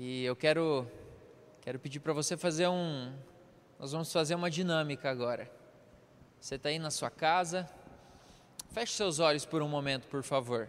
E 0.00 0.22
eu 0.22 0.36
quero 0.36 0.86
quero 1.60 1.76
pedir 1.76 1.98
para 1.98 2.12
você 2.12 2.36
fazer 2.36 2.68
um 2.68 3.12
nós 3.80 3.90
vamos 3.90 4.12
fazer 4.12 4.36
uma 4.36 4.48
dinâmica 4.48 5.10
agora. 5.10 5.50
Você 6.40 6.54
está 6.54 6.68
aí 6.68 6.78
na 6.78 6.92
sua 6.92 7.10
casa, 7.10 7.68
feche 8.70 8.92
seus 8.92 9.18
olhos 9.18 9.44
por 9.44 9.60
um 9.60 9.66
momento, 9.66 10.06
por 10.06 10.22
favor. 10.22 10.68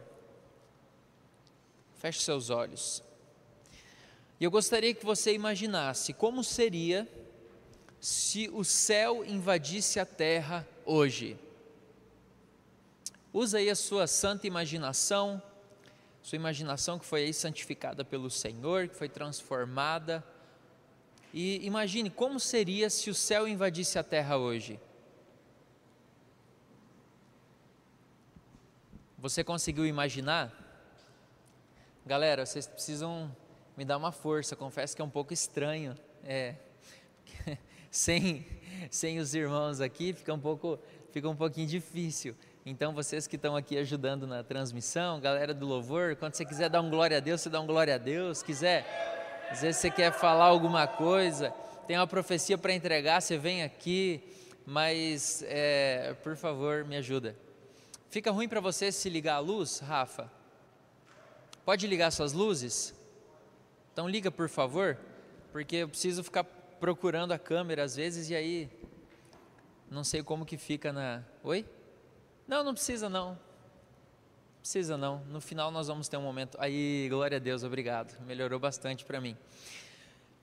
Feche 1.99 2.21
seus 2.21 2.49
olhos. 2.49 3.03
E 4.39 4.43
eu 4.43 4.49
gostaria 4.49 4.95
que 4.95 5.05
você 5.05 5.31
imaginasse 5.31 6.11
como 6.11 6.43
seria 6.43 7.07
se 8.01 8.49
o 8.51 8.63
céu 8.63 9.23
invadisse 9.23 9.99
a 9.99 10.07
terra 10.07 10.67
hoje. 10.83 11.37
Usa 13.31 13.59
aí 13.59 13.69
a 13.69 13.75
sua 13.75 14.07
santa 14.07 14.47
imaginação, 14.47 15.39
sua 16.21 16.35
imaginação 16.35 16.99
que 16.99 17.05
foi 17.05 17.23
aí 17.23 17.33
santificada 17.33 18.03
pelo 18.03 18.29
Senhor, 18.29 18.87
que 18.87 18.95
foi 18.95 19.09
transformada. 19.09 20.23
E 21.33 21.65
imagine 21.65 22.09
como 22.09 22.39
seria 22.39 22.89
se 22.89 23.09
o 23.09 23.15
céu 23.15 23.47
invadisse 23.47 23.97
a 23.97 24.03
terra 24.03 24.37
hoje. 24.37 24.79
Você 29.17 29.43
conseguiu 29.43 29.85
imaginar? 29.85 30.53
Galera, 32.05 32.45
vocês 32.45 32.65
precisam 32.65 33.35
me 33.75 33.85
dar 33.85 33.97
uma 33.97 34.11
força. 34.11 34.55
Confesso 34.55 34.95
que 34.95 35.01
é 35.01 35.05
um 35.05 35.09
pouco 35.09 35.33
estranho. 35.33 35.95
É, 36.23 36.55
sem, 37.91 38.45
sem 38.89 39.19
os 39.19 39.33
irmãos 39.33 39.81
aqui 39.81 40.13
fica 40.13 40.33
um 40.33 40.39
pouco, 40.39 40.79
fica 41.11 41.29
um 41.29 41.35
pouquinho 41.35 41.67
difícil. 41.67 42.35
Então, 42.69 42.93
vocês 42.93 43.25
que 43.25 43.35
estão 43.35 43.55
aqui 43.55 43.79
ajudando 43.79 44.27
na 44.27 44.43
transmissão, 44.43 45.19
galera 45.19 45.55
do 45.55 45.65
louvor, 45.65 46.15
quando 46.15 46.35
você 46.35 46.45
quiser 46.45 46.69
dar 46.69 46.81
um 46.81 46.89
glória 46.91 47.17
a 47.17 47.19
Deus, 47.19 47.41
você 47.41 47.49
dá 47.49 47.59
um 47.59 47.65
glória 47.65 47.95
a 47.95 47.97
Deus. 47.97 48.43
Quiser, 48.43 48.85
às 49.49 49.61
vezes 49.61 49.77
você 49.81 49.89
quer 49.89 50.13
falar 50.13 50.45
alguma 50.45 50.85
coisa, 50.85 51.49
tem 51.87 51.97
uma 51.97 52.05
profecia 52.05 52.59
para 52.59 52.71
entregar, 52.71 53.23
você 53.23 53.39
vem 53.39 53.63
aqui, 53.63 54.21
mas, 54.67 55.43
é, 55.47 56.15
por 56.21 56.35
favor, 56.35 56.85
me 56.85 56.95
ajuda. 56.95 57.35
Fica 58.07 58.29
ruim 58.29 58.47
para 58.47 58.61
você 58.61 58.91
se 58.91 59.09
ligar 59.09 59.37
a 59.37 59.39
luz, 59.39 59.79
Rafa? 59.79 60.31
Pode 61.65 61.87
ligar 61.87 62.11
suas 62.11 62.33
luzes? 62.33 62.93
Então 63.91 64.07
liga, 64.07 64.29
por 64.29 64.47
favor, 64.47 64.95
porque 65.51 65.77
eu 65.77 65.89
preciso 65.89 66.23
ficar 66.23 66.43
procurando 66.43 67.31
a 67.31 67.39
câmera 67.39 67.83
às 67.83 67.95
vezes 67.95 68.29
e 68.29 68.35
aí 68.35 68.69
não 69.89 70.03
sei 70.03 70.21
como 70.21 70.45
que 70.45 70.55
fica 70.55 70.93
na. 70.93 71.23
Oi? 71.43 71.65
Não, 72.49 72.63
não 72.63 72.73
precisa 72.73 73.07
não. 73.07 73.37
Precisa 74.59 74.97
não. 74.97 75.19
No 75.25 75.39
final 75.39 75.69
nós 75.69 75.87
vamos 75.87 76.07
ter 76.07 76.17
um 76.17 76.23
momento. 76.23 76.57
Aí, 76.59 77.07
glória 77.07 77.37
a 77.37 77.39
Deus, 77.39 77.63
obrigado. 77.63 78.19
Melhorou 78.25 78.59
bastante 78.59 79.05
para 79.05 79.21
mim. 79.21 79.37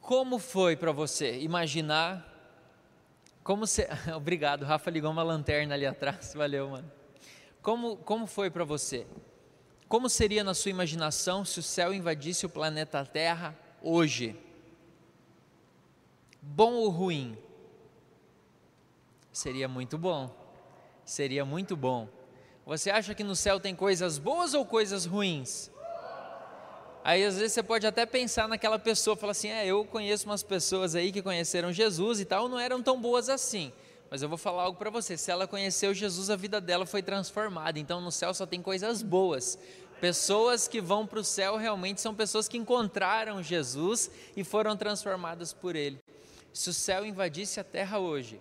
Como 0.01 0.39
foi 0.39 0.77
para 0.77 0.93
você 0.93 1.37
imaginar 1.41 2.33
como 3.43 3.67
você 3.67 3.89
Obrigado, 4.17 4.65
Rafa 4.65 4.89
ligou 4.89 5.11
uma 5.11 5.25
lanterna 5.25 5.75
ali 5.75 5.85
atrás. 5.85 6.33
Valeu, 6.39 6.71
mano. 6.71 6.89
Como 7.61 7.97
como 7.97 8.29
foi 8.29 8.51
para 8.51 8.63
você? 8.63 9.05
Como 9.89 10.09
seria 10.09 10.45
na 10.45 10.55
sua 10.55 10.71
imaginação 10.71 11.45
se 11.45 11.59
o 11.59 11.63
céu 11.63 11.93
invadisse 11.93 12.47
o 12.47 12.49
planeta 12.49 13.05
Terra 13.05 13.59
hoje? 13.83 14.39
Bom 16.41 16.75
ou 16.75 16.89
ruim? 16.89 17.37
Seria 19.33 19.67
muito 19.67 19.99
bom 19.99 20.46
seria 21.07 21.45
muito 21.45 21.77
bom. 21.77 22.09
Você 22.67 22.91
acha 22.91 23.15
que 23.15 23.23
no 23.23 23.37
céu 23.37 23.61
tem 23.61 23.77
coisas 23.77 24.19
boas 24.19 24.53
ou 24.53 24.67
coisas 24.67 25.07
ruins? 25.07 25.71
Aí 27.05 27.25
às 27.25 27.37
vezes 27.37 27.53
você 27.53 27.63
pode 27.63 27.87
até 27.87 28.05
pensar 28.05 28.49
naquela 28.49 28.81
pessoa, 28.81 29.17
falar 29.17 29.31
assim: 29.31 29.49
é, 29.49 29.65
eu 29.65 29.85
conheço 29.85 30.27
umas 30.27 30.43
pessoas 30.43 30.97
aí 30.97 31.13
que 31.13 31.23
conheceram 31.23 31.73
Jesus 31.73 32.19
e 32.19 32.25
tal, 32.25 32.49
não 32.49 32.59
eram 32.59 32.83
tão 32.83 33.01
boas 33.01 33.29
assim. 33.29 33.73
Mas 34.11 34.23
eu 34.23 34.29
vou 34.29 34.37
falar 34.37 34.65
algo 34.65 34.77
para 34.77 34.91
você: 34.91 35.17
se 35.17 35.31
ela 35.31 35.47
conheceu 35.47 35.95
Jesus, 35.95 36.29
a 36.29 36.35
vida 36.35 36.61
dela 36.61 36.85
foi 36.85 37.05
transformada. 37.05 37.79
Então 37.79 38.01
no 38.01 38.11
céu 38.11 38.35
só 38.35 38.45
tem 38.45 38.61
coisas 38.61 39.01
boas. 39.01 39.57
Pessoas 40.01 40.67
que 40.67 40.81
vão 40.81 41.07
para 41.07 41.21
o 41.21 41.25
céu 41.25 41.57
realmente 41.57 42.01
são 42.01 42.15
pessoas 42.15 42.49
que 42.49 42.59
encontraram 42.59 43.41
Jesus 43.41 44.11
e 44.37 44.43
foram 44.43 44.77
transformadas 44.77 45.53
por 45.53 45.77
Ele. 45.77 45.99
Se 46.53 46.69
o 46.69 46.75
céu 46.75 47.07
invadisse 47.07 47.61
a 47.61 47.65
terra 47.65 48.01
hoje, 48.01 48.41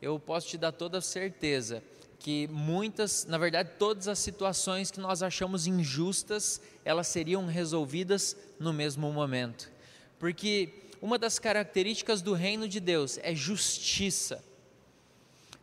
eu 0.00 0.18
posso 0.18 0.48
te 0.48 0.56
dar 0.56 0.72
toda 0.72 1.00
certeza 1.02 1.82
que 2.28 2.46
muitas, 2.48 3.24
na 3.24 3.38
verdade, 3.38 3.70
todas 3.78 4.06
as 4.06 4.18
situações 4.18 4.90
que 4.90 5.00
nós 5.00 5.22
achamos 5.22 5.66
injustas, 5.66 6.60
elas 6.84 7.08
seriam 7.08 7.46
resolvidas 7.46 8.36
no 8.60 8.70
mesmo 8.70 9.10
momento. 9.10 9.70
Porque 10.18 10.90
uma 11.00 11.18
das 11.18 11.38
características 11.38 12.20
do 12.20 12.34
reino 12.34 12.68
de 12.68 12.80
Deus 12.80 13.18
é 13.22 13.34
justiça. 13.34 14.44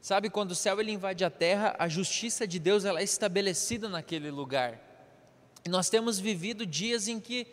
Sabe, 0.01 0.27
quando 0.27 0.53
o 0.53 0.55
céu 0.55 0.81
ele 0.81 0.91
invade 0.91 1.23
a 1.23 1.29
terra, 1.29 1.75
a 1.77 1.87
justiça 1.87 2.47
de 2.47 2.57
Deus 2.57 2.83
ela 2.83 2.99
é 2.99 3.03
estabelecida 3.03 3.87
naquele 3.87 4.31
lugar. 4.31 4.81
E 5.63 5.69
nós 5.69 5.87
temos 5.87 6.17
vivido 6.17 6.65
dias 6.65 7.07
em 7.07 7.19
que 7.19 7.45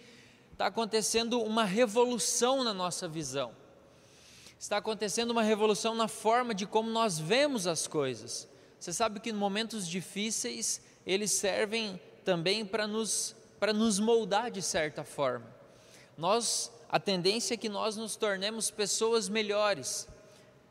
está 0.52 0.68
acontecendo 0.68 1.42
uma 1.42 1.66
revolução 1.66 2.64
na 2.64 2.72
nossa 2.72 3.06
visão. 3.06 3.52
Está 4.58 4.78
acontecendo 4.78 5.32
uma 5.32 5.42
revolução 5.42 5.94
na 5.94 6.08
forma 6.08 6.54
de 6.54 6.64
como 6.64 6.88
nós 6.88 7.18
vemos 7.18 7.66
as 7.66 7.86
coisas. 7.86 8.50
Você 8.82 8.92
sabe 8.92 9.20
que 9.20 9.30
em 9.30 9.32
momentos 9.32 9.86
difíceis 9.86 10.80
eles 11.06 11.30
servem 11.30 12.00
também 12.24 12.66
para 12.66 12.84
nos, 12.84 13.32
para 13.60 13.72
nos 13.72 14.00
moldar 14.00 14.50
de 14.50 14.60
certa 14.60 15.04
forma. 15.04 15.46
Nós, 16.18 16.68
a 16.88 16.98
tendência 16.98 17.54
é 17.54 17.56
que 17.56 17.68
nós 17.68 17.96
nos 17.96 18.16
tornemos 18.16 18.72
pessoas 18.72 19.28
melhores. 19.28 20.08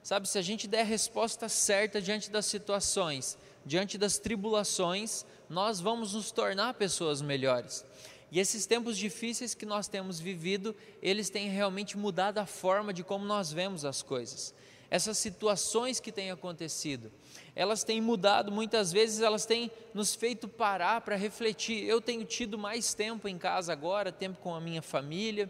Sabe, 0.04 0.28
se 0.28 0.38
a 0.38 0.42
gente 0.42 0.68
der 0.68 0.82
a 0.82 0.84
resposta 0.84 1.48
certa 1.48 2.02
diante 2.02 2.30
das 2.30 2.48
situações, 2.48 3.38
diante 3.66 3.98
das 3.98 4.18
tribulações, 4.18 5.26
nós 5.50 5.80
vamos 5.80 6.14
nos 6.14 6.32
tornar 6.32 6.74
pessoas 6.74 7.22
melhores. 7.22 7.86
E 8.30 8.42
esses 8.42 8.66
tempos 8.66 8.98
difíceis 8.98 9.56
que 9.56 9.66
nós 9.66 9.88
temos 9.88 10.20
vivido, 10.20 10.76
eles 11.02 11.30
têm 11.30 11.48
realmente 11.48 11.98
mudado 11.98 12.40
a 12.40 12.46
forma 12.46 12.94
de 12.94 13.06
como 13.06 13.24
nós 13.24 13.54
vemos 13.54 13.86
as 13.86 14.02
coisas. 14.02 14.54
Essas 14.92 15.18
situações 15.18 16.02
que 16.02 16.12
têm 16.12 16.32
acontecido, 16.32 17.10
elas 17.56 17.82
têm 17.82 18.02
mudado, 18.02 18.52
muitas 18.52 18.92
vezes 18.92 19.22
elas 19.22 19.46
têm 19.46 19.72
nos 19.94 20.14
feito 20.14 20.50
parar 20.50 21.00
para 21.00 21.16
refletir. 21.16 21.86
Eu 21.86 22.02
tenho 22.02 22.26
tido 22.26 22.58
mais 22.58 22.94
tempo 22.94 23.26
em 23.30 23.38
casa 23.38 23.72
agora, 23.72 24.12
tempo 24.12 24.40
com 24.42 24.54
a 24.54 24.60
minha 24.60 24.82
família, 24.82 25.50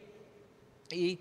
e 0.91 1.17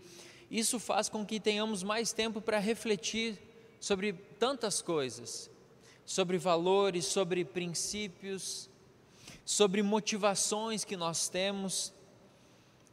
isso 0.51 0.79
faz 0.79 1.09
com 1.09 1.25
que 1.25 1.41
tenhamos 1.41 1.83
mais 1.83 2.13
tempo 2.13 2.43
para 2.43 2.59
refletir 2.59 3.39
sobre 3.81 4.13
tantas 4.13 4.83
coisas, 4.83 5.51
sobre 6.05 6.37
valores, 6.37 7.07
sobre 7.07 7.43
princípios, 7.43 8.69
sobre 9.47 9.83
motivações 9.83 10.85
que 10.85 10.97
nós 10.97 11.31
temos, 11.31 11.91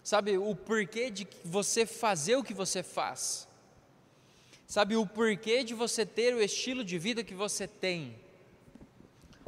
sabe, 0.01 0.37
o 0.37 0.55
porquê 0.55 1.11
de 1.11 1.27
você 1.43 1.85
fazer 1.85 2.37
o 2.37 2.43
que 2.45 2.53
você 2.53 2.81
faz 2.81 3.47
sabe 4.67 4.97
o 4.97 5.05
porquê 5.05 5.63
de 5.63 5.73
você 5.73 6.05
ter 6.05 6.35
o 6.35 6.44
estilo 6.44 6.83
de 6.83 7.00
vida 7.00 7.23
que 7.23 7.33
você 7.33 7.66
tem, 7.66 8.19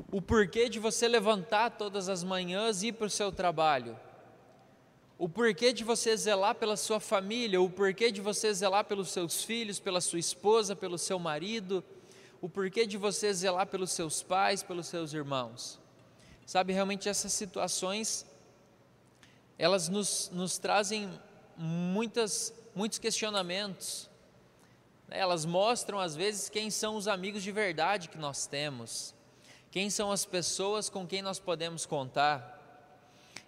o 0.09 0.21
porquê 0.21 0.69
de 0.69 0.79
você 0.79 1.09
levantar 1.09 1.71
todas 1.71 2.07
as 2.07 2.23
manhãs 2.23 2.81
e 2.81 2.87
ir 2.87 2.93
para 2.93 3.07
o 3.07 3.09
seu 3.09 3.29
trabalho, 3.29 3.99
o 5.17 5.27
porquê 5.27 5.73
de 5.73 5.83
você 5.83 6.15
zelar 6.15 6.55
pela 6.55 6.77
sua 6.77 7.01
família, 7.01 7.61
o 7.61 7.69
porquê 7.69 8.09
de 8.09 8.21
você 8.21 8.53
zelar 8.53 8.85
pelos 8.85 9.09
seus 9.09 9.43
filhos, 9.43 9.77
pela 9.77 9.99
sua 9.99 10.17
esposa, 10.17 10.73
pelo 10.73 10.97
seu 10.97 11.19
marido, 11.19 11.83
o 12.41 12.47
porquê 12.47 12.85
de 12.85 12.97
você 12.97 13.33
zelar 13.33 13.67
pelos 13.67 13.91
seus 13.91 14.23
pais, 14.23 14.63
pelos 14.63 14.87
seus 14.87 15.13
irmãos. 15.13 15.77
Sabe, 16.45 16.71
realmente 16.71 17.09
essas 17.09 17.33
situações, 17.33 18.25
elas 19.57 19.89
nos, 19.89 20.31
nos 20.33 20.57
trazem 20.57 21.11
muitas, 21.57 22.53
muitos 22.73 22.97
questionamentos, 22.97 24.08
elas 25.11 25.45
mostram 25.45 25.99
às 25.99 26.15
vezes 26.15 26.49
quem 26.49 26.69
são 26.69 26.95
os 26.95 27.07
amigos 27.07 27.43
de 27.43 27.51
verdade 27.51 28.09
que 28.09 28.17
nós 28.17 28.45
temos, 28.45 29.13
quem 29.71 29.89
são 29.89 30.11
as 30.11 30.25
pessoas 30.25 30.89
com 30.89 31.05
quem 31.05 31.21
nós 31.21 31.39
podemos 31.39 31.85
contar. 31.85 32.57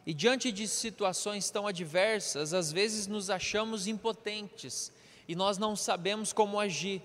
E 0.05 0.13
diante 0.13 0.51
de 0.51 0.67
situações 0.67 1.49
tão 1.49 1.67
adversas, 1.67 2.53
às 2.53 2.71
vezes 2.71 3.07
nos 3.07 3.29
achamos 3.29 3.87
impotentes 3.87 4.91
e 5.27 5.35
nós 5.35 5.57
não 5.57 5.75
sabemos 5.75 6.33
como 6.33 6.59
agir. 6.59 7.01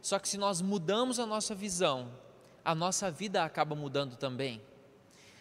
Só 0.00 0.18
que 0.18 0.28
se 0.28 0.38
nós 0.38 0.60
mudamos 0.60 1.18
a 1.18 1.26
nossa 1.26 1.54
visão, 1.54 2.10
a 2.64 2.74
nossa 2.74 3.10
vida 3.10 3.44
acaba 3.44 3.74
mudando 3.74 4.16
também. 4.16 4.60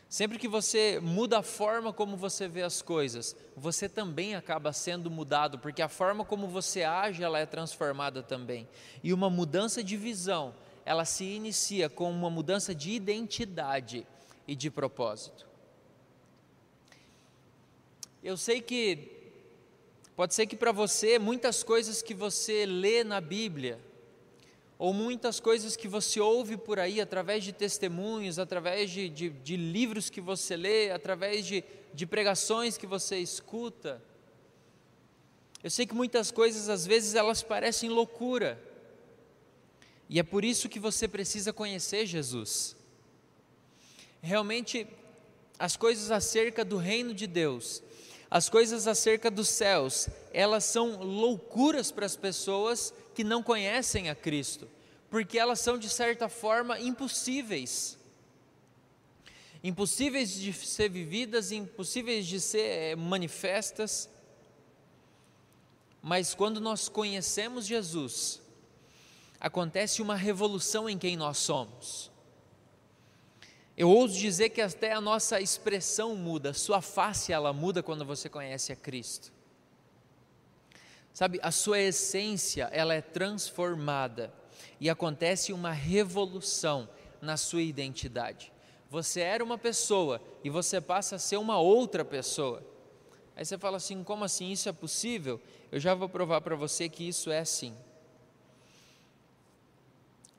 Sempre 0.10 0.40
que 0.40 0.48
você 0.48 1.00
muda 1.02 1.40
a 1.40 1.44
forma 1.44 1.92
como 1.92 2.16
você 2.16 2.48
vê 2.48 2.62
as 2.62 2.82
coisas, 2.82 3.36
você 3.56 3.90
também 3.90 4.36
acaba 4.36 4.72
sendo 4.72 5.12
mudado, 5.12 5.60
porque 5.60 5.82
a 5.82 5.90
forma 5.90 6.24
como 6.24 6.48
você 6.48 6.84
age, 6.84 7.24
ela 7.24 7.40
é 7.40 7.46
transformada 7.46 8.24
também. 8.24 8.68
E 9.04 9.12
uma 9.12 9.30
mudança 9.30 9.84
de 9.84 9.98
visão, 9.98 10.56
ela 10.86 11.04
se 11.04 11.26
inicia 11.26 11.90
com 11.90 12.10
uma 12.10 12.30
mudança 12.30 12.74
de 12.74 12.92
identidade 12.92 14.08
e 14.48 14.56
de 14.56 14.72
propósito. 14.72 15.46
Eu 18.24 18.38
sei 18.38 18.62
que 18.62 19.18
Pode 20.18 20.34
ser 20.34 20.48
que 20.48 20.56
para 20.56 20.72
você 20.72 21.20
muitas 21.20 21.62
coisas 21.62 22.02
que 22.02 22.16
você 22.16 22.66
lê 22.66 23.04
na 23.04 23.22
Bíblia, 23.22 23.80
ou 24.80 24.94
muitas 24.94 25.40
coisas 25.40 25.76
que 25.76 25.88
você 25.88 26.20
ouve 26.20 26.56
por 26.56 26.80
aí 26.80 27.02
através 27.02 27.44
de 27.44 27.52
testemunhos, 27.52 28.38
através 28.38 28.92
de, 28.92 29.10
de, 29.10 29.30
de 29.30 29.58
livros 29.58 30.10
que 30.10 30.22
você 30.22 30.56
lê, 30.56 30.92
através 30.92 31.46
de, 31.46 31.64
de 31.94 32.06
pregações 32.06 32.78
que 32.78 32.86
você 32.86 33.18
escuta. 33.18 34.02
Eu 35.64 35.72
sei 35.72 35.88
que 35.88 35.96
muitas 35.96 36.30
coisas 36.30 36.70
às 36.70 36.86
vezes 36.86 37.16
elas 37.16 37.42
parecem 37.42 37.90
loucura, 37.90 38.62
e 40.10 40.20
é 40.20 40.24
por 40.24 40.46
isso 40.46 40.70
que 40.70 40.80
você 40.80 41.08
precisa 41.08 41.52
conhecer 41.52 42.06
Jesus. 42.06 42.76
Realmente, 44.22 44.88
as 45.60 45.76
coisas 45.76 46.12
acerca 46.12 46.64
do 46.64 46.78
reino 46.78 47.14
de 47.14 47.28
Deus, 47.28 47.84
as 48.30 48.48
coisas 48.48 48.88
acerca 48.88 49.32
dos 49.32 49.50
céus, 49.50 50.08
elas 50.34 50.64
são 50.66 51.02
loucuras 51.04 51.92
para 51.92 52.06
as 52.06 52.16
pessoas 52.16 52.94
que 53.18 53.24
não 53.24 53.42
conhecem 53.42 54.12
a 54.12 54.16
Cristo, 54.16 54.70
porque 55.10 55.40
elas 55.40 55.60
são 55.60 55.76
de 55.76 55.90
certa 55.90 56.30
forma 56.30 56.80
impossíveis. 56.80 57.98
Impossíveis 59.64 60.36
de 60.36 60.54
ser 60.54 60.88
vividas, 60.88 61.52
impossíveis 61.52 62.28
de 62.28 62.40
ser 62.40 62.60
eh, 62.60 62.96
manifestas. 62.96 64.08
Mas 66.00 66.36
quando 66.36 66.62
nós 66.62 66.88
conhecemos 66.88 67.66
Jesus, 67.66 68.40
acontece 69.40 70.00
uma 70.00 70.16
revolução 70.16 70.88
em 70.88 70.96
quem 70.96 71.18
nós 71.18 71.40
somos. 71.40 72.12
Eu 73.76 73.90
ouso 73.90 74.16
dizer 74.16 74.50
que 74.50 74.62
até 74.62 74.94
a 74.94 75.02
nossa 75.02 75.42
expressão 75.42 76.16
muda, 76.16 76.54
sua 76.54 76.84
face 76.84 77.34
ela 77.34 77.52
muda 77.52 77.82
quando 77.82 78.06
você 78.06 78.30
conhece 78.30 78.72
a 78.72 78.76
Cristo. 78.76 79.34
Sabe, 81.18 81.40
a 81.42 81.50
sua 81.50 81.80
essência 81.80 82.70
ela 82.72 82.94
é 82.94 83.02
transformada 83.02 84.32
e 84.80 84.88
acontece 84.88 85.52
uma 85.52 85.72
revolução 85.72 86.88
na 87.20 87.36
sua 87.38 87.64
identidade. 87.64 88.54
Você 88.88 89.22
era 89.22 89.44
uma 89.44 89.58
pessoa 89.58 90.22
e 90.44 90.52
você 90.52 90.80
passa 90.80 91.16
a 91.16 91.20
ser 91.20 91.38
uma 91.38 91.58
outra 91.58 92.06
pessoa. 92.06 92.64
Aí 93.36 93.44
você 93.44 93.58
fala 93.58 93.78
assim: 93.78 94.04
como 94.04 94.24
assim? 94.24 94.52
Isso 94.52 94.70
é 94.70 94.72
possível? 94.72 95.42
Eu 95.72 95.80
já 95.80 95.96
vou 95.96 96.08
provar 96.08 96.40
para 96.42 96.56
você 96.56 96.88
que 96.88 97.08
isso 97.08 97.32
é 97.32 97.44
sim. 97.44 97.76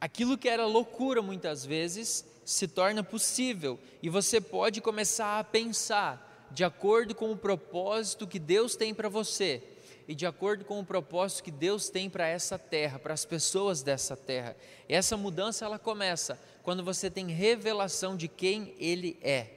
Aquilo 0.00 0.38
que 0.38 0.48
era 0.48 0.64
loucura 0.64 1.20
muitas 1.20 1.66
vezes 1.66 2.24
se 2.44 2.68
torna 2.68 3.02
possível 3.02 3.80
e 4.00 4.08
você 4.08 4.40
pode 4.40 4.80
começar 4.80 5.40
a 5.40 5.44
pensar 5.44 6.48
de 6.52 6.62
acordo 6.62 7.16
com 7.16 7.32
o 7.32 7.36
propósito 7.36 8.28
que 8.28 8.38
Deus 8.38 8.76
tem 8.76 8.94
para 8.94 9.08
você 9.08 9.74
e 10.08 10.14
de 10.14 10.24
acordo 10.24 10.64
com 10.64 10.80
o 10.80 10.84
propósito 10.84 11.44
que 11.44 11.50
Deus 11.50 11.90
tem 11.90 12.08
para 12.08 12.26
essa 12.26 12.58
terra, 12.58 12.98
para 12.98 13.12
as 13.12 13.26
pessoas 13.26 13.82
dessa 13.82 14.16
terra. 14.16 14.56
E 14.88 14.94
essa 14.94 15.18
mudança 15.18 15.66
ela 15.66 15.78
começa 15.78 16.40
quando 16.62 16.82
você 16.82 17.10
tem 17.10 17.26
revelação 17.28 18.16
de 18.16 18.26
quem 18.26 18.74
ele 18.78 19.18
é. 19.20 19.50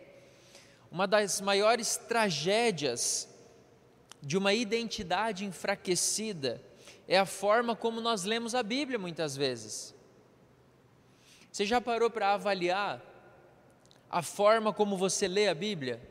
Uma 0.91 1.07
das 1.07 1.39
maiores 1.39 1.95
tragédias 1.95 3.29
de 4.21 4.37
uma 4.37 4.53
identidade 4.53 5.45
enfraquecida 5.45 6.61
é 7.07 7.17
a 7.17 7.25
forma 7.25 7.73
como 7.73 8.01
nós 8.01 8.25
lemos 8.25 8.53
a 8.53 8.61
Bíblia 8.61 8.99
muitas 8.99 9.37
vezes. 9.37 9.95
Você 11.49 11.65
já 11.65 11.79
parou 11.79 12.09
para 12.09 12.33
avaliar 12.33 13.01
a 14.09 14.21
forma 14.21 14.73
como 14.73 14.97
você 14.97 15.29
lê 15.29 15.47
a 15.47 15.55
Bíblia? 15.55 16.10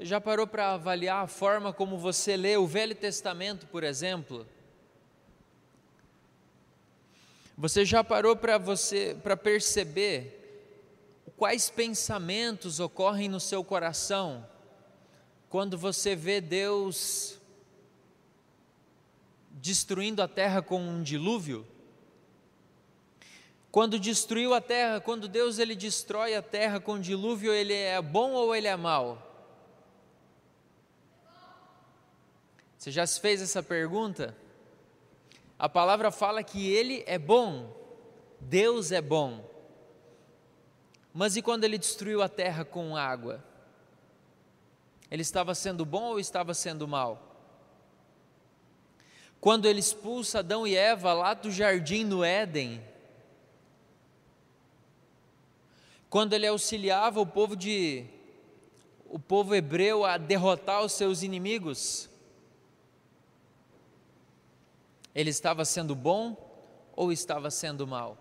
Já 0.00 0.20
parou 0.20 0.46
para 0.46 0.72
avaliar 0.72 1.24
a 1.24 1.28
forma 1.28 1.72
como 1.72 1.96
você 1.96 2.36
lê 2.36 2.56
o 2.56 2.66
Velho 2.66 2.94
Testamento, 2.94 3.66
por 3.66 3.84
exemplo? 3.84 4.46
Você 7.56 7.84
já 7.84 8.02
parou 8.02 8.34
para 8.34 8.58
você 8.58 9.16
para 9.22 9.36
perceber 9.36 10.40
quais 11.36 11.70
pensamentos 11.70 12.80
ocorrem 12.80 13.28
no 13.28 13.38
seu 13.38 13.62
coração 13.62 14.44
quando 15.48 15.78
você 15.78 16.16
vê 16.16 16.40
Deus 16.40 17.38
destruindo 19.52 20.20
a 20.20 20.26
terra 20.26 20.60
com 20.60 20.80
um 20.80 21.00
dilúvio? 21.00 21.64
Quando 23.70 23.98
destruiu 23.98 24.52
a 24.54 24.60
terra, 24.60 25.00
quando 25.00 25.28
Deus 25.28 25.58
ele 25.58 25.76
destrói 25.76 26.34
a 26.34 26.42
terra 26.42 26.80
com 26.80 26.98
dilúvio, 26.98 27.52
ele 27.52 27.72
é 27.72 28.02
bom 28.02 28.32
ou 28.32 28.54
ele 28.54 28.66
é 28.66 28.76
mau? 28.76 29.33
Você 32.84 32.90
já 32.90 33.06
se 33.06 33.18
fez 33.18 33.40
essa 33.40 33.62
pergunta? 33.62 34.36
A 35.58 35.70
palavra 35.70 36.10
fala 36.10 36.42
que 36.42 36.70
ele 36.70 37.02
é 37.06 37.18
bom, 37.18 37.74
Deus 38.38 38.92
é 38.92 39.00
bom. 39.00 39.42
Mas 41.10 41.34
e 41.34 41.40
quando 41.40 41.64
ele 41.64 41.78
destruiu 41.78 42.20
a 42.20 42.28
terra 42.28 42.62
com 42.62 42.94
água? 42.94 43.42
Ele 45.10 45.22
estava 45.22 45.54
sendo 45.54 45.86
bom 45.86 46.02
ou 46.02 46.20
estava 46.20 46.52
sendo 46.52 46.86
mal? 46.86 47.30
quando 49.40 49.64
ele 49.64 49.80
expulsa 49.80 50.40
Adão 50.40 50.66
e 50.66 50.76
Eva 50.76 51.14
lá 51.14 51.32
do 51.32 51.50
jardim 51.50 52.04
no 52.04 52.22
Éden, 52.22 52.82
quando 56.10 56.34
ele 56.34 56.46
auxiliava 56.46 57.18
o 57.18 57.26
povo 57.26 57.56
de 57.56 58.04
o 59.06 59.18
povo 59.18 59.54
hebreu 59.54 60.04
a 60.04 60.18
derrotar 60.18 60.82
os 60.82 60.92
seus 60.92 61.22
inimigos, 61.22 62.10
ele 65.14 65.30
estava 65.30 65.64
sendo 65.64 65.94
bom 65.94 66.36
ou 66.94 67.12
estava 67.12 67.50
sendo 67.50 67.86
mal? 67.86 68.18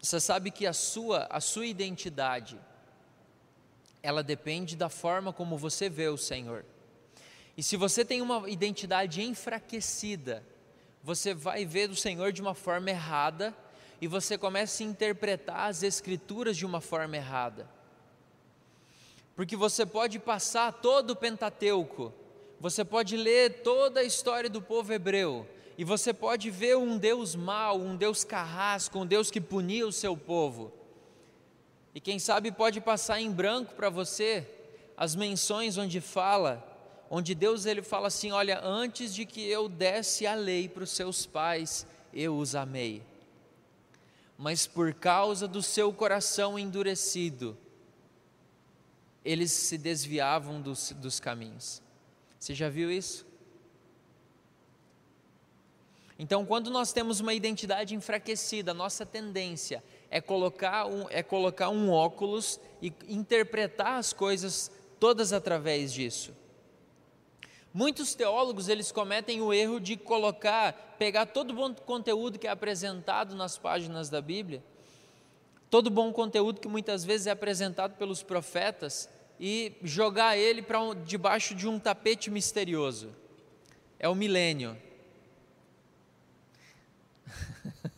Você 0.00 0.20
sabe 0.20 0.50
que 0.50 0.66
a 0.66 0.72
sua 0.72 1.26
a 1.30 1.40
sua 1.40 1.66
identidade 1.66 2.60
ela 4.02 4.22
depende 4.22 4.76
da 4.76 4.88
forma 4.88 5.32
como 5.32 5.58
você 5.58 5.88
vê 5.88 6.08
o 6.08 6.16
Senhor. 6.16 6.64
E 7.56 7.62
se 7.62 7.76
você 7.76 8.04
tem 8.04 8.22
uma 8.22 8.48
identidade 8.48 9.22
enfraquecida, 9.22 10.44
você 11.02 11.34
vai 11.34 11.64
ver 11.64 11.90
o 11.90 11.96
Senhor 11.96 12.30
de 12.32 12.40
uma 12.40 12.54
forma 12.54 12.90
errada 12.90 13.52
e 14.00 14.06
você 14.06 14.36
começa 14.36 14.82
a 14.82 14.86
interpretar 14.86 15.68
as 15.68 15.82
Escrituras 15.82 16.56
de 16.56 16.66
uma 16.66 16.80
forma 16.80 17.16
errada. 17.16 17.68
Porque 19.34 19.56
você 19.56 19.84
pode 19.84 20.18
passar 20.18 20.72
todo 20.72 21.10
o 21.10 21.16
Pentateuco, 21.16 22.12
você 22.60 22.84
pode 22.84 23.16
ler 23.16 23.62
toda 23.62 24.00
a 24.00 24.04
história 24.04 24.48
do 24.48 24.62
povo 24.62 24.92
hebreu, 24.92 25.46
e 25.78 25.84
você 25.84 26.12
pode 26.12 26.50
ver 26.50 26.76
um 26.76 26.96
Deus 26.96 27.34
mau, 27.34 27.78
um 27.78 27.96
Deus 27.96 28.24
carrasco, 28.24 28.98
um 28.98 29.06
Deus 29.06 29.30
que 29.30 29.40
punia 29.40 29.86
o 29.86 29.92
seu 29.92 30.16
povo. 30.16 30.72
E 31.94 32.00
quem 32.00 32.18
sabe 32.18 32.50
pode 32.50 32.80
passar 32.80 33.20
em 33.20 33.30
branco 33.30 33.74
para 33.74 33.90
você 33.90 34.46
as 34.96 35.14
menções 35.14 35.76
onde 35.76 36.00
fala 36.00 36.76
onde 37.10 37.34
Deus 37.34 37.66
ele 37.66 37.82
fala 37.82 38.08
assim: 38.08 38.32
Olha, 38.32 38.60
antes 38.62 39.14
de 39.14 39.24
que 39.24 39.46
eu 39.46 39.68
desse 39.68 40.26
a 40.26 40.34
lei 40.34 40.68
para 40.68 40.84
os 40.84 40.90
seus 40.90 41.26
pais, 41.26 41.86
eu 42.12 42.36
os 42.36 42.54
amei. 42.54 43.02
Mas 44.38 44.66
por 44.66 44.92
causa 44.92 45.48
do 45.48 45.62
seu 45.62 45.92
coração 45.92 46.58
endurecido, 46.58 47.56
eles 49.24 49.50
se 49.50 49.78
desviavam 49.78 50.60
dos, 50.60 50.92
dos 50.92 51.18
caminhos. 51.18 51.82
Você 52.38 52.54
já 52.54 52.68
viu 52.68 52.90
isso? 52.90 53.26
Então, 56.18 56.46
quando 56.46 56.70
nós 56.70 56.92
temos 56.92 57.20
uma 57.20 57.34
identidade 57.34 57.94
enfraquecida, 57.94 58.72
nossa 58.72 59.04
tendência 59.04 59.84
é 60.10 60.20
colocar 60.20 60.86
um, 60.86 61.06
é 61.10 61.22
colocar 61.22 61.68
um 61.68 61.90
óculos 61.90 62.58
e 62.80 62.92
interpretar 63.08 63.98
as 63.98 64.12
coisas 64.12 64.70
todas 64.98 65.32
através 65.32 65.92
disso. 65.92 66.32
Muitos 67.72 68.14
teólogos 68.14 68.70
eles 68.70 68.90
cometem 68.90 69.42
o 69.42 69.52
erro 69.52 69.78
de 69.78 69.98
colocar, 69.98 70.96
pegar 70.98 71.26
todo 71.26 71.52
bom 71.52 71.74
conteúdo 71.74 72.38
que 72.38 72.46
é 72.46 72.50
apresentado 72.50 73.34
nas 73.34 73.58
páginas 73.58 74.08
da 74.08 74.22
Bíblia, 74.22 74.64
todo 75.68 75.90
bom 75.90 76.10
conteúdo 76.10 76.58
que 76.58 76.68
muitas 76.68 77.04
vezes 77.04 77.26
é 77.26 77.30
apresentado 77.32 77.94
pelos 77.98 78.22
profetas 78.22 79.10
e 79.38 79.76
jogar 79.82 80.36
ele 80.36 80.62
para 80.62 80.80
um, 80.80 80.94
debaixo 80.94 81.54
de 81.54 81.68
um 81.68 81.78
tapete 81.78 82.30
misterioso. 82.30 83.14
É 83.98 84.08
o 84.08 84.14
milênio. 84.14 84.76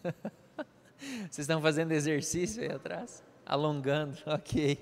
Vocês 0.99 1.39
estão 1.39 1.61
fazendo 1.61 1.93
exercício 1.93 2.63
aí 2.63 2.71
atrás? 2.71 3.23
Alongando, 3.47 4.19
ok. 4.27 4.79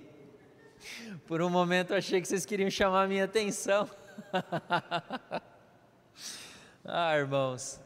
Por 1.27 1.43
um 1.43 1.51
momento 1.51 1.93
eu 1.93 1.99
achei 1.99 2.21
que 2.21 2.29
vocês 2.29 2.45
queriam 2.45 2.71
chamar 2.71 3.05
a 3.05 3.09
minha 3.09 3.25
atenção. 3.25 3.89
ah, 6.85 7.17
irmãos, 7.17 7.81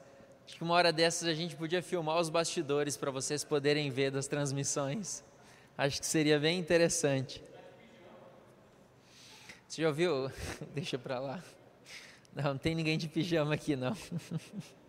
acho 0.44 0.56
que 0.56 0.62
uma 0.62 0.74
hora 0.74 0.92
dessas 0.92 1.28
a 1.28 1.34
gente 1.34 1.56
podia 1.56 1.82
filmar 1.82 2.18
os 2.18 2.28
bastidores 2.28 2.96
para 2.96 3.10
vocês 3.10 3.44
poderem 3.44 3.90
ver 3.90 4.10
das 4.10 4.26
transmissões. 4.26 5.24
Acho 5.78 6.00
que 6.00 6.06
seria 6.06 6.38
bem 6.38 6.58
interessante. 6.58 7.42
Você 9.70 9.82
já 9.82 9.88
ouviu? 9.88 10.28
Deixa 10.74 10.98
para 10.98 11.20
lá. 11.20 11.40
Não, 12.34 12.42
não 12.42 12.58
tem 12.58 12.74
ninguém 12.74 12.98
de 12.98 13.06
pijama 13.06 13.54
aqui 13.54 13.76
não. 13.76 13.96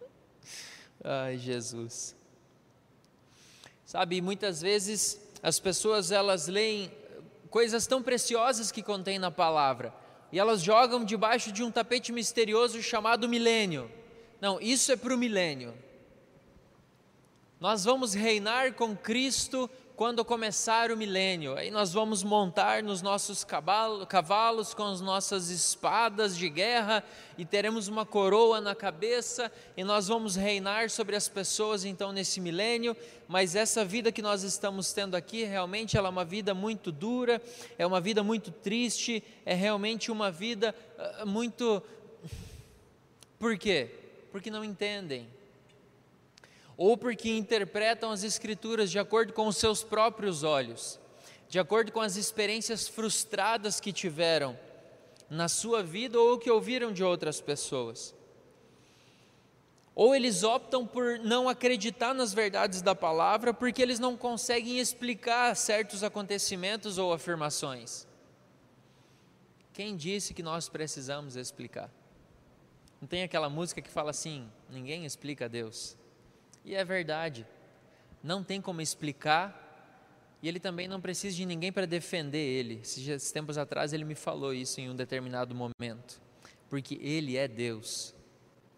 Ai, 1.05 1.37
Jesus. 1.37 2.15
Sabe, 3.85 4.19
muitas 4.21 4.59
vezes 4.59 5.21
as 5.43 5.59
pessoas 5.59 6.11
elas 6.11 6.47
leem 6.47 6.91
coisas 7.51 7.85
tão 7.85 8.01
preciosas 8.01 8.71
que 8.71 8.81
contém 8.81 9.19
na 9.19 9.29
palavra 9.29 9.93
e 10.31 10.39
elas 10.39 10.63
jogam 10.63 11.05
debaixo 11.05 11.51
de 11.51 11.61
um 11.61 11.69
tapete 11.69 12.11
misterioso 12.11 12.81
chamado 12.81 13.29
milênio. 13.29 13.87
Não, 14.41 14.59
isso 14.59 14.91
é 14.91 14.95
para 14.95 15.13
o 15.13 15.17
milênio. 15.17 15.75
Nós 17.59 17.83
vamos 17.83 18.15
reinar 18.15 18.73
com 18.73 18.97
Cristo 18.97 19.69
quando 19.95 20.23
começar 20.25 20.91
o 20.91 20.97
milênio. 20.97 21.55
Aí 21.55 21.69
nós 21.69 21.93
vamos 21.93 22.23
montar 22.23 22.81
nos 22.81 23.01
nossos 23.01 23.43
cavalos 23.43 24.73
com 24.73 24.83
as 24.83 25.01
nossas 25.01 25.49
espadas 25.49 26.37
de 26.37 26.49
guerra 26.49 27.03
e 27.37 27.45
teremos 27.45 27.87
uma 27.87 28.05
coroa 28.05 28.61
na 28.61 28.73
cabeça 28.73 29.51
e 29.75 29.83
nós 29.83 30.07
vamos 30.07 30.35
reinar 30.35 30.89
sobre 30.89 31.15
as 31.15 31.27
pessoas 31.27 31.85
então 31.85 32.11
nesse 32.11 32.39
milênio. 32.39 32.95
Mas 33.27 33.55
essa 33.55 33.85
vida 33.85 34.11
que 34.11 34.21
nós 34.21 34.43
estamos 34.43 34.91
tendo 34.93 35.15
aqui 35.15 35.43
realmente 35.43 35.97
ela 35.97 36.07
é 36.07 36.11
uma 36.11 36.25
vida 36.25 36.53
muito 36.53 36.91
dura, 36.91 37.41
é 37.77 37.85
uma 37.85 38.01
vida 38.01 38.23
muito 38.23 38.51
triste, 38.51 39.23
é 39.45 39.53
realmente 39.53 40.11
uma 40.11 40.31
vida 40.31 40.75
uh, 41.21 41.25
muito. 41.25 41.81
Por 43.37 43.57
quê? 43.57 43.89
Porque 44.31 44.49
não 44.49 44.63
entendem 44.63 45.27
ou 46.83 46.97
porque 46.97 47.29
interpretam 47.29 48.09
as 48.09 48.23
Escrituras 48.23 48.89
de 48.89 48.97
acordo 48.97 49.33
com 49.33 49.45
os 49.45 49.57
seus 49.57 49.83
próprios 49.83 50.41
olhos, 50.41 50.99
de 51.47 51.59
acordo 51.59 51.91
com 51.91 52.01
as 52.01 52.15
experiências 52.15 52.87
frustradas 52.87 53.79
que 53.79 53.93
tiveram 53.93 54.57
na 55.29 55.47
sua 55.47 55.83
vida 55.83 56.19
ou 56.19 56.39
que 56.39 56.49
ouviram 56.49 56.91
de 56.91 57.03
outras 57.03 57.39
pessoas. 57.39 58.15
Ou 59.93 60.15
eles 60.15 60.41
optam 60.41 60.87
por 60.87 61.19
não 61.19 61.47
acreditar 61.47 62.15
nas 62.15 62.33
verdades 62.33 62.81
da 62.81 62.95
palavra 62.95 63.53
porque 63.53 63.79
eles 63.79 63.99
não 63.99 64.17
conseguem 64.17 64.79
explicar 64.79 65.55
certos 65.55 66.03
acontecimentos 66.03 66.97
ou 66.97 67.13
afirmações. 67.13 68.07
Quem 69.71 69.95
disse 69.95 70.33
que 70.33 70.41
nós 70.41 70.67
precisamos 70.67 71.35
explicar? 71.35 71.91
Não 72.99 73.07
tem 73.07 73.21
aquela 73.21 73.51
música 73.51 73.83
que 73.83 73.89
fala 73.89 74.09
assim: 74.09 74.49
ninguém 74.67 75.05
explica 75.05 75.45
a 75.45 75.47
Deus. 75.47 76.00
E 76.63 76.75
é 76.75 76.83
verdade. 76.83 77.45
Não 78.23 78.43
tem 78.43 78.61
como 78.61 78.81
explicar 78.81 79.61
e 80.41 80.47
ele 80.47 80.59
também 80.59 80.87
não 80.87 80.99
precisa 80.99 81.35
de 81.35 81.45
ninguém 81.45 81.71
para 81.71 81.85
defender 81.85 82.39
ele. 82.39 82.81
Esses 82.81 83.31
tempos 83.31 83.57
atrás 83.57 83.93
ele 83.93 84.03
me 84.03 84.15
falou 84.15 84.53
isso 84.53 84.81
em 84.81 84.89
um 84.89 84.95
determinado 84.95 85.53
momento. 85.53 86.19
Porque 86.69 86.97
ele 87.01 87.37
é 87.37 87.47
Deus. 87.47 88.15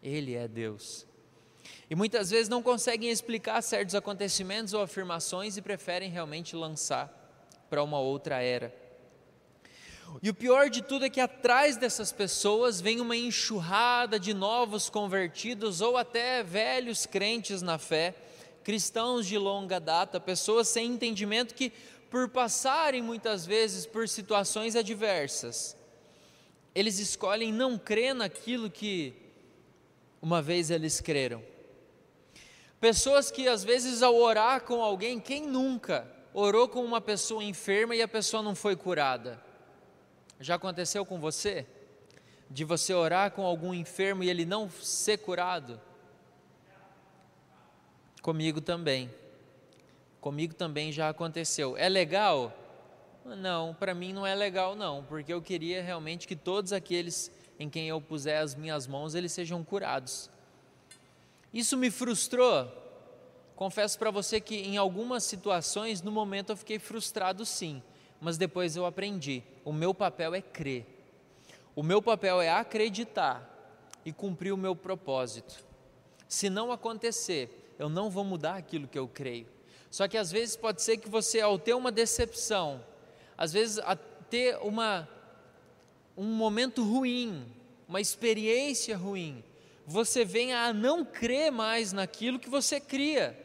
Ele 0.02 0.34
é 0.34 0.48
Deus. 0.48 1.06
E 1.90 1.96
muitas 1.96 2.30
vezes 2.30 2.50
não 2.50 2.62
conseguem 2.62 3.10
explicar 3.10 3.62
certos 3.62 3.96
acontecimentos 3.96 4.74
ou 4.74 4.82
afirmações 4.82 5.56
e 5.56 5.62
preferem 5.62 6.10
realmente 6.10 6.56
lançar 6.56 7.08
para 7.70 7.82
uma 7.82 8.00
outra 8.00 8.42
era. 8.42 8.83
E 10.22 10.30
o 10.30 10.34
pior 10.34 10.70
de 10.70 10.82
tudo 10.82 11.06
é 11.06 11.10
que 11.10 11.20
atrás 11.20 11.78
dessas 11.78 12.12
pessoas 12.12 12.80
vem 12.80 13.02
uma 13.02 13.16
enxurrada 13.16 14.20
de 14.20 14.34
novos 14.34 14.90
convertidos 14.90 15.82
ou 15.82 15.98
até 15.98 16.44
velhos 16.44 17.06
crentes 17.06 17.62
na 17.62 17.78
fé, 17.78 18.16
cristãos 18.64 19.26
de 19.26 19.38
longa 19.38 19.80
data, 19.80 20.20
pessoas 20.20 20.68
sem 20.68 20.94
entendimento 20.94 21.56
que, 21.56 21.72
por 22.10 22.30
passarem 22.30 23.02
muitas 23.02 23.46
vezes 23.46 23.86
por 23.86 24.08
situações 24.08 24.76
adversas, 24.76 25.76
eles 26.76 27.00
escolhem 27.00 27.52
não 27.52 27.78
crer 27.78 28.14
naquilo 28.14 28.70
que 28.70 29.14
uma 30.22 30.42
vez 30.42 30.70
eles 30.70 31.02
creram. 31.02 31.44
Pessoas 32.80 33.32
que 33.32 33.48
às 33.48 33.64
vezes 33.64 34.04
ao 34.04 34.16
orar 34.16 34.62
com 34.62 34.82
alguém, 34.82 35.20
quem 35.20 35.48
nunca 35.48 36.08
orou 36.34 36.68
com 36.68 36.84
uma 36.84 37.02
pessoa 37.02 37.44
enferma 37.44 37.96
e 37.96 38.02
a 38.02 38.08
pessoa 38.08 38.44
não 38.44 38.56
foi 38.56 38.76
curada? 38.76 39.53
Já 40.44 40.56
aconteceu 40.56 41.06
com 41.06 41.20
você? 41.20 41.66
De 42.50 42.66
você 42.66 42.94
orar 42.94 43.32
com 43.32 43.46
algum 43.46 43.74
enfermo 43.74 44.24
e 44.24 44.30
ele 44.30 44.46
não 44.46 44.70
ser 44.70 45.18
curado? 45.18 45.80
Comigo 48.22 48.60
também. 48.60 49.10
Comigo 50.20 50.54
também 50.54 50.92
já 50.92 51.08
aconteceu. 51.08 51.78
É 51.78 51.88
legal? 51.88 52.54
Não, 53.26 53.74
para 53.74 53.96
mim 53.96 54.12
não 54.12 54.28
é 54.28 54.36
legal 54.36 54.76
não, 54.76 55.04
porque 55.06 55.34
eu 55.34 55.42
queria 55.42 55.82
realmente 55.82 56.28
que 56.28 56.36
todos 56.36 56.74
aqueles 56.74 57.32
em 57.58 57.70
quem 57.70 57.88
eu 57.88 58.02
puser 58.02 58.42
as 58.42 58.54
minhas 58.54 58.86
mãos, 58.86 59.16
eles 59.16 59.32
sejam 59.32 59.64
curados. 59.64 60.30
Isso 61.54 61.78
me 61.78 61.90
frustrou. 61.90 62.70
Confesso 63.56 63.98
para 63.98 64.12
você 64.12 64.42
que 64.42 64.56
em 64.56 64.76
algumas 64.76 65.24
situações, 65.24 66.02
no 66.02 66.12
momento 66.12 66.52
eu 66.52 66.58
fiquei 66.58 66.80
frustrado 66.80 67.46
sim, 67.46 67.82
mas 68.24 68.38
depois 68.38 68.78
eu 68.78 68.86
aprendi. 68.86 69.44
O 69.66 69.74
meu 69.74 69.94
papel 69.94 70.34
é 70.34 70.42
crer. 70.42 70.86
O 71.76 71.84
meu 71.84 72.02
papel 72.02 72.40
é 72.40 72.50
acreditar 72.50 73.50
e 74.06 74.14
cumprir 74.14 74.54
o 74.54 74.58
meu 74.58 74.74
propósito. 74.74 75.62
Se 76.26 76.50
não 76.50 76.72
acontecer, 76.72 77.76
eu 77.78 77.90
não 77.90 78.10
vou 78.10 78.24
mudar 78.24 78.56
aquilo 78.56 78.88
que 78.88 78.98
eu 78.98 79.10
creio. 79.10 79.46
Só 79.92 80.08
que 80.08 80.18
às 80.18 80.32
vezes 80.32 80.56
pode 80.56 80.82
ser 80.82 80.98
que 80.98 81.10
você, 81.10 81.42
ao 81.42 81.60
ter 81.60 81.74
uma 81.74 81.92
decepção, 81.92 82.82
às 83.38 83.52
vezes 83.52 83.78
a 83.80 83.94
ter 83.94 84.58
uma, 84.60 85.08
um 86.16 86.24
momento 86.24 86.82
ruim, 86.82 87.46
uma 87.90 88.00
experiência 88.00 88.96
ruim, 88.96 89.44
você 89.86 90.24
venha 90.24 90.60
a 90.60 90.72
não 90.74 91.04
crer 91.04 91.52
mais 91.52 91.92
naquilo 91.92 92.40
que 92.40 92.50
você 92.50 92.80
cria. 92.80 93.38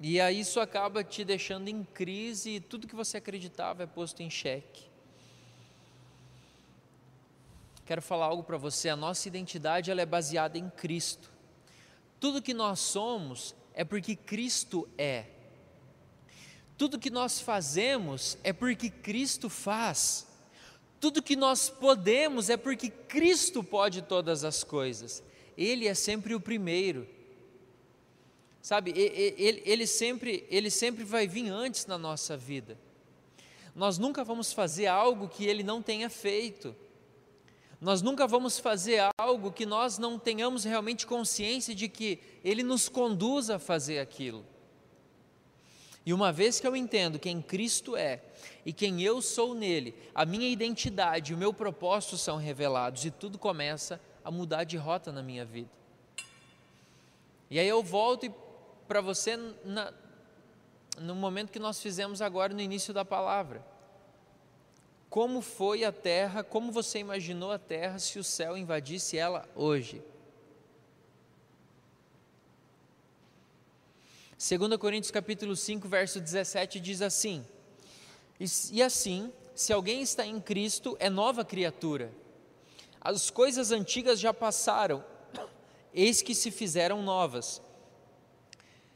E 0.00 0.20
aí 0.20 0.40
isso 0.40 0.60
acaba 0.60 1.04
te 1.04 1.24
deixando 1.24 1.68
em 1.68 1.84
crise 1.84 2.56
e 2.56 2.60
tudo 2.60 2.86
que 2.86 2.96
você 2.96 3.16
acreditava 3.16 3.82
é 3.82 3.86
posto 3.86 4.22
em 4.22 4.30
xeque. 4.30 4.84
Quero 7.86 8.00
falar 8.00 8.26
algo 8.26 8.42
para 8.42 8.56
você, 8.56 8.88
a 8.88 8.96
nossa 8.96 9.28
identidade 9.28 9.90
ela 9.90 10.00
é 10.00 10.06
baseada 10.06 10.58
em 10.58 10.70
Cristo. 10.70 11.30
Tudo 12.18 12.40
que 12.40 12.54
nós 12.54 12.80
somos 12.80 13.54
é 13.74 13.84
porque 13.84 14.16
Cristo 14.16 14.88
é. 14.96 15.26
Tudo 16.78 16.98
que 16.98 17.10
nós 17.10 17.40
fazemos 17.40 18.38
é 18.42 18.52
porque 18.52 18.88
Cristo 18.88 19.48
faz. 19.48 20.26
Tudo 20.98 21.22
que 21.22 21.36
nós 21.36 21.68
podemos 21.68 22.48
é 22.48 22.56
porque 22.56 22.88
Cristo 22.88 23.62
pode 23.62 24.02
todas 24.02 24.42
as 24.42 24.64
coisas. 24.64 25.22
Ele 25.56 25.86
é 25.86 25.94
sempre 25.94 26.34
o 26.34 26.40
primeiro. 26.40 27.06
Sabe, 28.64 28.94
ele, 28.96 29.62
ele, 29.66 29.86
sempre, 29.86 30.46
ele 30.48 30.70
sempre 30.70 31.04
vai 31.04 31.28
vir 31.28 31.50
antes 31.50 31.84
na 31.84 31.98
nossa 31.98 32.34
vida. 32.34 32.78
Nós 33.74 33.98
nunca 33.98 34.24
vamos 34.24 34.54
fazer 34.54 34.86
algo 34.86 35.28
que 35.28 35.44
ele 35.44 35.62
não 35.62 35.82
tenha 35.82 36.08
feito. 36.08 36.74
Nós 37.78 38.00
nunca 38.00 38.26
vamos 38.26 38.58
fazer 38.58 39.02
algo 39.20 39.52
que 39.52 39.66
nós 39.66 39.98
não 39.98 40.18
tenhamos 40.18 40.64
realmente 40.64 41.06
consciência 41.06 41.74
de 41.74 41.90
que 41.90 42.18
ele 42.42 42.62
nos 42.62 42.88
conduz 42.88 43.50
a 43.50 43.58
fazer 43.58 43.98
aquilo. 43.98 44.42
E 46.06 46.14
uma 46.14 46.32
vez 46.32 46.58
que 46.58 46.66
eu 46.66 46.74
entendo 46.74 47.18
quem 47.18 47.42
Cristo 47.42 47.94
é 47.94 48.22
e 48.64 48.72
quem 48.72 49.02
eu 49.02 49.20
sou 49.20 49.54
nele, 49.54 49.94
a 50.14 50.24
minha 50.24 50.48
identidade 50.48 51.34
o 51.34 51.36
meu 51.36 51.52
propósito 51.52 52.16
são 52.16 52.38
revelados 52.38 53.04
e 53.04 53.10
tudo 53.10 53.38
começa 53.38 54.00
a 54.24 54.30
mudar 54.30 54.64
de 54.64 54.78
rota 54.78 55.12
na 55.12 55.22
minha 55.22 55.44
vida. 55.44 55.68
E 57.50 57.58
aí 57.58 57.68
eu 57.68 57.82
volto 57.82 58.24
e 58.24 58.43
para 58.86 59.00
você 59.00 59.36
na, 59.64 59.92
no 60.98 61.14
momento 61.14 61.50
que 61.50 61.58
nós 61.58 61.80
fizemos 61.80 62.20
agora 62.20 62.52
no 62.52 62.60
início 62.60 62.92
da 62.92 63.04
palavra. 63.04 63.64
Como 65.08 65.40
foi 65.40 65.84
a 65.84 65.92
terra, 65.92 66.42
como 66.42 66.72
você 66.72 66.98
imaginou 66.98 67.52
a 67.52 67.58
terra 67.58 67.98
se 67.98 68.18
o 68.18 68.24
céu 68.24 68.56
invadisse 68.56 69.16
ela 69.16 69.48
hoje? 69.54 70.02
2 74.36 74.76
Coríntios 74.76 75.10
capítulo 75.10 75.56
5, 75.56 75.88
verso 75.88 76.20
17 76.20 76.80
diz 76.80 77.00
assim: 77.00 77.46
e, 78.38 78.44
e 78.72 78.82
assim, 78.82 79.32
se 79.54 79.72
alguém 79.72 80.02
está 80.02 80.26
em 80.26 80.40
Cristo, 80.40 80.96
é 80.98 81.08
nova 81.08 81.44
criatura. 81.44 82.12
As 83.00 83.30
coisas 83.30 83.70
antigas 83.70 84.18
já 84.18 84.34
passaram, 84.34 85.04
eis 85.94 86.22
que 86.22 86.34
se 86.34 86.50
fizeram 86.50 87.02
novas. 87.02 87.62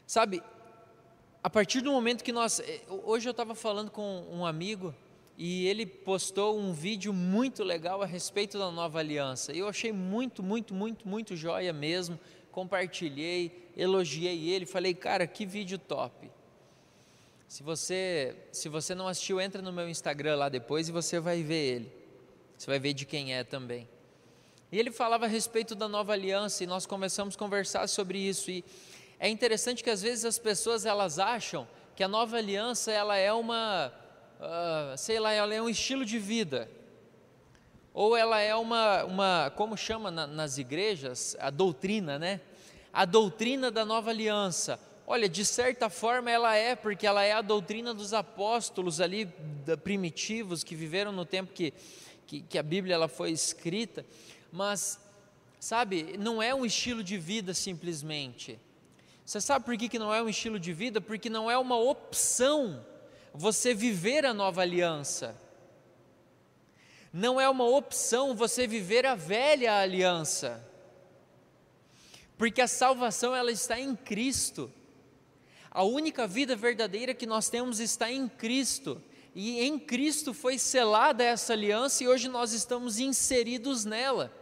Sabe, 0.09 0.41
a 1.43 1.51
partir 1.51 1.81
do 1.81 1.91
momento 1.91 2.23
que 2.23 2.31
nós. 2.31 2.59
Eh, 2.61 2.81
hoje 2.89 3.29
eu 3.29 3.31
estava 3.31 3.53
falando 3.53 3.91
com 3.91 4.25
um 4.31 4.43
amigo 4.43 4.91
e 5.37 5.67
ele 5.67 5.85
postou 5.85 6.57
um 6.57 6.73
vídeo 6.73 7.13
muito 7.13 7.63
legal 7.63 8.01
a 8.01 8.07
respeito 8.07 8.57
da 8.57 8.71
nova 8.71 8.97
aliança. 8.97 9.51
Eu 9.51 9.67
achei 9.67 9.91
muito, 9.91 10.41
muito, 10.41 10.73
muito, 10.73 11.07
muito 11.07 11.35
joia 11.35 11.71
mesmo, 11.71 12.19
compartilhei, 12.51 13.69
elogiei 13.77 14.49
ele, 14.49 14.65
falei, 14.65 14.95
cara, 14.95 15.27
que 15.27 15.45
vídeo 15.45 15.77
top. 15.77 16.31
Se 17.47 17.61
você, 17.61 18.35
se 18.51 18.67
você 18.67 18.95
não 18.95 19.07
assistiu, 19.07 19.39
entra 19.39 19.61
no 19.61 19.71
meu 19.71 19.87
Instagram 19.87 20.37
lá 20.37 20.49
depois 20.49 20.89
e 20.89 20.91
você 20.91 21.19
vai 21.19 21.43
ver 21.43 21.75
ele. 21.75 21.93
Você 22.57 22.65
vai 22.65 22.79
ver 22.79 22.93
de 22.93 23.05
quem 23.05 23.35
é 23.35 23.43
também. 23.43 23.87
E 24.71 24.79
ele 24.79 24.89
falava 24.89 25.25
a 25.25 25.27
respeito 25.27 25.75
da 25.75 25.87
nova 25.87 26.13
aliança 26.13 26.63
e 26.63 26.67
nós 26.67 26.87
começamos 26.87 27.35
a 27.35 27.37
conversar 27.37 27.87
sobre 27.87 28.17
isso. 28.17 28.49
E 28.49 28.65
é 29.19 29.27
interessante 29.27 29.83
que 29.83 29.89
às 29.89 30.01
vezes 30.01 30.25
as 30.25 30.39
pessoas 30.39 30.85
elas 30.85 31.19
acham 31.19 31.67
que 31.95 32.03
a 32.03 32.07
nova 32.07 32.37
aliança 32.37 32.91
ela 32.91 33.17
é 33.17 33.31
uma, 33.33 33.91
uh, 34.39 34.97
sei 34.97 35.19
lá, 35.19 35.33
ela 35.33 35.53
é 35.53 35.61
um 35.61 35.69
estilo 35.69 36.05
de 36.05 36.17
vida. 36.17 36.69
Ou 37.93 38.15
ela 38.15 38.39
é 38.39 38.55
uma, 38.55 39.03
uma 39.03 39.53
como 39.55 39.75
chama 39.75 40.09
na, 40.09 40.25
nas 40.25 40.57
igrejas, 40.57 41.35
a 41.39 41.49
doutrina, 41.49 42.17
né? 42.17 42.39
A 42.93 43.03
doutrina 43.03 43.69
da 43.69 43.83
nova 43.83 44.11
aliança. 44.11 44.79
Olha, 45.05 45.27
de 45.27 45.43
certa 45.43 45.89
forma 45.89 46.31
ela 46.31 46.55
é, 46.55 46.75
porque 46.75 47.05
ela 47.05 47.23
é 47.23 47.33
a 47.33 47.41
doutrina 47.41 47.93
dos 47.93 48.13
apóstolos 48.13 49.01
ali 49.01 49.27
primitivos 49.83 50.63
que 50.63 50.75
viveram 50.75 51.11
no 51.11 51.25
tempo 51.25 51.51
que, 51.51 51.73
que, 52.25 52.41
que 52.41 52.57
a 52.57 52.63
Bíblia 52.63 52.95
ela 52.95 53.07
foi 53.07 53.31
escrita 53.31 54.05
mas, 54.51 54.99
sabe, 55.59 56.15
não 56.17 56.41
é 56.41 56.53
um 56.53 56.65
estilo 56.65 57.03
de 57.03 57.17
vida 57.17 57.53
simplesmente. 57.53 58.59
Você 59.29 59.39
sabe 59.39 59.63
por 59.63 59.77
que, 59.77 59.87
que 59.87 59.99
não 59.99 60.11
é 60.11 60.23
um 60.23 60.27
estilo 60.27 60.59
de 60.59 60.73
vida? 60.73 60.99
Porque 60.99 61.29
não 61.29 61.51
é 61.51 61.55
uma 61.55 61.77
opção 61.77 62.83
você 63.31 63.75
viver 63.75 64.25
a 64.25 64.33
nova 64.33 64.63
aliança. 64.63 65.39
Não 67.13 67.39
é 67.39 67.47
uma 67.47 67.65
opção 67.65 68.33
você 68.33 68.65
viver 68.65 69.05
a 69.05 69.13
velha 69.13 69.77
aliança. 69.77 70.67
Porque 72.39 72.59
a 72.59 72.67
salvação 72.67 73.35
ela 73.35 73.51
está 73.51 73.79
em 73.79 73.95
Cristo. 73.95 74.73
A 75.69 75.83
única 75.83 76.25
vida 76.25 76.55
verdadeira 76.55 77.13
que 77.13 77.27
nós 77.27 77.49
temos 77.49 77.79
está 77.79 78.11
em 78.11 78.27
Cristo. 78.27 78.99
E 79.35 79.59
em 79.61 79.77
Cristo 79.77 80.33
foi 80.33 80.57
selada 80.57 81.23
essa 81.23 81.53
aliança 81.53 82.03
e 82.03 82.07
hoje 82.07 82.27
nós 82.27 82.51
estamos 82.51 82.97
inseridos 82.97 83.85
nela. 83.85 84.33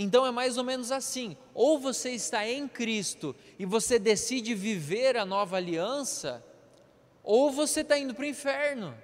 Então 0.00 0.24
é 0.24 0.30
mais 0.30 0.56
ou 0.56 0.62
menos 0.62 0.92
assim: 0.92 1.36
ou 1.52 1.76
você 1.76 2.12
está 2.12 2.48
em 2.48 2.68
Cristo 2.68 3.34
e 3.58 3.66
você 3.66 3.98
decide 3.98 4.54
viver 4.54 5.16
a 5.16 5.26
nova 5.26 5.56
aliança, 5.56 6.44
ou 7.20 7.50
você 7.50 7.80
está 7.80 7.98
indo 7.98 8.14
para 8.14 8.22
o 8.22 8.28
inferno. 8.28 8.96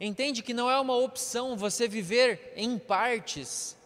Entende 0.00 0.42
que 0.42 0.52
não 0.52 0.68
é 0.68 0.78
uma 0.80 0.96
opção 0.96 1.56
você 1.56 1.86
viver 1.86 2.52
em 2.56 2.76
partes. 2.78 3.76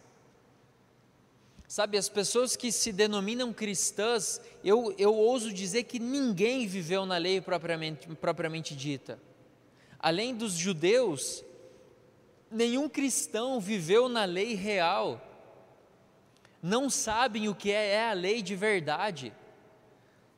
Sabe, 1.67 1.95
as 1.95 2.09
pessoas 2.09 2.55
que 2.55 2.71
se 2.71 2.91
denominam 2.91 3.53
cristãs, 3.53 4.41
eu, 4.63 4.93
eu 4.97 5.13
ouso 5.13 5.53
dizer 5.53 5.83
que 5.83 5.99
ninguém 5.99 6.65
viveu 6.65 7.05
na 7.05 7.17
lei 7.17 7.39
propriamente, 7.39 8.07
propriamente 8.15 8.75
dita. 8.75 9.19
Além 9.99 10.35
dos 10.35 10.53
judeus, 10.53 11.43
nenhum 12.53 12.87
cristão 12.87 13.59
viveu 13.59 14.07
na 14.07 14.25
lei 14.25 14.53
real, 14.53 15.21
não 16.61 16.89
sabem 16.89 17.49
o 17.49 17.55
que 17.55 17.71
é, 17.71 17.95
é 17.95 18.09
a 18.09 18.13
lei 18.13 18.41
de 18.41 18.55
verdade, 18.55 19.33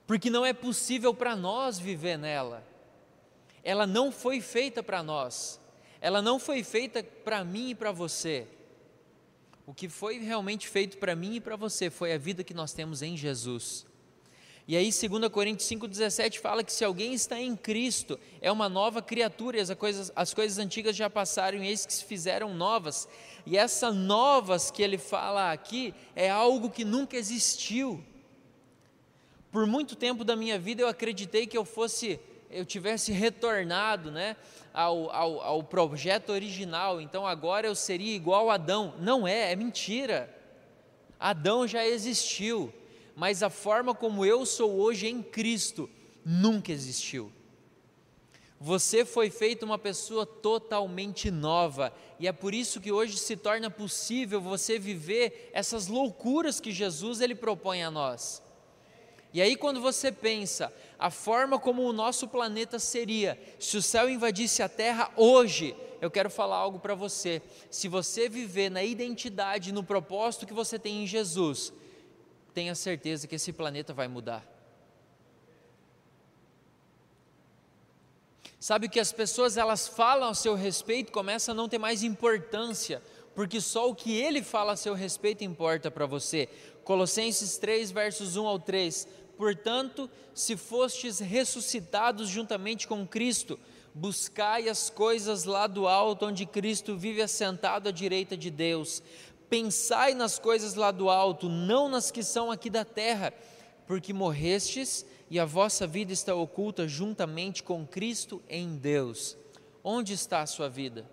porque 0.07 0.29
não 0.29 0.45
é 0.45 0.53
possível 0.53 1.13
para 1.13 1.35
nós 1.35 1.77
viver 1.77 2.17
nela. 2.17 2.63
Ela 3.63 3.85
não 3.85 4.11
foi 4.11 4.41
feita 4.41 4.81
para 4.81 5.03
nós, 5.03 5.59
ela 6.01 6.21
não 6.21 6.39
foi 6.39 6.63
feita 6.63 7.03
para 7.03 7.43
mim 7.43 7.69
e 7.69 7.75
para 7.75 7.91
você. 7.91 8.47
O 9.67 9.73
que 9.73 9.89
foi 9.89 10.19
realmente 10.19 10.67
feito 10.67 10.97
para 10.97 11.15
mim 11.15 11.35
e 11.35 11.41
para 11.41 11.55
você 11.55 11.89
foi 11.89 12.13
a 12.13 12.17
vida 12.17 12.43
que 12.43 12.53
nós 12.53 12.71
temos 12.71 13.01
em 13.01 13.17
Jesus. 13.17 13.85
E 14.67 14.75
aí, 14.75 14.89
2 14.89 15.29
Coríntios 15.29 15.69
5,17 15.69 16.39
fala 16.39 16.63
que 16.63 16.73
se 16.73 16.83
alguém 16.83 17.13
está 17.13 17.39
em 17.39 17.55
Cristo, 17.55 18.19
é 18.41 18.51
uma 18.51 18.67
nova 18.67 18.99
criatura, 18.99 19.57
e 19.57 19.61
as 19.61 19.71
coisas, 19.75 20.11
as 20.15 20.33
coisas 20.33 20.57
antigas 20.57 20.95
já 20.95 21.07
passaram, 21.07 21.63
e 21.63 21.67
eis 21.67 21.85
que 21.85 21.93
se 21.93 22.03
fizeram 22.03 22.51
novas. 22.55 23.07
E 23.45 23.57
essa 23.57 23.91
novas 23.91 24.71
que 24.71 24.81
ele 24.81 24.97
fala 24.97 25.51
aqui 25.51 25.93
é 26.15 26.31
algo 26.31 26.71
que 26.71 26.83
nunca 26.83 27.15
existiu. 27.15 28.03
Por 29.51 29.67
muito 29.67 29.95
tempo 29.95 30.23
da 30.23 30.35
minha 30.35 30.57
vida 30.57 30.81
eu 30.81 30.87
acreditei 30.87 31.45
que 31.45 31.57
eu 31.57 31.63
fosse, 31.63 32.19
eu 32.49 32.65
tivesse 32.65 33.11
retornado 33.11 34.09
né, 34.09 34.35
ao, 34.73 35.11
ao, 35.11 35.41
ao 35.41 35.63
projeto 35.63 36.31
original, 36.31 36.99
então 36.99 37.25
agora 37.25 37.67
eu 37.67 37.75
seria 37.75 38.15
igual 38.15 38.49
a 38.49 38.55
Adão. 38.55 38.95
Não 38.99 39.27
é, 39.27 39.51
é 39.51 39.55
mentira. 39.55 40.27
Adão 41.19 41.67
já 41.67 41.85
existiu 41.85 42.73
mas 43.15 43.41
a 43.41 43.49
forma 43.49 43.95
como 43.95 44.25
eu 44.25 44.45
sou 44.45 44.79
hoje 44.79 45.07
em 45.07 45.23
Cristo 45.23 45.89
nunca 46.23 46.71
existiu. 46.71 47.31
Você 48.59 49.05
foi 49.05 49.29
feito 49.29 49.63
uma 49.63 49.77
pessoa 49.77 50.25
totalmente 50.25 51.29
nova, 51.29 51.93
e 52.19 52.27
é 52.27 52.31
por 52.31 52.53
isso 52.53 52.79
que 52.81 52.91
hoje 52.91 53.17
se 53.17 53.35
torna 53.35 53.69
possível 53.69 54.41
você 54.41 54.79
viver 54.79 55.51
essas 55.53 55.87
loucuras 55.87 56.59
que 56.59 56.71
Jesus 56.71 57.21
ele 57.21 57.35
propõe 57.35 57.83
a 57.83 57.91
nós. 57.91 58.41
E 59.33 59.41
aí 59.41 59.57
quando 59.57 59.81
você 59.81 60.13
pensa 60.13 60.73
a 60.97 61.11
forma 61.11 61.59
como 61.59 61.83
o 61.83 61.91
nosso 61.91 62.25
planeta 62.25 62.79
seria 62.79 63.37
se 63.59 63.75
o 63.75 63.81
céu 63.81 64.09
invadisse 64.09 64.63
a 64.63 64.69
terra 64.69 65.11
hoje, 65.17 65.75
eu 65.99 66.09
quero 66.09 66.29
falar 66.29 66.55
algo 66.55 66.79
para 66.79 66.95
você. 66.95 67.41
Se 67.69 67.89
você 67.89 68.29
viver 68.29 68.71
na 68.71 68.81
identidade, 68.81 69.73
no 69.73 69.83
propósito 69.83 70.45
que 70.45 70.53
você 70.53 70.79
tem 70.79 71.03
em 71.03 71.07
Jesus, 71.07 71.73
tenha 72.55 72.73
certeza 72.73 73.27
que 73.27 73.35
esse 73.35 73.51
planeta 73.51 73.93
vai 73.93 74.07
mudar. 74.07 74.43
Sabe 78.57 78.87
que 78.87 78.99
as 78.99 79.11
pessoas 79.11 79.57
elas 79.57 79.89
falam 79.89 80.29
a 80.29 80.33
seu 80.33 80.55
respeito 80.55 81.11
começa 81.11 81.51
a 81.51 81.53
não 81.53 81.67
ter 81.67 81.77
mais 81.77 82.01
importância, 82.01 83.03
porque 83.35 83.59
só 83.59 83.89
o 83.89 83.93
que 83.93 84.15
ele 84.15 84.41
fala 84.41 84.71
a 84.71 84.77
seu 84.77 84.93
respeito 84.93 85.43
importa 85.43 85.91
para 85.91 86.05
você. 86.05 86.47
Colossenses 86.85 87.57
3 87.57 87.91
versos 87.91 88.37
1 88.37 88.47
ao 88.47 88.57
3. 88.57 89.07
Portanto, 89.37 90.09
se 90.33 90.55
fostes 90.55 91.19
ressuscitados 91.19 92.29
juntamente 92.29 92.87
com 92.87 93.05
Cristo, 93.05 93.59
buscai 93.93 94.69
as 94.69 94.89
coisas 94.89 95.43
lá 95.43 95.67
do 95.67 95.87
alto, 95.87 96.25
onde 96.25 96.45
Cristo 96.45 96.95
vive 96.97 97.21
assentado 97.21 97.89
à 97.89 97.91
direita 97.91 98.37
de 98.37 98.49
Deus. 98.49 99.03
Pensai 99.49 100.13
nas 100.13 100.39
coisas 100.39 100.75
lá 100.75 100.91
do 100.91 101.09
alto, 101.09 101.47
não 101.47 101.87
nas 101.87 102.11
que 102.11 102.23
são 102.23 102.51
aqui 102.51 102.69
da 102.69 102.83
terra, 102.83 103.33
porque 103.85 104.13
morrestes 104.13 105.05
e 105.29 105.39
a 105.39 105.45
vossa 105.45 105.85
vida 105.87 106.13
está 106.13 106.33
oculta 106.35 106.87
juntamente 106.87 107.63
com 107.63 107.85
Cristo 107.85 108.41
em 108.49 108.77
Deus. 108.77 109.37
Onde 109.83 110.13
está 110.13 110.41
a 110.41 110.47
sua 110.47 110.69
vida? 110.69 111.09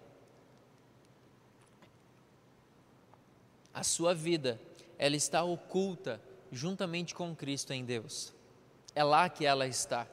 A 3.72 3.82
sua 3.82 4.14
vida, 4.14 4.60
ela 4.98 5.16
está 5.16 5.42
oculta 5.42 6.20
juntamente 6.50 7.14
com 7.14 7.34
Cristo 7.34 7.72
em 7.72 7.84
Deus. 7.84 8.32
É 8.94 9.02
lá 9.02 9.28
que 9.28 9.46
ela 9.46 9.66
está. 9.66 10.06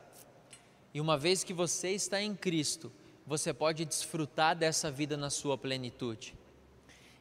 E 0.94 1.02
uma 1.02 1.18
vez 1.18 1.44
que 1.44 1.54
você 1.54 1.90
está 1.90 2.22
em 2.22 2.34
Cristo, 2.34 2.92
você 3.28 3.54
pode 3.54 3.86
desfrutar 3.86 4.56
dessa 4.56 4.90
vida 4.90 5.18
na 5.18 5.30
sua 5.30 5.58
plenitude. 5.58 6.39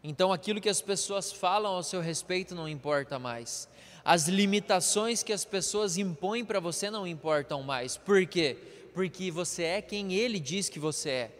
Então 0.02 0.32
aquilo 0.32 0.60
que 0.60 0.68
as 0.68 0.80
pessoas 0.80 1.32
falam 1.32 1.72
ao 1.72 1.82
seu 1.82 2.00
respeito 2.00 2.54
não 2.54 2.68
importa 2.68 3.18
mais. 3.18 3.68
As 4.04 4.28
limitações 4.28 5.22
que 5.22 5.32
as 5.32 5.44
pessoas 5.44 5.98
impõem 5.98 6.44
para 6.44 6.60
você 6.60 6.90
não 6.90 7.06
importam 7.06 7.62
mais. 7.62 7.96
Por 7.96 8.24
quê? 8.26 8.56
Porque 8.94 9.30
você 9.30 9.64
é 9.64 9.82
quem 9.82 10.14
ele 10.14 10.38
diz 10.38 10.68
que 10.68 10.78
você 10.78 11.10
é. 11.10 11.30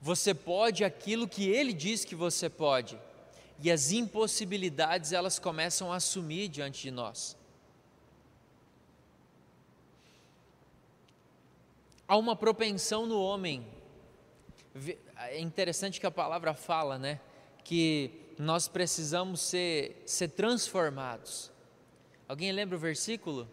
Você 0.00 0.34
pode 0.34 0.84
aquilo 0.84 1.26
que 1.26 1.48
ele 1.48 1.72
diz 1.72 2.04
que 2.04 2.14
você 2.14 2.48
pode. 2.48 2.98
E 3.62 3.70
as 3.70 3.90
impossibilidades 3.90 5.12
elas 5.12 5.38
começam 5.38 5.92
a 5.92 5.96
assumir 5.96 6.48
diante 6.48 6.82
de 6.82 6.90
nós. 6.90 7.36
Há 12.06 12.16
uma 12.16 12.36
propensão 12.36 13.06
no 13.06 13.20
homem 13.20 13.66
é 15.16 15.40
interessante 15.40 16.00
que 16.00 16.06
a 16.06 16.10
palavra 16.10 16.54
fala, 16.54 16.98
né? 16.98 17.20
Que 17.64 18.26
nós 18.38 18.68
precisamos 18.68 19.40
ser, 19.40 20.02
ser 20.06 20.28
transformados. 20.28 21.50
Alguém 22.28 22.52
lembra 22.52 22.76
o 22.76 22.78
versículo? 22.78 23.48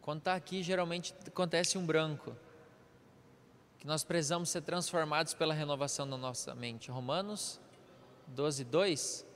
Quando 0.00 0.18
está 0.18 0.34
aqui, 0.34 0.62
geralmente 0.62 1.14
acontece 1.26 1.76
um 1.76 1.84
branco. 1.84 2.36
Que 3.78 3.86
nós 3.86 4.04
precisamos 4.04 4.50
ser 4.50 4.62
transformados 4.62 5.34
pela 5.34 5.52
renovação 5.52 6.08
da 6.08 6.16
nossa 6.16 6.54
mente. 6.54 6.90
Romanos 6.90 7.60
12, 8.28 8.64
2. 8.64 9.26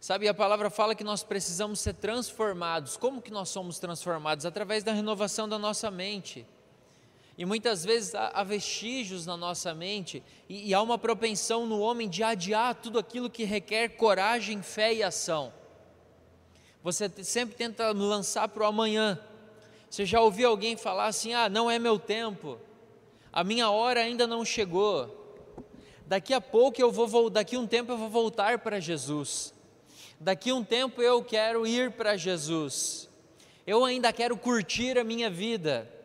Sabe, 0.00 0.28
a 0.28 0.34
palavra 0.34 0.70
fala 0.70 0.94
que 0.94 1.04
nós 1.04 1.22
precisamos 1.22 1.78
ser 1.78 1.94
transformados. 1.94 2.96
Como 2.96 3.20
que 3.20 3.30
nós 3.30 3.50
somos 3.50 3.78
transformados? 3.78 4.46
Através 4.46 4.82
da 4.82 4.92
renovação 4.92 5.48
da 5.48 5.58
nossa 5.58 5.90
mente. 5.90 6.46
E 7.40 7.44
muitas 7.46 7.82
vezes 7.86 8.14
há 8.14 8.44
vestígios 8.44 9.24
na 9.24 9.34
nossa 9.34 9.74
mente 9.74 10.22
e, 10.46 10.74
há 10.74 10.82
uma 10.82 10.98
propensão 10.98 11.64
no 11.64 11.80
homem 11.80 12.06
de 12.06 12.22
adiar 12.22 12.74
tudo 12.74 12.98
aquilo 12.98 13.30
que 13.30 13.44
requer 13.44 13.96
coragem, 13.96 14.60
fé 14.60 14.92
e 14.92 15.02
ação. 15.02 15.50
Você 16.82 17.10
sempre 17.24 17.56
tenta 17.56 17.92
lançar 17.92 18.46
para 18.48 18.62
o 18.62 18.66
amanhã. 18.66 19.18
Você 19.88 20.04
já 20.04 20.20
ouviu 20.20 20.50
alguém 20.50 20.76
falar 20.76 21.06
assim: 21.06 21.32
ah, 21.32 21.48
não 21.48 21.70
é 21.70 21.78
meu 21.78 21.98
tempo, 21.98 22.58
a 23.32 23.42
minha 23.42 23.70
hora 23.70 24.00
ainda 24.00 24.26
não 24.26 24.44
chegou. 24.44 25.34
Daqui 26.04 26.34
a 26.34 26.42
pouco 26.42 26.78
eu 26.78 26.92
vou, 26.92 27.30
daqui 27.30 27.56
um 27.56 27.66
tempo 27.66 27.90
eu 27.90 27.96
vou 27.96 28.10
voltar 28.10 28.58
para 28.58 28.78
Jesus. 28.78 29.54
Daqui 30.20 30.52
um 30.52 30.62
tempo 30.62 31.00
eu 31.00 31.24
quero 31.24 31.66
ir 31.66 31.92
para 31.92 32.18
Jesus. 32.18 33.08
Eu 33.66 33.82
ainda 33.82 34.12
quero 34.12 34.36
curtir 34.36 34.98
a 34.98 35.04
minha 35.04 35.30
vida 35.30 35.99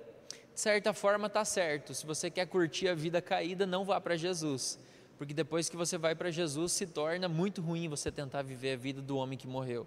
de 0.55 0.61
certa 0.61 0.93
forma 0.93 1.27
está 1.27 1.43
certo. 1.43 1.93
Se 1.93 2.05
você 2.05 2.31
quer 2.31 2.47
curtir 2.47 2.87
a 2.87 2.95
vida 2.95 3.21
caída, 3.21 3.65
não 3.65 3.83
vá 3.83 3.99
para 3.99 4.15
Jesus. 4.15 4.79
Porque 5.17 5.33
depois 5.33 5.67
que 5.67 5.75
você 5.75 5.97
vai 5.97 6.15
para 6.15 6.31
Jesus, 6.31 6.71
se 6.71 6.87
torna 6.87 7.27
muito 7.27 7.61
ruim 7.61 7.89
você 7.89 8.09
tentar 8.09 8.41
viver 8.41 8.71
a 8.71 8.77
vida 8.77 9.01
do 9.01 9.17
homem 9.17 9.37
que 9.37 9.47
morreu. 9.47 9.85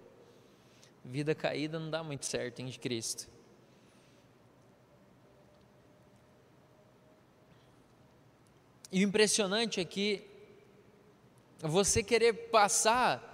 Vida 1.03 1.35
caída 1.35 1.79
não 1.79 1.89
dá 1.89 2.05
muito 2.05 2.27
certo 2.27 2.61
em 2.61 2.71
Cristo. 2.71 3.27
E 8.93 9.03
o 9.03 9.09
impressionante 9.09 9.81
é 9.81 9.85
que 9.87 10.23
você 11.61 12.03
querer 12.03 12.51
passar 12.51 13.25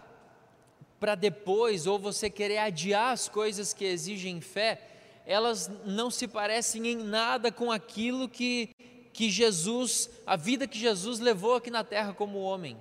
para 1.01 1.17
depois, 1.17 1.89
ou 1.89 1.99
você 1.99 2.31
querer 2.31 2.59
adiar 2.59 3.13
as 3.13 3.29
coisas 3.29 3.75
que 3.75 3.85
exigem 3.85 4.41
fé, 4.41 4.94
elas 5.27 5.71
não 5.85 6.11
se 6.11 6.29
parecem 6.29 6.87
em 6.89 6.97
nada 6.97 7.51
com 7.51 7.73
aquilo 7.73 8.29
que, 8.29 8.71
que 9.13 9.31
Jesus, 9.31 10.11
a 10.27 10.37
vida 10.37 10.67
que 10.67 10.79
Jesus 10.79 11.19
levou 11.19 11.55
aqui 11.55 11.71
na 11.71 11.83
terra 11.83 12.13
como 12.13 12.41
homem. 12.41 12.77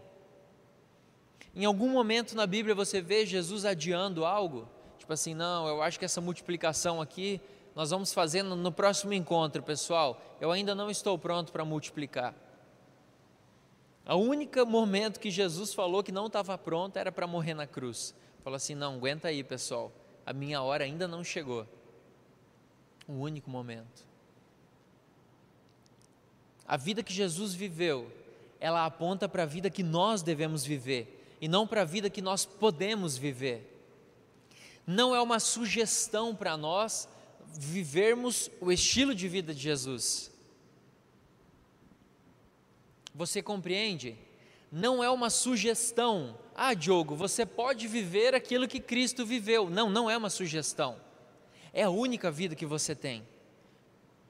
Em 1.56 1.65
algum 1.65 1.89
momento 1.89 2.36
na 2.36 2.45
Bíblia 2.45 2.75
você 2.75 3.01
vê 3.01 3.25
Jesus 3.25 3.63
adiando 3.63 4.25
algo, 4.25 4.67
tipo 4.97 5.13
assim, 5.13 5.34
não, 5.34 5.67
eu 5.67 5.82
acho 5.82 5.97
que 5.97 6.06
essa 6.06 6.19
multiplicação 6.19 7.01
aqui 7.01 7.39
nós 7.75 7.89
vamos 7.89 8.13
fazer 8.13 8.43
no, 8.43 8.71
próximo 8.71 9.13
encontro, 9.13 9.63
pessoal. 9.63 10.21
Eu 10.39 10.51
ainda 10.51 10.75
não 10.75 10.91
estou 10.91 11.17
pronto 11.17 11.51
para 11.51 11.65
multiplicar. 11.65 12.36
O 14.06 14.17
único 14.17 14.63
momento 14.65 15.19
que 15.19 15.32
Jesus 15.32 15.73
falou 15.73 16.03
que 16.03 16.12
não 16.12 16.27
estava 16.27 16.56
pronto 16.56 16.97
era 16.97 17.12
para 17.12 17.25
morrer 17.25 17.56
na 17.56 17.65
cruz. 17.65 18.13
Falou 18.43 18.58
assim: 18.58 18.75
não, 18.75 18.95
aguenta 18.95 19.29
aí, 19.29 19.43
pessoal, 19.43 19.91
a 20.23 20.32
minha 20.34 20.62
hora 20.62 20.84
ainda 20.84 21.08
não 21.08 21.23
chegou 21.23 21.65
um 23.07 23.19
único 23.19 23.49
momento. 23.49 24.05
A 26.67 26.77
vida 26.77 27.03
que 27.03 27.13
Jesus 27.13 27.53
viveu, 27.53 28.11
ela 28.59 28.85
aponta 28.85 29.27
para 29.27 29.43
a 29.43 29.45
vida 29.45 29.69
que 29.69 29.83
nós 29.83 30.21
devemos 30.21 30.63
viver 30.63 31.35
e 31.41 31.47
não 31.47 31.67
para 31.67 31.81
a 31.81 31.85
vida 31.85 32.09
que 32.09 32.21
nós 32.21 32.45
podemos 32.45 33.17
viver. 33.17 33.69
Não 34.87 35.13
é 35.13 35.21
uma 35.21 35.39
sugestão 35.39 36.33
para 36.35 36.55
nós 36.55 37.07
vivermos 37.53 38.49
o 38.59 38.71
estilo 38.71 39.13
de 39.13 39.27
vida 39.27 39.53
de 39.53 39.61
Jesus. 39.61 40.31
Você 43.13 43.41
compreende? 43.41 44.17
Não 44.71 45.03
é 45.03 45.09
uma 45.09 45.29
sugestão. 45.29 46.37
Ah, 46.55 46.73
Diogo, 46.73 47.15
você 47.15 47.45
pode 47.45 47.87
viver 47.87 48.33
aquilo 48.33 48.67
que 48.67 48.79
Cristo 48.79 49.25
viveu. 49.25 49.69
Não, 49.69 49.89
não 49.89 50.09
é 50.09 50.17
uma 50.17 50.29
sugestão. 50.29 50.99
É 51.73 51.83
a 51.83 51.89
única 51.89 52.29
vida 52.29 52.55
que 52.55 52.65
você 52.65 52.93
tem. 52.93 53.27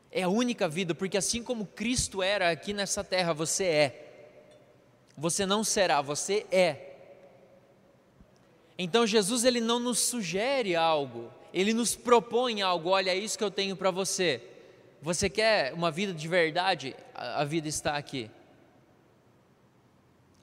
É 0.09 0.23
a 0.23 0.29
única 0.29 0.69
vida, 0.69 0.95
porque 0.95 1.17
assim 1.17 1.43
como 1.43 1.65
Cristo 1.65 2.23
era 2.23 2.49
aqui 2.49 2.71
nessa 2.71 3.03
terra, 3.03 3.33
você 3.33 3.65
é. 3.65 4.03
Você 5.17 5.45
não 5.45 5.63
será, 5.63 6.01
você 6.01 6.45
é. 6.51 6.91
Então 8.77 9.05
Jesus 9.05 9.43
ele 9.43 9.59
não 9.59 9.79
nos 9.79 9.99
sugere 9.99 10.75
algo, 10.75 11.31
ele 11.53 11.73
nos 11.73 11.95
propõe 11.95 12.61
algo. 12.61 12.89
Olha, 12.89 13.11
é 13.11 13.15
isso 13.15 13.37
que 13.37 13.43
eu 13.43 13.51
tenho 13.51 13.75
para 13.75 13.91
você. 13.91 14.41
Você 15.01 15.29
quer 15.29 15.73
uma 15.73 15.91
vida 15.91 16.13
de 16.13 16.27
verdade? 16.27 16.95
A 17.13 17.43
vida 17.43 17.67
está 17.67 17.97
aqui. 17.97 18.31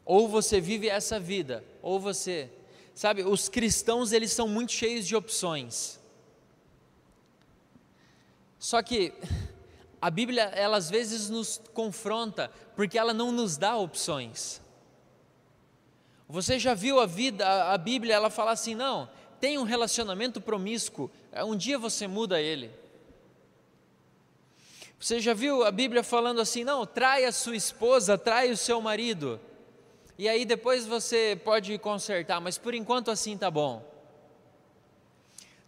Ou 0.04 0.28
você 0.28 0.60
vive 0.60 0.88
essa 0.88 1.20
vida, 1.20 1.64
ou 1.80 2.00
você, 2.00 2.50
sabe, 2.94 3.22
os 3.22 3.48
cristãos 3.48 4.12
eles 4.12 4.32
são 4.32 4.48
muito 4.48 4.72
cheios 4.72 5.06
de 5.06 5.14
opções. 5.14 5.99
Só 8.61 8.83
que 8.83 9.14
a 10.03 10.11
Bíblia, 10.11 10.42
ela 10.55 10.77
às 10.77 10.90
vezes 10.90 11.31
nos 11.31 11.59
confronta, 11.73 12.53
porque 12.77 12.99
ela 12.99 13.14
não 13.14 13.33
nos 13.33 13.57
dá 13.57 13.75
opções. 13.75 14.61
Você 16.29 16.59
já 16.59 16.75
viu 16.75 17.01
a 17.01 17.07
vida, 17.07 17.73
a, 17.73 17.79
Bíblia, 17.79 18.14
ela 18.14 18.29
fala 18.29 18.53
assim: 18.53 18.75
não, 18.75 19.09
tem 19.40 19.59
um 19.59 19.62
relacionamento 19.62 20.42
promíscuo, 20.42 21.11
um 21.44 21.57
dia 21.57 21.79
você 21.79 22.07
muda 22.07 22.38
ele. 22.38 22.70
Você 24.99 25.20
já 25.20 25.33
viu 25.33 25.64
a 25.64 25.70
Bíblia 25.70 26.03
falando 26.03 26.40
assim: 26.40 26.62
não, 26.62 26.85
trai 26.85 27.25
a 27.25 27.33
sua 27.33 27.57
esposa, 27.57 28.18
trai 28.18 28.51
o 28.51 28.57
seu 28.59 28.79
marido, 28.83 29.40
e 30.18 30.29
aí 30.29 30.44
depois 30.44 30.85
você 30.85 31.40
pode 31.42 31.77
consertar, 31.79 32.42
mas 32.42 32.59
por 32.59 32.75
enquanto 32.75 33.11
assim 33.11 33.38
tá 33.38 33.51
bom. 33.51 33.89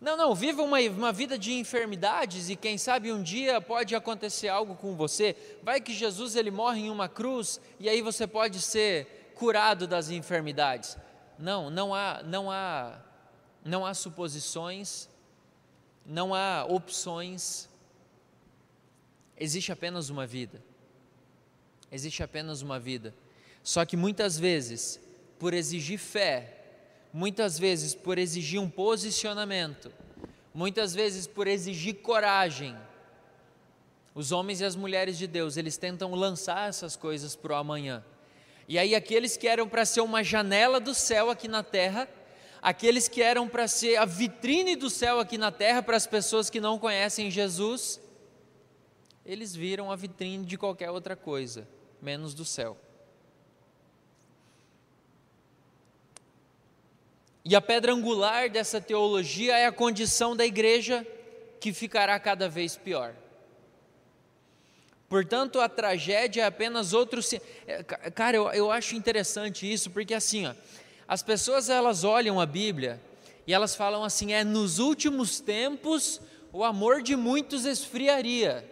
Não, 0.03 0.17
não, 0.17 0.35
viva 0.35 0.65
uma, 0.65 0.81
uma 0.81 1.12
vida 1.12 1.38
de 1.38 1.53
enfermidades 1.53 2.51
e 2.51 2.57
quem 2.57 2.77
sabe 2.77 3.12
um 3.12 3.23
dia 3.23 3.61
pode 3.61 3.95
acontecer 3.95 4.49
algo 4.49 4.75
com 4.75 4.97
você. 4.97 5.37
Vai 5.62 5.81
que 5.81 5.95
Jesus 5.95 6.35
ele 6.35 6.51
morre 6.51 6.81
em 6.81 6.91
uma 6.91 7.09
cruz 7.09 7.61
e 7.79 7.88
aí 7.88 8.03
você 8.03 8.27
pode 8.27 8.61
ser 8.61 9.31
curado 9.37 9.87
das 9.87 10.11
enfermidades. 10.11 10.99
Não, 11.38 11.71
não 11.71 11.95
há, 11.95 12.21
não 12.25 12.51
há, 12.51 13.01
não 13.65 13.87
há 13.87 13.95
suposições, 13.95 15.09
não 16.05 16.35
há 16.35 16.67
opções. 16.69 17.69
Existe 19.38 19.71
apenas 19.71 20.11
uma 20.11 20.27
vida. 20.27 20.61
Existe 21.93 22.25
apenas 22.25 22.61
uma 22.61 22.81
vida. 22.81 23.15
Só 23.62 23.85
que 23.85 23.97
muitas 23.97 24.37
vezes, 24.37 24.99
por 25.38 25.55
exigir 25.55 26.01
fé, 26.01 26.62
muitas 27.12 27.59
vezes 27.59 27.94
por 27.94 28.18
exigir 28.18 28.61
um 28.61 28.70
posicionamento, 28.70 29.92
muitas 30.55 30.94
vezes 30.94 31.27
por 31.27 31.46
exigir 31.46 31.96
coragem. 31.96 32.77
Os 34.14 34.33
homens 34.33 34.61
e 34.61 34.64
as 34.64 34.77
mulheres 34.77 35.18
de 35.18 35.27
Deus, 35.27 35.57
eles 35.57 35.77
tentam 35.77 36.14
lançar 36.14 36.68
essas 36.68 36.96
coisas 36.96 37.35
para 37.37 37.53
o 37.53 37.57
amanhã. 37.57 38.05
E 38.68 38.79
aí, 38.79 38.94
aqueles 38.94 39.37
que 39.37 39.48
eram 39.48 39.68
para 39.68 39.85
ser 39.85 40.01
uma 40.01 40.22
janela 40.22 40.79
do 40.79 40.94
céu 40.94 41.31
aqui 41.31 41.48
na 41.48 41.62
terra, 41.62 42.09
aqueles 42.61 43.09
que 43.09 43.22
eram 43.22 43.48
para 43.48 43.66
ser 43.66 43.96
a 43.96 44.05
vitrine 44.05 44.77
do 44.77 44.88
céu 44.88 45.18
aqui 45.18 45.37
na 45.37 45.51
terra 45.51 45.83
para 45.83 45.96
as 45.96 46.07
pessoas 46.07 46.48
que 46.48 46.61
não 46.61 46.79
conhecem 46.79 47.31
Jesus, 47.31 48.01
eles 49.25 49.55
viram 49.55 49.90
a 49.90 49.96
vitrine 49.96 50.44
de 50.44 50.57
qualquer 50.57 50.90
outra 50.90 51.16
coisa, 51.16 51.66
menos 52.01 52.35
do 52.35 52.44
céu. 52.44 52.77
E 57.45 57.57
a 57.57 57.61
pedra 57.61 57.93
angular 57.93 58.49
dessa 58.49 58.81
teologia 58.81 59.57
é 59.57 59.67
a 59.67 59.73
condição 59.73 60.37
da 60.37 60.47
igreja 60.47 61.07
que 61.61 61.73
ficará 61.73 62.19
cada 62.21 62.49
vez 62.49 62.77
pior. 62.77 63.15
Portanto, 65.09 65.61
a 65.61 65.69
tragédia 65.69 66.43
é 66.43 66.47
apenas 66.47 66.93
outro. 66.93 67.21
É, 67.67 67.83
cara, 67.83 68.37
eu, 68.37 68.51
eu 68.53 68.71
acho 68.71 68.95
interessante 68.95 69.71
isso, 69.71 69.91
porque 69.91 70.15
assim, 70.15 70.47
ó, 70.47 70.55
as 71.07 71.23
pessoas 71.23 71.69
elas 71.69 72.05
olham 72.05 72.41
a 72.41 72.47
Bíblia 72.47 73.01
e 73.47 73.53
elas 73.53 73.75
falam 73.75 74.05
assim: 74.05 74.33
é 74.33 74.43
nos 74.43 74.79
últimos 74.79 75.41
tempos 75.41 76.21
o 76.53 76.65
amor 76.65 77.03
de 77.03 77.17
muitos 77.17 77.65
esfriaria. 77.65 78.69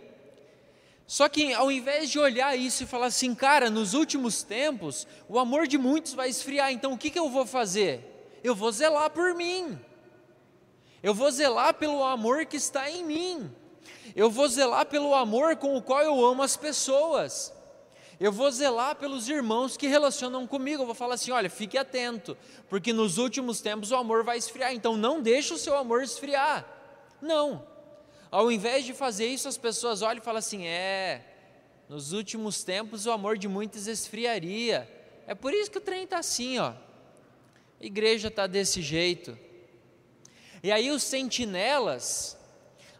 Só 1.06 1.28
que 1.28 1.52
ao 1.52 1.72
invés 1.72 2.08
de 2.08 2.20
olhar 2.20 2.56
isso 2.56 2.84
e 2.84 2.86
falar 2.86 3.06
assim, 3.06 3.34
cara, 3.34 3.68
nos 3.68 3.94
últimos 3.94 4.44
tempos 4.44 5.06
o 5.28 5.40
amor 5.40 5.66
de 5.66 5.76
muitos 5.76 6.14
vai 6.14 6.28
esfriar, 6.28 6.72
então 6.72 6.92
o 6.92 6.98
que, 6.98 7.10
que 7.10 7.18
eu 7.18 7.28
vou 7.28 7.44
fazer? 7.44 8.09
Eu 8.42 8.54
vou 8.54 8.72
zelar 8.72 9.10
por 9.10 9.34
mim, 9.34 9.78
eu 11.02 11.14
vou 11.14 11.30
zelar 11.30 11.74
pelo 11.74 12.02
amor 12.04 12.46
que 12.46 12.56
está 12.56 12.90
em 12.90 13.04
mim, 13.04 13.50
eu 14.14 14.30
vou 14.30 14.48
zelar 14.48 14.86
pelo 14.86 15.14
amor 15.14 15.56
com 15.56 15.76
o 15.76 15.82
qual 15.82 16.02
eu 16.02 16.24
amo 16.24 16.42
as 16.42 16.56
pessoas, 16.56 17.52
eu 18.20 18.30
vou 18.30 18.50
zelar 18.50 18.96
pelos 18.96 19.30
irmãos 19.30 19.78
que 19.78 19.86
relacionam 19.86 20.46
comigo, 20.46 20.82
eu 20.82 20.86
vou 20.86 20.94
falar 20.94 21.14
assim: 21.14 21.30
olha, 21.30 21.48
fique 21.48 21.78
atento, 21.78 22.36
porque 22.68 22.92
nos 22.92 23.16
últimos 23.16 23.62
tempos 23.62 23.90
o 23.90 23.96
amor 23.96 24.22
vai 24.24 24.36
esfriar, 24.36 24.74
então 24.74 24.96
não 24.96 25.22
deixe 25.22 25.54
o 25.54 25.58
seu 25.58 25.76
amor 25.76 26.02
esfriar. 26.02 26.66
Não, 27.22 27.66
ao 28.30 28.52
invés 28.52 28.84
de 28.84 28.92
fazer 28.92 29.26
isso, 29.26 29.48
as 29.48 29.56
pessoas 29.56 30.02
olham 30.02 30.20
e 30.20 30.24
falam 30.24 30.38
assim: 30.38 30.66
é, 30.66 31.24
nos 31.88 32.12
últimos 32.12 32.62
tempos 32.62 33.06
o 33.06 33.10
amor 33.10 33.38
de 33.38 33.48
muitos 33.48 33.86
esfriaria, 33.86 34.86
é 35.26 35.34
por 35.34 35.54
isso 35.54 35.70
que 35.70 35.78
o 35.78 35.80
trem 35.80 36.04
está 36.04 36.18
assim, 36.18 36.58
ó. 36.58 36.74
Igreja 37.80 38.28
está 38.28 38.46
desse 38.46 38.82
jeito. 38.82 39.38
E 40.62 40.70
aí 40.70 40.90
os 40.90 41.02
sentinelas, 41.02 42.36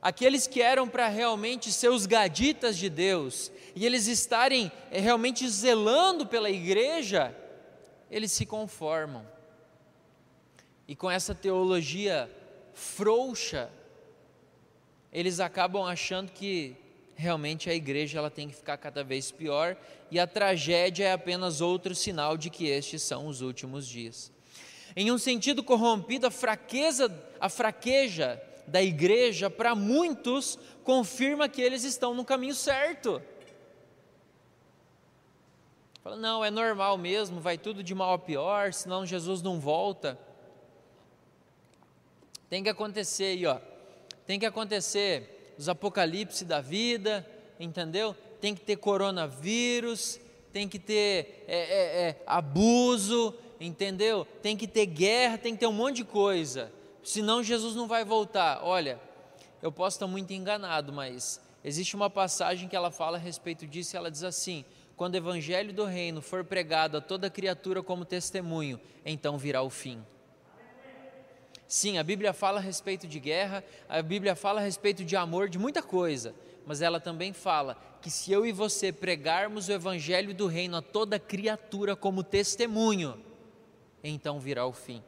aqueles 0.00 0.46
que 0.46 0.62
eram 0.62 0.88
para 0.88 1.08
realmente 1.08 1.70
ser 1.70 1.90
os 1.90 2.06
gaditas 2.06 2.78
de 2.78 2.88
Deus, 2.88 3.52
e 3.74 3.84
eles 3.84 4.06
estarem 4.06 4.72
eh, 4.90 5.00
realmente 5.00 5.46
zelando 5.48 6.26
pela 6.26 6.50
igreja, 6.50 7.36
eles 8.10 8.32
se 8.32 8.46
conformam. 8.46 9.26
E 10.88 10.96
com 10.96 11.10
essa 11.10 11.34
teologia 11.34 12.30
frouxa, 12.72 13.70
eles 15.12 15.38
acabam 15.40 15.84
achando 15.84 16.32
que 16.32 16.76
realmente 17.14 17.68
a 17.68 17.74
igreja 17.74 18.18
ela 18.18 18.30
tem 18.30 18.48
que 18.48 18.54
ficar 18.54 18.78
cada 18.78 19.04
vez 19.04 19.30
pior 19.30 19.76
e 20.10 20.18
a 20.18 20.26
tragédia 20.26 21.04
é 21.04 21.12
apenas 21.12 21.60
outro 21.60 21.94
sinal 21.94 22.38
de 22.38 22.48
que 22.48 22.66
estes 22.66 23.02
são 23.02 23.26
os 23.26 23.42
últimos 23.42 23.86
dias. 23.86 24.32
Em 25.00 25.10
um 25.10 25.16
sentido 25.16 25.64
corrompido, 25.64 26.26
a 26.26 26.30
fraqueza, 26.30 27.10
a 27.40 27.48
fraqueja 27.48 28.38
da 28.66 28.82
igreja 28.82 29.48
para 29.48 29.74
muitos 29.74 30.58
confirma 30.84 31.48
que 31.48 31.62
eles 31.62 31.84
estão 31.84 32.12
no 32.12 32.22
caminho 32.22 32.54
certo. 32.54 33.22
Fala, 36.04 36.16
não, 36.16 36.44
é 36.44 36.50
normal 36.50 36.98
mesmo, 36.98 37.40
vai 37.40 37.56
tudo 37.56 37.82
de 37.82 37.94
mal 37.94 38.12
a 38.12 38.18
pior, 38.18 38.74
senão 38.74 39.06
Jesus 39.06 39.40
não 39.40 39.58
volta. 39.58 40.18
Tem 42.50 42.62
que 42.62 42.68
acontecer 42.68 43.24
aí, 43.24 43.46
ó. 43.46 43.58
Tem 44.26 44.38
que 44.38 44.44
acontecer 44.44 45.54
os 45.56 45.66
apocalipse 45.66 46.44
da 46.44 46.60
vida, 46.60 47.26
entendeu? 47.58 48.14
Tem 48.38 48.54
que 48.54 48.60
ter 48.60 48.76
coronavírus, 48.76 50.20
tem 50.52 50.68
que 50.68 50.78
ter 50.78 51.46
é, 51.48 51.56
é, 51.56 52.08
é, 52.08 52.22
abuso, 52.26 53.34
entendeu? 53.60 54.26
Tem 54.42 54.56
que 54.56 54.66
ter 54.66 54.86
guerra, 54.86 55.36
tem 55.36 55.52
que 55.52 55.60
ter 55.60 55.66
um 55.66 55.72
monte 55.72 55.96
de 55.96 56.04
coisa. 56.04 56.72
Senão 57.02 57.42
Jesus 57.42 57.74
não 57.74 57.86
vai 57.86 58.04
voltar. 58.04 58.60
Olha, 58.64 58.98
eu 59.62 59.70
posso 59.70 59.96
estar 59.96 60.06
muito 60.06 60.32
enganado, 60.32 60.92
mas 60.92 61.40
existe 61.62 61.94
uma 61.94 62.08
passagem 62.08 62.68
que 62.68 62.74
ela 62.74 62.90
fala 62.90 63.18
a 63.18 63.20
respeito 63.20 63.66
disso 63.66 63.94
e 63.94 63.98
ela 63.98 64.10
diz 64.10 64.24
assim: 64.24 64.64
quando 64.96 65.14
o 65.14 65.18
evangelho 65.18 65.72
do 65.72 65.84
reino 65.84 66.22
for 66.22 66.44
pregado 66.44 66.96
a 66.96 67.00
toda 67.00 67.30
criatura 67.30 67.82
como 67.82 68.04
testemunho, 68.04 68.80
então 69.04 69.36
virá 69.36 69.62
o 69.62 69.70
fim. 69.70 70.02
Sim, 71.66 71.98
a 71.98 72.02
Bíblia 72.02 72.32
fala 72.32 72.58
a 72.58 72.62
respeito 72.62 73.06
de 73.06 73.20
guerra, 73.20 73.62
a 73.88 74.02
Bíblia 74.02 74.34
fala 74.34 74.60
a 74.60 74.64
respeito 74.64 75.04
de 75.04 75.14
amor, 75.14 75.48
de 75.48 75.56
muita 75.56 75.80
coisa, 75.80 76.34
mas 76.66 76.82
ela 76.82 76.98
também 76.98 77.32
fala 77.32 77.76
que 78.02 78.10
se 78.10 78.32
eu 78.32 78.44
e 78.44 78.50
você 78.50 78.92
pregarmos 78.92 79.68
o 79.68 79.72
evangelho 79.72 80.34
do 80.34 80.48
reino 80.48 80.78
a 80.78 80.82
toda 80.82 81.18
criatura 81.18 81.94
como 81.94 82.24
testemunho, 82.24 83.16
então 84.02 84.40
virá 84.40 84.66
o 84.66 84.72
fim. 84.72 85.02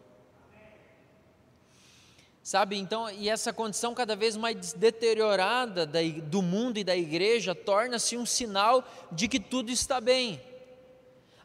Sabe, 2.42 2.76
então, 2.76 3.08
e 3.08 3.28
essa 3.28 3.52
condição 3.52 3.94
cada 3.94 4.16
vez 4.16 4.36
mais 4.36 4.72
deteriorada 4.72 5.86
do 5.86 6.42
mundo 6.42 6.76
e 6.76 6.82
da 6.82 6.96
igreja 6.96 7.54
torna-se 7.54 8.16
um 8.16 8.26
sinal 8.26 8.84
de 9.12 9.28
que 9.28 9.38
tudo 9.38 9.70
está 9.70 10.00
bem. 10.00 10.40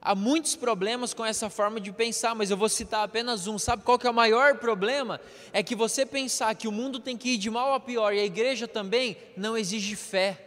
Há 0.02 0.16
muitos 0.16 0.56
problemas 0.56 1.14
com 1.14 1.24
essa 1.24 1.50
forma 1.50 1.80
de 1.80 1.92
pensar, 1.92 2.34
mas 2.34 2.50
eu 2.50 2.58
vou 2.58 2.70
citar 2.70 3.04
apenas 3.04 3.46
um. 3.46 3.60
Sabe 3.60 3.84
qual 3.84 4.00
que 4.00 4.08
é 4.08 4.10
o 4.10 4.14
maior 4.14 4.58
problema? 4.58 5.22
É 5.54 5.62
que 5.62 5.76
você 5.76 6.06
pensar 6.06 6.56
que 6.56 6.68
o 6.68 6.72
mundo 6.72 7.00
tem 7.00 7.18
que 7.18 7.34
ir 7.34 7.38
de 7.38 7.50
mal 7.50 7.74
a 7.74 7.80
pior 7.80 8.14
e 8.14 8.20
a 8.20 8.26
igreja 8.26 8.68
também 8.68 9.18
não 9.36 9.58
exige 9.58 9.96
fé. 9.96 10.47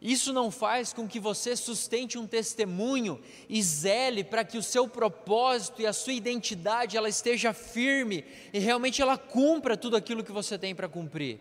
Isso 0.00 0.32
não 0.32 0.50
faz 0.50 0.92
com 0.92 1.08
que 1.08 1.18
você 1.18 1.56
sustente 1.56 2.18
um 2.18 2.26
testemunho 2.26 3.20
e 3.48 3.62
zele 3.62 4.22
para 4.22 4.44
que 4.44 4.58
o 4.58 4.62
seu 4.62 4.86
propósito 4.86 5.80
e 5.80 5.86
a 5.86 5.92
sua 5.92 6.12
identidade 6.12 6.96
ela 6.96 7.08
esteja 7.08 7.54
firme 7.54 8.24
e 8.52 8.58
realmente 8.58 9.00
ela 9.00 9.16
cumpra 9.16 9.76
tudo 9.76 9.96
aquilo 9.96 10.22
que 10.22 10.32
você 10.32 10.58
tem 10.58 10.74
para 10.74 10.88
cumprir. 10.88 11.40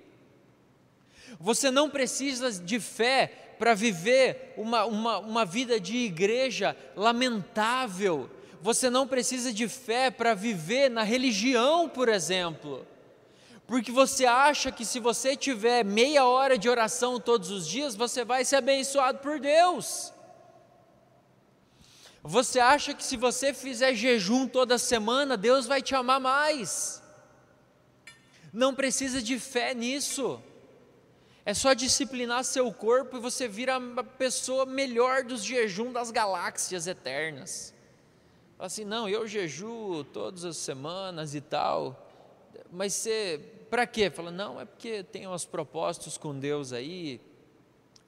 Você 1.37 1.69
não 1.69 1.89
precisa 1.89 2.49
de 2.51 2.79
fé 2.79 3.55
para 3.59 3.73
viver 3.73 4.53
uma, 4.55 4.85
uma, 4.85 5.17
uma 5.19 5.45
vida 5.45 5.77
de 5.77 5.97
igreja 5.97 6.77
lamentável. 6.95 8.29
Você 8.61 8.89
não 8.89 9.05
precisa 9.05 9.51
de 9.51 9.67
fé 9.67 10.09
para 10.09 10.33
viver 10.33 10.89
na 10.89 11.03
religião, 11.03 11.89
por 11.89 12.07
exemplo 12.07 12.87
porque 13.67 13.91
você 13.91 14.25
acha 14.25 14.71
que 14.71 14.85
se 14.85 14.99
você 14.99 15.35
tiver 15.35 15.83
meia 15.83 16.25
hora 16.25 16.57
de 16.57 16.69
oração 16.69 17.19
todos 17.19 17.49
os 17.49 17.67
dias, 17.67 17.95
você 17.95 18.23
vai 18.23 18.45
ser 18.45 18.57
abençoado 18.57 19.19
por 19.19 19.39
Deus. 19.39 20.13
Você 22.21 22.59
acha 22.59 22.93
que 22.93 23.03
se 23.03 23.17
você 23.17 23.53
fizer 23.53 23.93
jejum 23.93 24.47
toda 24.47 24.77
semana, 24.77 25.35
Deus 25.35 25.65
vai 25.65 25.81
te 25.81 25.95
amar 25.95 26.19
mais. 26.19 27.01
Não 28.53 28.73
precisa 28.73 29.21
de 29.21 29.39
fé 29.39 29.73
nisso. 29.73 30.41
É 31.43 31.53
só 31.53 31.73
disciplinar 31.73 32.43
seu 32.43 32.71
corpo 32.71 33.17
e 33.17 33.19
você 33.19 33.47
vira 33.47 33.77
a 33.77 34.03
pessoa 34.03 34.65
melhor 34.65 35.23
dos 35.23 35.43
jejum 35.43 35.91
das 35.91 36.09
galáxias 36.09 36.87
eternas. 36.87 37.73
Assim, 38.57 38.85
não, 38.85 39.09
eu 39.09 39.27
jejuo 39.27 40.03
todas 40.03 40.45
as 40.45 40.57
semanas 40.57 41.35
e 41.35 41.41
tal. 41.41 42.04
Mas 42.75 42.93
você 42.93 43.39
para 43.69 43.87
quê? 43.87 44.09
Fala, 44.09 44.31
não, 44.31 44.59
é 44.59 44.65
porque 44.65 45.01
tenho 45.03 45.31
uns 45.31 45.45
propósitos 45.45 46.17
com 46.17 46.37
Deus 46.37 46.73
aí, 46.73 47.21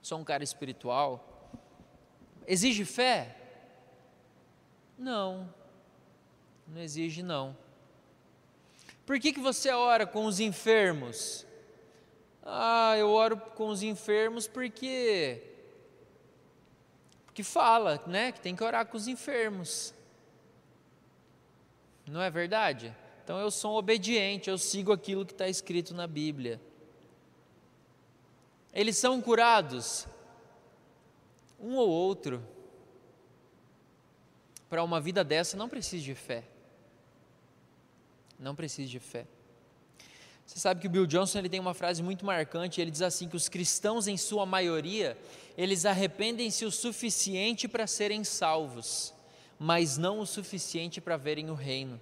sou 0.02 0.20
um 0.20 0.24
cara 0.24 0.44
espiritual. 0.44 1.50
Exige 2.46 2.84
fé? 2.84 3.36
Não, 4.98 5.54
não 6.68 6.82
exige 6.82 7.24
não. 7.24 7.58
Por 9.06 9.20
que, 9.20 9.32
que 9.32 9.40
você 9.40 9.72
ora 9.72 10.06
com 10.06 10.26
os 10.26 10.40
enfermos? 10.40 11.46
Ah, 12.44 12.96
eu 12.98 13.10
oro 13.10 13.38
com 13.38 13.70
os 13.70 13.82
enfermos 13.82 14.48
porque 14.48 15.44
porque 17.26 17.44
fala, 17.44 18.02
né, 18.08 18.32
que 18.32 18.42
tem 18.42 18.56
que 18.56 18.64
orar 18.64 18.86
com 18.86 18.98
os 18.98 19.08
enfermos. 19.08 19.94
Não 22.06 22.22
é 22.22 22.30
verdade? 22.30 22.96
Então 23.28 23.42
eu 23.42 23.52
sou 23.52 23.76
obediente, 23.76 24.50
eu 24.50 24.58
sigo 24.58 24.90
aquilo 24.90 25.26
que 25.26 25.34
está 25.34 25.50
escrito 25.50 25.94
na 25.94 26.08
Bíblia. 26.08 26.62
Eles 28.74 28.96
são 28.96 29.22
curados, 29.22 30.08
um 31.60 31.76
ou 31.76 31.90
outro. 31.90 32.42
Para 34.70 34.82
uma 34.82 35.02
vida 35.02 35.26
dessa 35.26 35.58
não 35.58 35.68
precisa 35.68 36.06
de 36.06 36.16
fé. 36.16 36.46
Não 38.40 38.56
precisa 38.56 38.88
de 38.88 38.98
fé. 38.98 39.28
Você 40.46 40.58
sabe 40.58 40.80
que 40.80 40.88
o 40.88 40.90
Bill 40.90 41.06
Johnson 41.06 41.40
ele 41.40 41.50
tem 41.50 41.60
uma 41.60 41.74
frase 41.74 42.02
muito 42.02 42.26
marcante, 42.26 42.80
ele 42.80 42.92
diz 42.92 43.02
assim 43.02 43.28
que 43.28 43.36
os 43.36 43.50
cristãos 43.50 44.08
em 44.08 44.16
sua 44.16 44.46
maioria, 44.46 45.18
eles 45.58 45.86
arrependem-se 45.86 46.64
o 46.64 46.72
suficiente 46.72 47.68
para 47.68 47.88
serem 47.88 48.24
salvos, 48.24 49.14
mas 49.60 49.98
não 49.98 50.22
o 50.22 50.26
suficiente 50.26 51.02
para 51.02 51.18
verem 51.18 51.50
o 51.50 51.56
reino. 51.56 52.00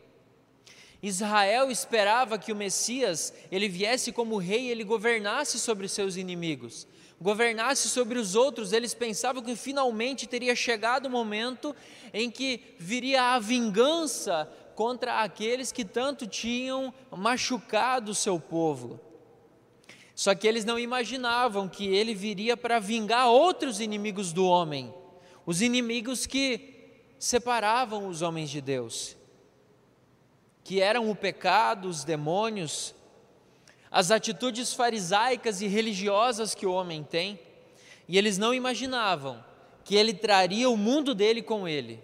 Israel 1.08 1.70
esperava 1.70 2.36
que 2.36 2.52
o 2.52 2.56
Messias, 2.56 3.32
ele 3.52 3.70
viesse 3.70 4.12
como 4.12 4.40
rei, 4.40 4.72
ele 4.72 4.84
governasse 4.84 5.60
sobre 5.60 5.88
seus 5.88 6.16
inimigos, 6.16 6.88
governasse 7.22 7.88
sobre 7.90 8.18
os 8.18 8.34
outros. 8.34 8.74
Eles 8.74 8.96
pensavam 8.96 9.44
que 9.44 9.56
finalmente 9.56 10.26
teria 10.26 10.56
chegado 10.56 11.06
o 11.06 11.10
momento 11.12 11.76
em 12.12 12.32
que 12.32 12.76
viria 12.80 13.22
a 13.36 13.40
vingança 13.40 14.52
contra 14.74 15.22
aqueles 15.22 15.72
que 15.72 15.86
tanto 15.86 16.26
tinham 16.26 16.92
machucado 17.12 18.12
o 18.12 18.16
seu 18.16 18.40
povo. 18.40 19.00
Só 20.16 20.34
que 20.34 20.48
eles 20.48 20.66
não 20.66 20.80
imaginavam 20.80 21.70
que 21.70 21.86
ele 21.86 22.16
viria 22.16 22.58
para 22.58 22.80
vingar 22.80 23.28
outros 23.28 23.80
inimigos 23.80 24.34
do 24.34 24.44
homem, 24.48 24.92
os 25.46 25.62
inimigos 25.62 26.26
que 26.26 26.98
separavam 27.20 28.08
os 28.08 28.24
homens 28.24 28.50
de 28.50 28.60
Deus 28.60 29.16
que 30.66 30.82
eram 30.82 31.12
o 31.12 31.16
pecado, 31.16 31.88
os 31.88 32.04
demônios, 32.04 32.96
as 33.92 34.10
atitudes 34.10 34.74
farisaicas 34.74 35.62
e 35.62 35.68
religiosas 35.68 36.56
que 36.56 36.66
o 36.66 36.74
homem 36.74 37.04
tem, 37.04 37.40
e 38.08 38.18
eles 38.18 38.40
não 38.40 38.52
imaginavam 38.52 39.46
que 39.84 39.96
ele 39.96 40.12
traria 40.12 40.68
o 40.68 40.76
mundo 40.76 41.14
dele 41.14 41.44
com 41.44 41.68
ele. 41.68 42.04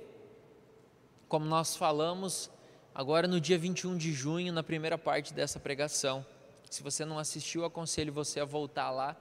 Como 1.28 1.43
nós 1.43 1.76
falamos 1.76 2.52
agora 2.93 3.28
no 3.28 3.41
dia 3.41 3.58
21 3.58 3.97
de 3.97 4.13
junho, 4.13 4.54
na 4.54 4.62
primeira 4.62 4.97
parte 4.97 5.34
dessa 5.34 5.60
pregação. 5.60 6.24
Se 6.69 6.84
você 6.84 7.04
não 7.04 7.17
assistiu, 7.17 7.65
aconselho 7.65 8.13
você 8.13 8.39
a 8.39 8.45
voltar 8.45 8.91
lá 8.91 9.17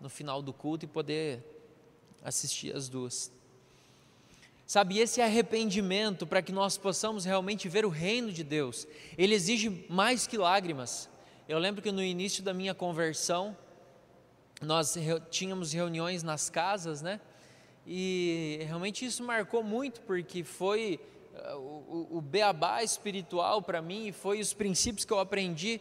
no 0.00 0.08
final 0.08 0.40
do 0.40 0.54
culto 0.54 0.86
e 0.86 0.88
poder 0.88 1.44
assistir 2.24 2.74
as 2.74 2.88
duas. 2.88 3.30
Sabe, 4.70 5.00
esse 5.00 5.20
arrependimento 5.20 6.24
para 6.24 6.40
que 6.40 6.52
nós 6.52 6.78
possamos 6.78 7.24
realmente 7.24 7.68
ver 7.68 7.84
o 7.84 7.88
reino 7.88 8.30
de 8.30 8.44
Deus, 8.44 8.86
ele 9.18 9.34
exige 9.34 9.84
mais 9.88 10.28
que 10.28 10.38
lágrimas. 10.38 11.10
Eu 11.48 11.58
lembro 11.58 11.82
que 11.82 11.90
no 11.90 12.00
início 12.00 12.40
da 12.40 12.54
minha 12.54 12.72
conversão, 12.72 13.56
nós 14.62 14.96
tínhamos 15.28 15.72
reuniões 15.72 16.22
nas 16.22 16.48
casas, 16.48 17.02
né? 17.02 17.20
E 17.84 18.60
realmente 18.62 19.04
isso 19.04 19.24
marcou 19.24 19.64
muito, 19.64 20.02
porque 20.02 20.44
foi 20.44 21.00
uh, 21.34 21.56
o, 21.56 22.18
o 22.18 22.20
beabá 22.20 22.80
espiritual 22.84 23.60
para 23.60 23.82
mim, 23.82 24.06
e 24.06 24.12
foi 24.12 24.38
os 24.38 24.54
princípios 24.54 25.04
que 25.04 25.12
eu 25.12 25.18
aprendi 25.18 25.80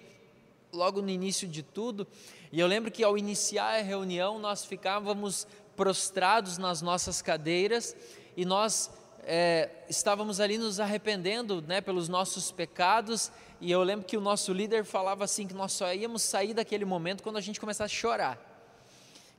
logo 0.73 0.99
no 0.99 1.12
início 1.12 1.47
de 1.47 1.62
tudo, 1.62 2.08
e 2.52 2.60
eu 2.60 2.65
lembro 2.65 2.89
que 2.89 3.04
ao 3.04 3.15
iniciar 3.15 3.78
a 3.78 3.84
reunião 3.84 4.39
nós 4.39 4.65
ficávamos 4.65 5.45
prostrados 5.75 6.58
nas 6.58 6.82
nossas 6.82 7.21
cadeiras 7.21 7.95
e 8.39 8.45
nós 8.45 8.89
é, 9.23 9.69
estávamos 9.89 10.39
ali 10.39 10.58
nos 10.58 10.80
arrependendo 10.80 11.62
né, 11.62 11.82
pelos 11.82 12.08
nossos 12.08 12.54
pecados, 12.54 13.30
e 13.60 13.69
eu 13.69 13.84
lembro 13.84 14.06
que 14.06 14.15
o 14.15 14.21
nosso 14.21 14.54
líder 14.54 14.86
falava 14.86 15.25
assim: 15.25 15.45
que 15.45 15.54
nós 15.54 15.73
só 15.73 15.93
íamos 15.93 16.21
sair 16.21 16.54
daquele 16.54 16.86
momento 16.86 17.21
quando 17.21 17.36
a 17.36 17.41
gente 17.41 17.60
começasse 17.60 17.93
a 17.93 17.97
chorar. 17.97 18.39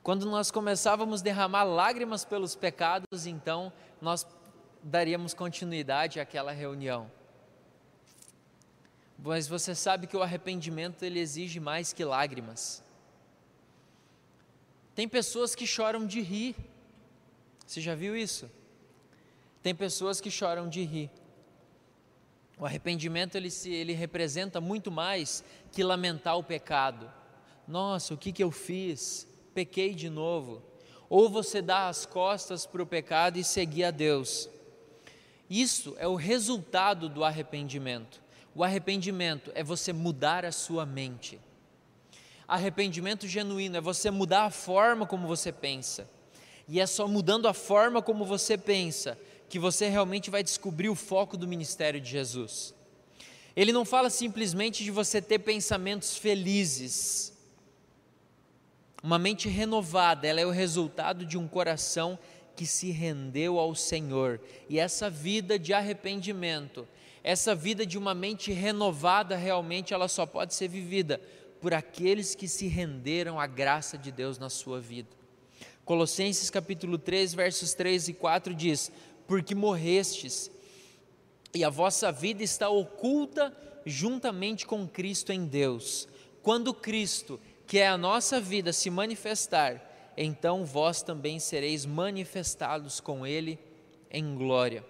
Quando 0.02 0.26
nós 0.26 0.50
começávamos 0.50 1.22
a 1.22 1.24
derramar 1.24 1.64
lágrimas 1.64 2.26
pelos 2.26 2.54
pecados, 2.54 3.24
então 3.24 3.72
nós 4.02 4.26
daríamos 4.82 5.32
continuidade 5.32 6.20
àquela 6.20 6.52
reunião. 6.52 7.10
Mas 9.18 9.48
você 9.48 9.74
sabe 9.74 10.06
que 10.06 10.16
o 10.16 10.22
arrependimento 10.22 11.02
ele 11.04 11.20
exige 11.20 11.58
mais 11.58 11.94
que 11.94 12.04
lágrimas. 12.04 12.84
Tem 14.94 15.08
pessoas 15.08 15.54
que 15.54 15.66
choram 15.66 16.06
de 16.06 16.20
rir. 16.20 16.54
Você 17.66 17.80
já 17.80 17.94
viu 17.94 18.14
isso? 18.14 18.59
Tem 19.62 19.74
pessoas 19.74 20.20
que 20.20 20.30
choram 20.30 20.68
de 20.68 20.82
rir. 20.82 21.10
O 22.58 22.66
arrependimento 22.66 23.36
ele, 23.36 23.50
se, 23.50 23.70
ele 23.70 23.92
representa 23.92 24.60
muito 24.60 24.90
mais 24.90 25.44
que 25.72 25.82
lamentar 25.82 26.36
o 26.36 26.44
pecado. 26.44 27.10
Nossa, 27.66 28.14
o 28.14 28.18
que, 28.18 28.32
que 28.32 28.42
eu 28.42 28.50
fiz? 28.50 29.26
Pequei 29.54 29.94
de 29.94 30.10
novo. 30.10 30.62
Ou 31.08 31.28
você 31.28 31.60
dá 31.60 31.88
as 31.88 32.06
costas 32.06 32.66
para 32.66 32.82
o 32.82 32.86
pecado 32.86 33.38
e 33.38 33.44
seguir 33.44 33.84
a 33.84 33.90
Deus. 33.90 34.48
Isso 35.48 35.96
é 35.98 36.06
o 36.06 36.14
resultado 36.14 37.08
do 37.08 37.24
arrependimento. 37.24 38.22
O 38.54 38.62
arrependimento 38.62 39.50
é 39.54 39.62
você 39.62 39.92
mudar 39.92 40.44
a 40.44 40.52
sua 40.52 40.86
mente. 40.86 41.40
Arrependimento 42.46 43.26
genuíno 43.28 43.76
é 43.76 43.80
você 43.80 44.10
mudar 44.10 44.44
a 44.44 44.50
forma 44.50 45.06
como 45.06 45.26
você 45.26 45.52
pensa. 45.52 46.08
E 46.68 46.80
é 46.80 46.86
só 46.86 47.08
mudando 47.08 47.48
a 47.48 47.54
forma 47.54 48.02
como 48.02 48.24
você 48.24 48.56
pensa 48.56 49.18
que 49.50 49.58
você 49.58 49.88
realmente 49.88 50.30
vai 50.30 50.44
descobrir 50.44 50.88
o 50.88 50.94
foco 50.94 51.36
do 51.36 51.48
ministério 51.48 52.00
de 52.00 52.08
Jesus. 52.08 52.72
Ele 53.56 53.72
não 53.72 53.84
fala 53.84 54.08
simplesmente 54.08 54.84
de 54.84 54.92
você 54.92 55.20
ter 55.20 55.40
pensamentos 55.40 56.16
felizes. 56.16 57.32
Uma 59.02 59.18
mente 59.18 59.48
renovada, 59.48 60.26
ela 60.26 60.40
é 60.40 60.46
o 60.46 60.50
resultado 60.50 61.26
de 61.26 61.36
um 61.36 61.48
coração 61.48 62.16
que 62.54 62.64
se 62.64 62.92
rendeu 62.92 63.58
ao 63.58 63.74
Senhor. 63.74 64.40
E 64.68 64.78
essa 64.78 65.10
vida 65.10 65.58
de 65.58 65.72
arrependimento, 65.72 66.86
essa 67.24 67.52
vida 67.52 67.84
de 67.84 67.98
uma 67.98 68.14
mente 68.14 68.52
renovada, 68.52 69.36
realmente 69.36 69.92
ela 69.92 70.06
só 70.06 70.24
pode 70.26 70.54
ser 70.54 70.68
vivida 70.68 71.20
por 71.60 71.74
aqueles 71.74 72.36
que 72.36 72.46
se 72.46 72.68
renderam 72.68 73.40
à 73.40 73.48
graça 73.48 73.98
de 73.98 74.12
Deus 74.12 74.38
na 74.38 74.48
sua 74.48 74.80
vida. 74.80 75.20
Colossenses 75.84 76.50
capítulo 76.50 76.96
3, 76.98 77.34
versos 77.34 77.74
3 77.74 78.10
e 78.10 78.14
4 78.14 78.54
diz: 78.54 78.92
porque 79.30 79.54
morrestes, 79.54 80.50
e 81.54 81.62
a 81.62 81.70
vossa 81.70 82.10
vida 82.10 82.42
está 82.42 82.68
oculta 82.68 83.56
juntamente 83.86 84.66
com 84.66 84.88
Cristo 84.88 85.30
em 85.30 85.46
Deus. 85.46 86.08
Quando 86.42 86.74
Cristo, 86.74 87.38
que 87.64 87.78
é 87.78 87.86
a 87.86 87.96
nossa 87.96 88.40
vida, 88.40 88.72
se 88.72 88.90
manifestar, 88.90 90.12
então 90.16 90.64
vós 90.64 91.00
também 91.00 91.38
sereis 91.38 91.86
manifestados 91.86 92.98
com 92.98 93.24
Ele 93.24 93.56
em 94.10 94.34
glória. 94.34 94.84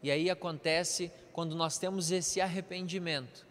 E 0.00 0.12
aí 0.12 0.30
acontece 0.30 1.10
quando 1.32 1.56
nós 1.56 1.76
temos 1.76 2.12
esse 2.12 2.40
arrependimento, 2.40 3.44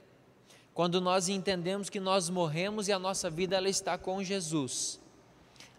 quando 0.74 1.02
nós 1.02 1.28
entendemos 1.28 1.90
que 1.90 2.00
nós 2.00 2.30
morremos 2.30 2.88
e 2.88 2.94
a 2.94 3.00
nossa 3.00 3.30
vida 3.30 3.58
ela 3.58 3.68
está 3.68 3.98
com 3.98 4.24
Jesus, 4.24 4.98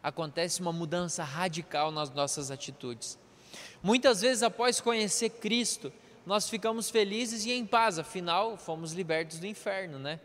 acontece 0.03 0.61
uma 0.61 0.75
mudança 0.75 1.25
radical 1.25 1.91
nas 1.91 2.11
nossas 2.11 2.51
atitudes. 2.51 3.22
Muitas 3.83 4.21
vezes, 4.21 4.43
após 4.43 4.81
conhecer 4.81 5.31
Cristo, 5.31 5.93
nós 6.25 6.49
ficamos 6.49 6.89
felizes 6.89 7.45
e 7.45 7.53
em 7.53 7.67
paz, 7.67 7.99
afinal, 7.99 8.57
fomos 8.57 8.93
libertos 8.93 9.39
do 9.41 9.47
inferno, 9.47 9.99
né? 9.99 10.21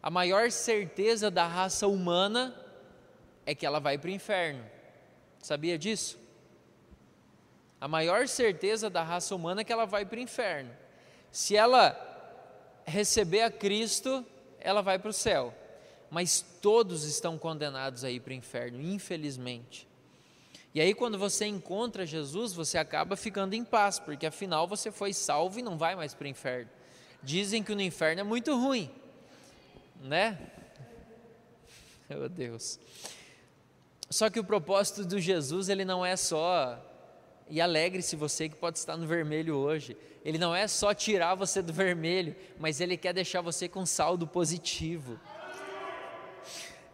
A 0.00 0.10
maior 0.10 0.50
certeza 0.52 1.28
da 1.28 1.46
raça 1.46 1.88
humana 1.88 2.54
é 3.44 3.52
que 3.54 3.66
ela 3.66 3.80
vai 3.80 3.98
para 3.98 4.08
o 4.08 4.12
inferno. 4.12 4.64
Sabia 5.42 5.76
disso? 5.76 6.18
A 7.80 7.88
maior 7.88 8.28
certeza 8.28 8.88
da 8.88 9.02
raça 9.02 9.34
humana 9.34 9.62
é 9.62 9.64
que 9.64 9.72
ela 9.72 9.86
vai 9.86 10.04
para 10.04 10.18
o 10.18 10.20
inferno. 10.20 10.70
Se 11.32 11.56
ela 11.56 11.96
receber 12.86 13.42
a 13.42 13.50
Cristo, 13.50 14.24
ela 14.60 14.82
vai 14.82 14.98
para 14.98 15.10
o 15.10 15.12
céu. 15.12 15.52
Mas 16.10 16.40
todos 16.62 17.04
estão 17.04 17.36
condenados 17.36 18.04
a 18.04 18.10
ir 18.10 18.20
para 18.20 18.30
o 18.30 18.34
inferno, 18.34 18.80
infelizmente. 18.80 19.87
E 20.74 20.80
aí, 20.80 20.94
quando 20.94 21.18
você 21.18 21.46
encontra 21.46 22.04
Jesus, 22.04 22.52
você 22.52 22.76
acaba 22.76 23.16
ficando 23.16 23.54
em 23.54 23.64
paz, 23.64 23.98
porque 23.98 24.26
afinal 24.26 24.68
você 24.68 24.90
foi 24.90 25.12
salvo 25.12 25.58
e 25.58 25.62
não 25.62 25.78
vai 25.78 25.96
mais 25.96 26.14
para 26.14 26.26
o 26.26 26.28
inferno. 26.28 26.70
Dizem 27.22 27.62
que 27.62 27.74
no 27.74 27.80
inferno 27.80 28.20
é 28.20 28.24
muito 28.24 28.54
ruim, 28.54 28.90
né? 30.00 30.38
Meu 32.08 32.28
Deus. 32.28 32.78
Só 34.10 34.30
que 34.30 34.38
o 34.38 34.44
propósito 34.44 35.04
do 35.04 35.18
Jesus, 35.18 35.68
ele 35.68 35.84
não 35.84 36.04
é 36.04 36.16
só, 36.16 36.78
e 37.50 37.60
alegre-se 37.60 38.14
você 38.14 38.48
que 38.48 38.56
pode 38.56 38.78
estar 38.78 38.96
no 38.96 39.06
vermelho 39.06 39.56
hoje, 39.56 39.96
ele 40.24 40.38
não 40.38 40.54
é 40.54 40.68
só 40.68 40.94
tirar 40.94 41.34
você 41.34 41.60
do 41.60 41.72
vermelho, 41.72 42.36
mas 42.58 42.80
ele 42.80 42.96
quer 42.96 43.12
deixar 43.12 43.40
você 43.40 43.68
com 43.68 43.84
saldo 43.84 44.26
positivo. 44.26 45.18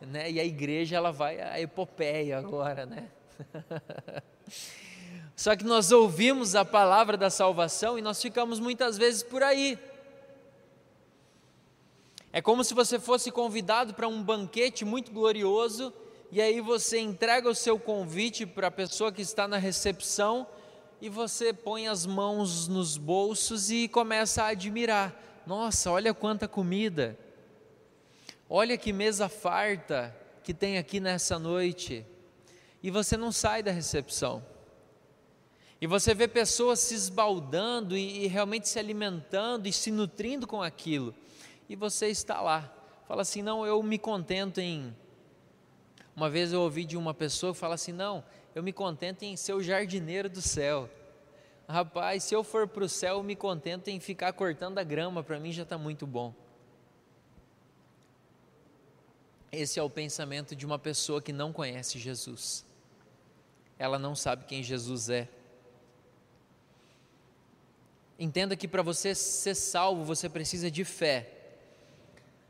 Né? 0.01 0.31
E 0.31 0.41
a 0.41 0.45
igreja, 0.45 0.97
ela 0.97 1.11
vai 1.11 1.41
a 1.41 1.61
epopeia 1.61 2.39
agora, 2.39 2.87
né? 2.87 3.11
Só 5.37 5.57
que 5.57 5.65
nós 5.65 5.91
ouvimos 5.91 6.55
a 6.55 6.65
palavra 6.65 7.17
da 7.17 7.29
salvação 7.29 7.99
e 7.99 8.03
nós 8.03 8.23
ficamos 8.23 8.61
muitas 8.61 8.97
vezes 8.97 9.23
por 9.23 9.43
aí. 9.43 9.79
É 12.33 12.41
como 12.41 12.65
se 12.65 12.75
você 12.75 12.99
fosse 12.99 13.31
convidado 13.31 13.95
para 13.95 14.09
um 14.09 14.23
banquete 14.23 14.85
muito 14.85 15.13
glorioso 15.13 15.93
e 16.31 16.41
aí 16.41 16.61
você 16.61 16.99
entrega 16.99 17.49
o 17.49 17.55
seu 17.55 17.79
convite 17.79 18.45
para 18.45 18.69
a 18.69 18.71
pessoa 18.71 19.13
que 19.13 19.23
está 19.23 19.47
na 19.47 19.57
recepção 19.57 20.47
e 21.01 21.09
você 21.09 21.53
põe 21.53 21.87
as 21.87 22.07
mãos 22.07 22.67
nos 22.67 22.97
bolsos 22.97 23.71
e 23.71 23.89
começa 23.89 24.43
a 24.43 24.49
admirar. 24.49 25.15
Nossa, 25.47 25.91
olha 25.91 26.15
quanta 26.15 26.49
comida. 26.49 27.19
Olha 28.49 28.77
que 28.77 28.93
mesa 28.93 29.29
farta 29.29 30.15
que 30.43 30.55
tem 30.55 30.79
aqui 30.79 31.01
nessa 31.01 31.39
noite 31.39 32.05
e 32.85 32.91
você 32.91 33.17
não 33.17 33.33
sai 33.33 33.63
da 33.63 33.71
recepção. 33.71 34.45
E 35.81 35.87
você 35.87 36.13
vê 36.13 36.29
pessoas 36.29 36.81
se 36.81 36.95
esbaldando 36.95 37.97
e, 37.97 38.25
e, 38.25 38.27
realmente 38.27 38.69
se 38.69 38.79
alimentando 38.79 39.67
e 39.67 39.73
se 39.73 39.91
nutrindo 39.91 40.47
com 40.47 40.63
aquilo. 40.63 41.15
E 41.67 41.75
você 41.75 42.09
está 42.09 42.43
lá. 42.43 42.71
Fala 43.09 43.23
assim: 43.23 43.41
não, 43.41 43.65
eu 43.65 43.83
me 43.83 43.99
contento 43.99 44.61
em. 44.61 44.95
Uma 46.15 46.29
vez 46.29 46.53
eu 46.53 46.61
ouvi 46.61 46.85
de 46.85 46.95
uma 46.95 47.15
pessoa 47.15 47.55
que 47.55 47.59
fala 47.59 47.75
assim: 47.75 47.91
não, 47.91 48.23
eu 48.55 48.63
me 48.63 48.71
contento 48.71 49.23
em 49.23 49.35
ser 49.35 49.55
o 49.55 49.63
jardineiro 49.63 50.29
do 50.29 50.43
céu. 50.43 50.91
Rapaz, 51.67 52.25
se 52.25 52.35
eu 52.35 52.45
for 52.45 52.69
para 52.69 52.85
o 52.85 52.89
céu, 52.89 53.17
eu 53.17 53.23
me 53.23 53.35
contento 53.35 53.89
em 53.89 53.99
ficar 53.99 54.35
cortando 54.35 54.77
a 54.77 54.85
grama, 54.85 55.25
para 55.25 55.41
mim 55.41 55.53
já 55.53 55.63
está 55.63 55.79
muito 55.79 56.07
bom. 56.07 56.35
Esse 59.51 59.81
é 59.81 59.83
o 59.83 59.89
pensamento 59.89 60.55
de 60.55 60.67
uma 60.67 60.79
pessoa 60.79 61.23
que 61.23 61.33
não 61.33 61.51
conhece 61.51 61.99
Jesus 61.99 62.67
ela 63.79 63.99
não 63.99 64.15
sabe 64.15 64.45
quem 64.45 64.63
Jesus 64.63 65.09
é. 65.09 65.29
Entenda 68.19 68.57
que 68.57 68.69
para 68.69 68.83
você 68.83 69.15
ser 69.15 69.55
salvo, 69.55 70.05
você 70.05 70.29
precisa 70.29 70.71
de 70.71 70.85
fé. 70.85 71.31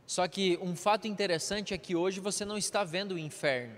Só 0.06 0.28
que 0.28 0.58
um 0.60 0.76
fato 0.76 1.08
interessante 1.08 1.72
é 1.72 1.78
que 1.78 1.96
hoje 1.96 2.20
você 2.20 2.44
não 2.44 2.58
está 2.58 2.84
vendo 2.84 3.12
o 3.12 3.18
inferno. 3.18 3.74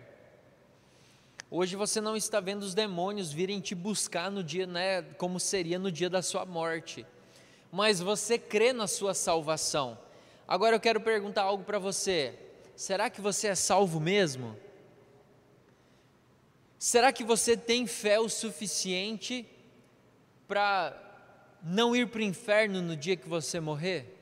Hoje 1.49 1.77
você 1.77 2.01
não 2.01 2.17
está 2.17 2.41
vendo 2.41 2.65
os 2.65 2.75
demônios 2.75 3.33
virem 3.33 3.61
te 3.61 3.75
buscar 3.75 4.31
no 4.33 4.43
dia, 4.43 4.67
né, 4.67 5.03
como 5.17 5.39
seria 5.39 5.79
no 5.79 5.93
dia 5.93 6.11
da 6.11 6.21
sua 6.21 6.45
morte. 6.45 7.07
Mas 7.71 8.01
você 8.01 8.37
crê 8.37 8.73
na 8.73 8.89
sua 8.89 9.15
salvação. 9.15 9.97
Agora 10.49 10.75
eu 10.75 10.81
quero 10.81 11.01
perguntar 11.01 11.43
algo 11.43 11.63
para 11.63 11.79
você. 11.79 12.35
Será 12.75 13.09
que 13.09 13.21
você 13.21 13.49
é 13.49 13.55
salvo 13.55 14.01
mesmo? 14.01 14.57
Será 16.79 17.13
que 17.13 17.25
você 17.25 17.57
tem 17.57 17.87
fé 17.87 18.21
o 18.21 18.29
suficiente 18.29 19.47
para 20.47 20.95
não 21.63 21.97
ir 21.97 22.09
para 22.09 22.21
o 22.21 22.25
inferno 22.25 22.83
no 22.83 22.97
dia 22.97 23.17
que 23.17 23.29
você 23.29 23.59
morrer? 23.61 24.13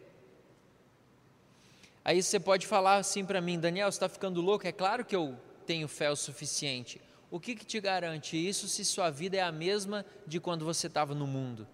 Aí 2.04 2.22
você 2.22 2.38
pode 2.38 2.66
falar 2.66 2.96
assim 2.96 3.24
para 3.24 3.40
mim, 3.40 3.58
Daniel, 3.58 3.90
você 3.90 3.96
está 3.96 4.08
ficando 4.08 4.40
louco? 4.40 4.66
É 4.66 4.72
claro 4.72 5.04
que 5.04 5.16
eu 5.16 5.36
tenho 5.66 5.88
fé 5.88 6.10
o 6.10 6.16
suficiente. 6.16 7.00
O 7.30 7.40
que, 7.40 7.56
que 7.56 7.64
te 7.64 7.80
garante 7.80 8.36
isso 8.36 8.68
se 8.68 8.84
sua 8.84 9.10
vida 9.10 9.36
é 9.36 9.40
a 9.40 9.50
mesma 9.50 10.04
de 10.26 10.38
quando 10.38 10.64
você 10.64 10.86
estava 10.86 11.14
no 11.14 11.26
mundo? 11.26 11.66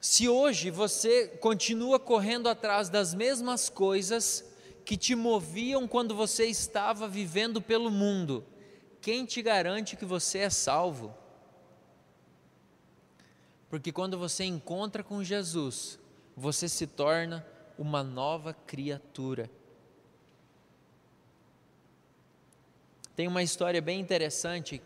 Se 0.00 0.28
hoje 0.28 0.70
você 0.70 1.26
continua 1.26 1.98
correndo 1.98 2.48
atrás 2.48 2.88
das 2.88 3.12
mesmas 3.12 3.68
coisas 3.68 4.44
que 4.88 4.96
te 4.96 5.14
moviam 5.14 5.86
quando 5.86 6.14
você 6.14 6.46
estava 6.46 7.06
vivendo 7.06 7.60
pelo 7.60 7.90
mundo, 7.90 8.42
quem 9.02 9.26
te 9.26 9.42
garante 9.42 9.96
que 9.96 10.06
você 10.06 10.38
é 10.38 10.48
salvo? 10.48 11.14
Porque 13.68 13.92
quando 13.92 14.18
você 14.18 14.44
encontra 14.44 15.04
com 15.04 15.22
Jesus, 15.22 15.98
você 16.34 16.70
se 16.70 16.86
torna 16.86 17.46
uma 17.76 18.02
nova 18.02 18.54
criatura. 18.54 19.50
Tem 23.14 23.28
uma 23.28 23.42
história 23.42 23.82
bem 23.82 24.00
interessante 24.00 24.80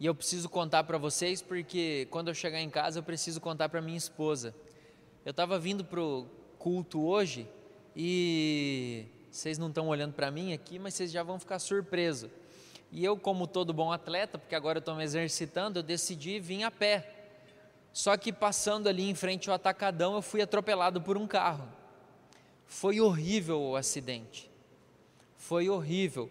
e 0.00 0.04
eu 0.04 0.16
preciso 0.16 0.48
contar 0.48 0.82
para 0.82 0.98
vocês 0.98 1.40
porque 1.40 2.08
quando 2.10 2.26
eu 2.26 2.34
chegar 2.34 2.60
em 2.60 2.70
casa 2.70 2.98
eu 2.98 3.04
preciso 3.04 3.40
contar 3.40 3.68
para 3.68 3.80
minha 3.80 3.96
esposa. 3.96 4.52
Eu 5.24 5.30
estava 5.30 5.60
vindo 5.60 5.84
para 5.84 6.00
o 6.00 6.26
culto 6.58 7.06
hoje 7.06 7.48
e 7.96 9.06
vocês 9.30 9.56
não 9.56 9.68
estão 9.68 9.88
olhando 9.88 10.12
para 10.12 10.30
mim 10.30 10.52
aqui, 10.52 10.78
mas 10.78 10.92
vocês 10.92 11.10
já 11.10 11.22
vão 11.22 11.38
ficar 11.38 11.58
surpresos. 11.58 12.30
E 12.92 13.02
eu, 13.02 13.16
como 13.16 13.46
todo 13.46 13.72
bom 13.72 13.90
atleta, 13.90 14.38
porque 14.38 14.54
agora 14.54 14.78
eu 14.78 14.80
estou 14.80 14.94
me 14.94 15.02
exercitando, 15.02 15.78
eu 15.78 15.82
decidi 15.82 16.38
vir 16.38 16.62
a 16.62 16.70
pé. 16.70 17.14
Só 17.92 18.14
que 18.18 18.30
passando 18.32 18.88
ali 18.88 19.08
em 19.08 19.14
frente 19.14 19.48
ao 19.48 19.56
atacadão, 19.56 20.14
eu 20.14 20.20
fui 20.20 20.42
atropelado 20.42 21.00
por 21.00 21.16
um 21.16 21.26
carro. 21.26 21.66
Foi 22.66 23.00
horrível 23.00 23.60
o 23.60 23.76
acidente. 23.76 24.50
Foi 25.38 25.70
horrível. 25.70 26.30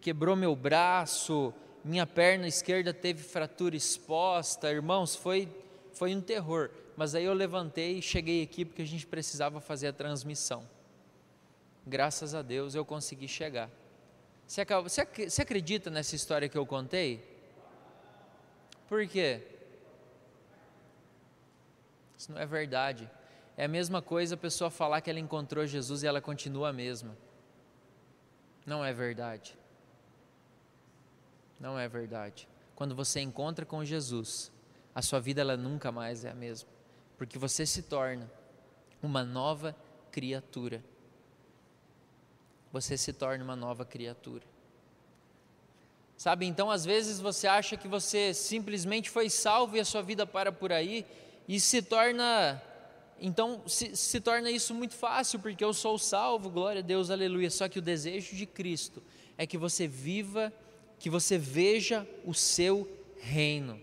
Quebrou 0.00 0.34
meu 0.34 0.56
braço, 0.56 1.52
minha 1.84 2.06
perna 2.06 2.48
esquerda 2.48 2.94
teve 2.94 3.22
fratura 3.22 3.76
exposta, 3.76 4.70
irmãos, 4.70 5.14
foi, 5.14 5.48
foi 5.92 6.14
um 6.14 6.20
terror. 6.20 6.70
Mas 6.96 7.14
aí 7.14 7.24
eu 7.24 7.34
levantei 7.34 7.98
e 7.98 8.02
cheguei 8.02 8.42
aqui 8.42 8.64
porque 8.64 8.82
a 8.82 8.86
gente 8.86 9.06
precisava 9.06 9.60
fazer 9.60 9.88
a 9.88 9.92
transmissão. 9.92 10.66
Graças 11.86 12.34
a 12.34 12.42
Deus 12.42 12.74
eu 12.74 12.84
consegui 12.84 13.26
chegar. 13.26 13.70
Você, 14.46 15.40
acredita 15.40 15.90
nessa 15.90 16.14
história 16.14 16.48
que 16.48 16.58
eu 16.58 16.66
contei? 16.66 17.24
Por 18.88 19.06
quê? 19.06 19.42
Isso 22.16 22.30
não 22.30 22.38
é 22.38 22.46
verdade. 22.46 23.10
É 23.56 23.64
a 23.64 23.68
mesma 23.68 24.00
coisa 24.02 24.34
a 24.34 24.38
pessoa 24.38 24.70
falar 24.70 25.00
que 25.00 25.10
ela 25.10 25.18
encontrou 25.18 25.66
Jesus 25.66 26.02
e 26.02 26.06
ela 26.06 26.20
continua 26.20 26.68
a 26.68 26.72
mesma. 26.72 27.16
Não 28.64 28.84
é 28.84 28.92
verdade. 28.92 29.56
Não 31.58 31.78
é 31.78 31.88
verdade. 31.88 32.48
Quando 32.74 32.94
você 32.94 33.20
encontra 33.20 33.64
com 33.64 33.84
Jesus, 33.84 34.52
a 34.94 35.00
sua 35.00 35.20
vida 35.20 35.40
ela 35.40 35.56
nunca 35.56 35.90
mais 35.90 36.24
é 36.24 36.30
a 36.30 36.34
mesma, 36.34 36.68
porque 37.16 37.38
você 37.38 37.64
se 37.64 37.82
torna 37.82 38.30
uma 39.02 39.24
nova 39.24 39.74
criatura. 40.10 40.82
Você 42.72 42.96
se 42.96 43.12
torna 43.12 43.44
uma 43.44 43.54
nova 43.54 43.84
criatura. 43.84 44.42
Sabe, 46.16 46.46
então 46.46 46.70
às 46.70 46.84
vezes 46.84 47.20
você 47.20 47.46
acha 47.46 47.76
que 47.76 47.88
você 47.88 48.32
simplesmente 48.32 49.10
foi 49.10 49.28
salvo 49.28 49.76
e 49.76 49.80
a 49.80 49.84
sua 49.84 50.02
vida 50.02 50.24
para 50.24 50.52
por 50.52 50.72
aí 50.72 51.04
e 51.48 51.58
se 51.58 51.82
torna 51.82 52.62
então 53.20 53.62
se, 53.66 53.94
se, 53.96 54.20
torna 54.20 54.50
isso 54.50 54.74
muito 54.74 54.94
fácil, 54.94 55.38
porque 55.38 55.62
eu 55.62 55.72
sou 55.72 55.98
salvo, 55.98 56.50
glória 56.50 56.80
a 56.80 56.82
Deus, 56.82 57.10
aleluia. 57.10 57.50
Só 57.50 57.68
que 57.68 57.78
o 57.78 57.82
desejo 57.82 58.34
de 58.34 58.46
Cristo 58.46 59.02
é 59.38 59.46
que 59.46 59.56
você 59.56 59.86
viva 59.86 60.52
que 60.98 61.10
você 61.10 61.36
veja 61.36 62.06
o 62.24 62.32
seu 62.32 62.88
reino. 63.20 63.80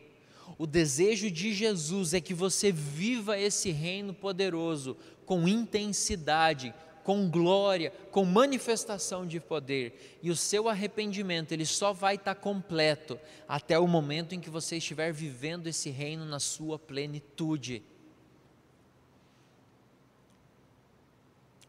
O 0.57 0.65
desejo 0.65 1.29
de 1.29 1.53
Jesus 1.53 2.13
é 2.13 2.21
que 2.21 2.33
você 2.33 2.71
viva 2.71 3.37
esse 3.37 3.71
reino 3.71 4.13
poderoso 4.13 4.95
com 5.25 5.45
intensidade, 5.45 6.73
com 7.03 7.29
glória, 7.29 7.91
com 8.11 8.25
manifestação 8.25 9.25
de 9.25 9.39
poder. 9.39 10.19
E 10.21 10.29
o 10.29 10.35
seu 10.35 10.67
arrependimento, 10.67 11.51
ele 11.51 11.65
só 11.65 11.93
vai 11.93 12.15
estar 12.15 12.35
completo 12.35 13.19
até 13.47 13.77
o 13.77 13.87
momento 13.87 14.33
em 14.33 14.39
que 14.39 14.49
você 14.49 14.77
estiver 14.77 15.11
vivendo 15.11 15.67
esse 15.67 15.89
reino 15.89 16.25
na 16.25 16.39
sua 16.39 16.77
plenitude. 16.77 17.83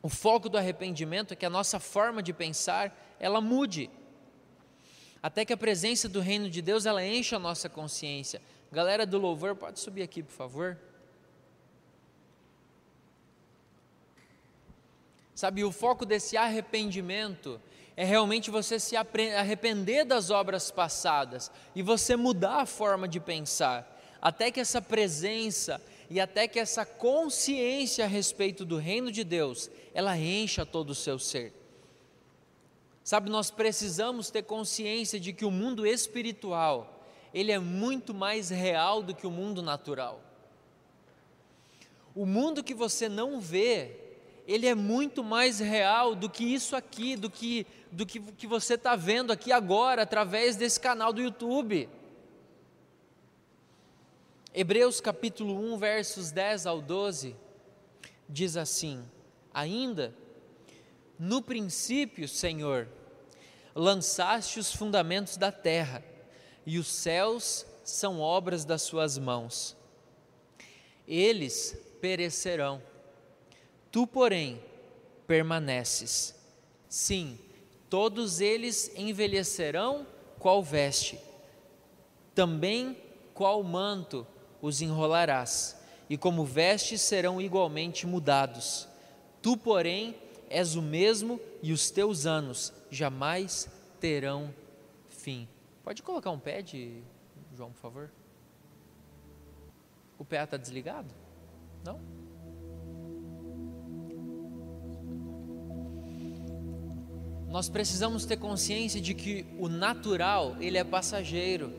O 0.03 0.09
foco 0.09 0.49
do 0.49 0.57
arrependimento 0.57 1.33
é 1.33 1.37
que 1.37 1.47
a 1.47 1.51
nossa 1.51 1.78
forma 1.78 2.22
de 2.22 2.33
pensar, 2.33 3.16
ela 3.18 3.41
mude 3.41 3.91
até 5.22 5.45
que 5.45 5.53
a 5.53 5.57
presença 5.57 6.09
do 6.09 6.20
reino 6.20 6.49
de 6.49 6.62
Deus 6.62 6.87
ela 6.87 7.05
enche 7.05 7.35
a 7.35 7.39
nossa 7.39 7.68
consciência. 7.68 8.41
Galera 8.72 9.05
do 9.05 9.18
louvor, 9.18 9.55
pode 9.55 9.78
subir 9.78 10.03
aqui, 10.03 10.22
por 10.22 10.33
favor. 10.33 10.78
Sabe, 15.41 15.64
o 15.64 15.72
foco 15.72 16.05
desse 16.05 16.36
arrependimento 16.36 17.59
é 17.97 18.05
realmente 18.05 18.51
você 18.51 18.78
se 18.78 18.95
arrepender 18.95 20.05
das 20.05 20.28
obras 20.28 20.70
passadas 20.70 21.51
e 21.74 21.80
você 21.80 22.14
mudar 22.14 22.57
a 22.57 22.66
forma 22.66 23.09
de 23.09 23.18
pensar, 23.18 23.99
até 24.20 24.51
que 24.51 24.61
essa 24.61 24.82
presença 24.82 25.80
e 26.11 26.20
até 26.20 26.47
que 26.47 26.59
essa 26.59 26.84
consciência 26.84 28.05
a 28.05 28.07
respeito 28.07 28.66
do 28.66 28.76
reino 28.76 29.11
de 29.11 29.24
Deus, 29.24 29.70
ela 29.95 30.14
encha 30.14 30.66
todo 30.66 30.91
o 30.91 30.95
seu 30.95 31.18
ser. 31.18 31.55
Sabe, 33.03 33.30
nós 33.30 33.51
precisamos 33.51 34.28
ter 34.28 34.43
consciência 34.43 35.18
de 35.18 35.32
que 35.32 35.47
o 35.47 35.51
mundo 35.51 35.86
espiritual, 35.86 37.03
ele 37.32 37.51
é 37.51 37.59
muito 37.59 38.12
mais 38.12 38.51
real 38.51 39.03
do 39.03 39.14
que 39.14 39.26
o 39.26 39.30
mundo 39.30 39.62
natural. 39.62 40.20
O 42.14 42.26
mundo 42.26 42.62
que 42.62 42.74
você 42.74 43.09
não 43.09 43.41
vê, 43.41 44.09
ele 44.51 44.66
é 44.66 44.74
muito 44.74 45.22
mais 45.22 45.61
real 45.61 46.16
do 46.16 46.28
que 46.28 46.42
isso 46.42 46.74
aqui, 46.74 47.14
do 47.14 47.30
que, 47.30 47.64
do 47.92 48.05
que, 48.05 48.18
que 48.18 48.48
você 48.48 48.74
está 48.74 48.96
vendo 48.96 49.30
aqui 49.30 49.53
agora, 49.53 50.03
através 50.03 50.57
desse 50.57 50.80
canal 50.80 51.12
do 51.12 51.22
YouTube. 51.22 51.88
Hebreus 54.53 55.01
capítulo 55.01 55.55
1, 55.72 55.78
versos 55.78 56.32
10 56.32 56.66
ao 56.66 56.82
12, 56.82 57.36
diz 58.28 58.57
assim: 58.57 59.05
Ainda, 59.55 60.12
no 61.16 61.40
princípio, 61.40 62.26
Senhor, 62.26 62.88
lançaste 63.72 64.59
os 64.59 64.74
fundamentos 64.74 65.36
da 65.36 65.53
terra, 65.53 66.03
e 66.66 66.76
os 66.76 66.88
céus 66.88 67.64
são 67.84 68.18
obras 68.18 68.64
das 68.64 68.82
suas 68.82 69.16
mãos. 69.16 69.76
Eles 71.07 71.78
perecerão, 72.01 72.82
tu, 73.91 74.07
porém, 74.07 74.62
permaneces. 75.26 76.34
Sim, 76.88 77.38
todos 77.88 78.41
eles 78.41 78.91
envelhecerão 78.97 80.07
qual 80.38 80.62
veste, 80.62 81.20
também 82.34 82.97
qual 83.34 83.62
manto 83.62 84.26
os 84.61 84.80
enrolarás, 84.80 85.76
e 86.09 86.16
como 86.16 86.45
vestes 86.45 87.01
serão 87.01 87.41
igualmente 87.41 88.07
mudados. 88.07 88.88
Tu, 89.41 89.57
porém, 89.57 90.16
és 90.49 90.74
o 90.74 90.82
mesmo 90.82 91.41
e 91.62 91.72
os 91.72 91.91
teus 91.91 92.26
anos 92.26 92.72
jamais 92.91 93.68
terão 94.01 94.53
fim. 95.09 95.49
Pode 95.84 96.03
colocar 96.03 96.30
um 96.30 96.38
pad, 96.38 97.03
João, 97.57 97.70
por 97.70 97.80
favor? 97.80 98.11
O 100.18 100.24
PA 100.24 100.45
está 100.45 100.57
desligado? 100.57 101.14
Não? 101.84 102.19
Nós 107.51 107.68
precisamos 107.68 108.24
ter 108.24 108.36
consciência 108.36 109.01
de 109.01 109.12
que 109.12 109.44
o 109.59 109.68
natural, 109.68 110.57
ele 110.61 110.78
é 110.78 110.84
passageiro. 110.84 111.72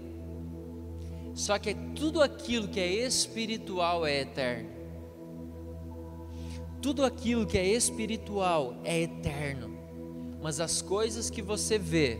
Só 1.34 1.58
que 1.58 1.74
tudo 1.96 2.22
aquilo 2.22 2.68
que 2.68 2.80
é 2.80 2.88
espiritual 2.88 4.06
é 4.06 4.22
eterno. 4.22 4.70
Tudo 6.82 7.06
aquilo 7.06 7.46
que 7.46 7.58
é 7.58 7.66
espiritual 7.66 8.76
é 8.84 9.02
eterno, 9.02 9.78
mas 10.42 10.60
as 10.60 10.82
coisas 10.82 11.30
que 11.30 11.42
você 11.42 11.78
vê, 11.78 12.18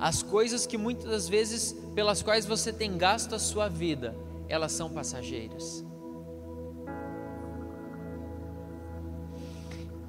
as 0.00 0.20
coisas 0.20 0.66
que 0.66 0.76
muitas 0.76 1.28
vezes 1.28 1.76
pelas 1.94 2.22
quais 2.22 2.44
você 2.44 2.72
tem 2.72 2.98
gasto 2.98 3.36
a 3.36 3.38
sua 3.38 3.68
vida, 3.68 4.16
elas 4.48 4.72
são 4.72 4.90
passageiras. 4.90 5.84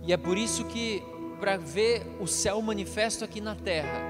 E 0.04 0.12
é 0.12 0.18
por 0.18 0.38
isso 0.40 0.66
que, 0.66 1.04
para 1.40 1.58
ver 1.58 2.06
o 2.20 2.28
céu 2.28 2.62
manifesto 2.62 3.24
aqui 3.24 3.40
na 3.40 3.56
terra, 3.56 4.02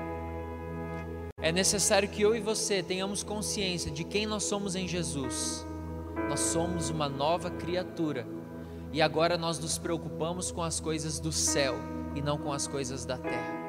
é 1.42 1.52
necessário 1.52 2.10
que 2.10 2.22
eu 2.22 2.36
e 2.36 2.42
você 2.42 2.84
tenhamos 2.84 3.24
consciência 3.24 3.90
de 3.90 4.04
quem 4.04 4.26
nós 4.26 4.44
somos 4.44 4.76
em 4.76 4.88
Jesus. 4.88 5.66
Nós 6.28 6.40
somos 6.40 6.90
uma 6.90 7.08
nova 7.08 7.50
criatura 7.50 8.28
e 8.92 9.02
agora 9.02 9.38
nós 9.38 9.58
nos 9.60 9.78
preocupamos 9.78 10.52
com 10.52 10.62
as 10.62 10.80
coisas 10.80 11.20
do 11.20 11.32
céu 11.32 11.76
e 12.16 12.22
não 12.22 12.38
com 12.38 12.52
as 12.52 12.68
coisas 12.68 13.06
da 13.06 13.18
terra. 13.18 13.60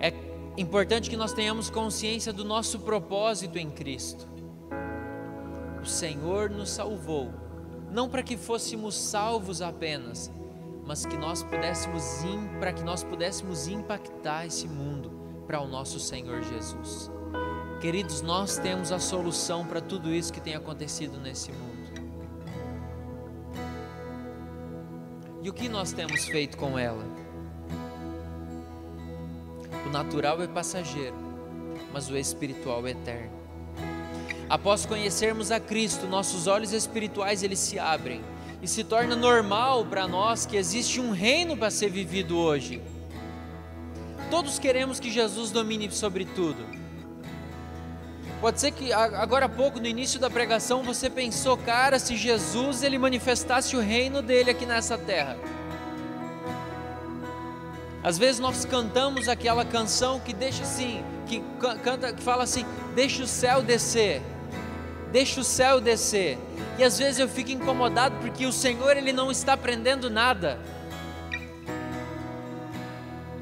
É 0.00 0.12
importante 0.56 1.10
que 1.10 1.16
nós 1.16 1.32
tenhamos 1.32 1.70
consciência 1.70 2.32
do 2.32 2.44
nosso 2.44 2.80
propósito 2.80 3.58
em 3.58 3.70
Cristo. 3.70 4.28
Senhor 5.88 6.50
nos 6.50 6.70
salvou, 6.70 7.32
não 7.90 8.08
para 8.08 8.22
que 8.22 8.36
fôssemos 8.36 8.94
salvos 8.94 9.62
apenas, 9.62 10.30
mas 10.88 11.04
que 11.04 11.18
nós 11.18 11.42
pudéssemos 11.42 12.02
para 12.58 12.72
que 12.72 12.82
nós 12.82 13.04
pudéssemos 13.04 13.68
impactar 13.68 14.46
esse 14.46 14.66
mundo 14.66 15.10
para 15.46 15.60
o 15.60 15.68
nosso 15.68 16.00
Senhor 16.00 16.40
Jesus. 16.40 17.10
Queridos, 17.78 18.22
nós 18.22 18.56
temos 18.56 18.90
a 18.90 18.98
solução 18.98 19.66
para 19.66 19.82
tudo 19.82 20.10
isso 20.10 20.32
que 20.32 20.40
tem 20.40 20.54
acontecido 20.54 21.20
nesse 21.20 21.52
mundo. 21.52 22.08
E 25.42 25.50
o 25.50 25.52
que 25.52 25.68
nós 25.68 25.92
temos 25.92 26.24
feito 26.24 26.56
com 26.56 26.78
ela? 26.78 27.04
O 29.86 29.90
natural 29.90 30.40
é 30.40 30.46
passageiro, 30.46 31.16
mas 31.92 32.08
o 32.08 32.16
espiritual 32.16 32.86
é 32.86 32.92
eterno. 32.92 33.36
Após 34.48 34.86
conhecermos 34.86 35.50
a 35.50 35.60
Cristo, 35.60 36.06
nossos 36.06 36.46
olhos 36.46 36.72
espirituais 36.72 37.42
eles 37.42 37.58
se 37.58 37.78
abrem 37.78 38.22
e 38.60 38.66
se 38.66 38.82
torna 38.82 39.14
normal 39.14 39.84
para 39.86 40.08
nós 40.08 40.44
que 40.44 40.56
existe 40.56 41.00
um 41.00 41.10
reino 41.10 41.56
para 41.56 41.70
ser 41.70 41.90
vivido 41.90 42.36
hoje. 42.36 42.82
Todos 44.30 44.58
queremos 44.58 44.98
que 44.98 45.10
Jesus 45.10 45.50
domine 45.50 45.90
sobre 45.90 46.24
tudo. 46.24 46.66
Pode 48.40 48.60
ser 48.60 48.70
que 48.70 48.92
agora 48.92 49.46
há 49.46 49.48
pouco, 49.48 49.80
no 49.80 49.86
início 49.86 50.20
da 50.20 50.30
pregação, 50.30 50.82
você 50.82 51.10
pensou, 51.10 51.56
cara, 51.56 51.98
se 51.98 52.16
Jesus 52.16 52.82
ele 52.82 52.98
manifestasse 52.98 53.74
o 53.74 53.80
reino 53.80 54.22
dele 54.22 54.50
aqui 54.50 54.64
nessa 54.64 54.96
terra. 54.96 55.36
Às 58.02 58.16
vezes 58.16 58.38
nós 58.38 58.64
cantamos 58.64 59.28
aquela 59.28 59.64
canção 59.64 60.20
que 60.20 60.32
deixa 60.32 60.62
assim, 60.62 61.04
que 61.26 61.42
canta, 61.82 62.12
que 62.12 62.22
fala 62.22 62.44
assim, 62.44 62.64
deixa 62.94 63.24
o 63.24 63.26
céu 63.26 63.60
descer 63.60 64.22
deixa 65.10 65.40
o 65.40 65.44
céu 65.44 65.80
descer. 65.80 66.38
E 66.78 66.84
às 66.84 66.98
vezes 66.98 67.18
eu 67.18 67.28
fico 67.28 67.50
incomodado 67.50 68.16
porque 68.20 68.46
o 68.46 68.52
Senhor 68.52 68.96
ele 68.96 69.12
não 69.12 69.30
está 69.30 69.54
aprendendo 69.54 70.10
nada. 70.10 70.58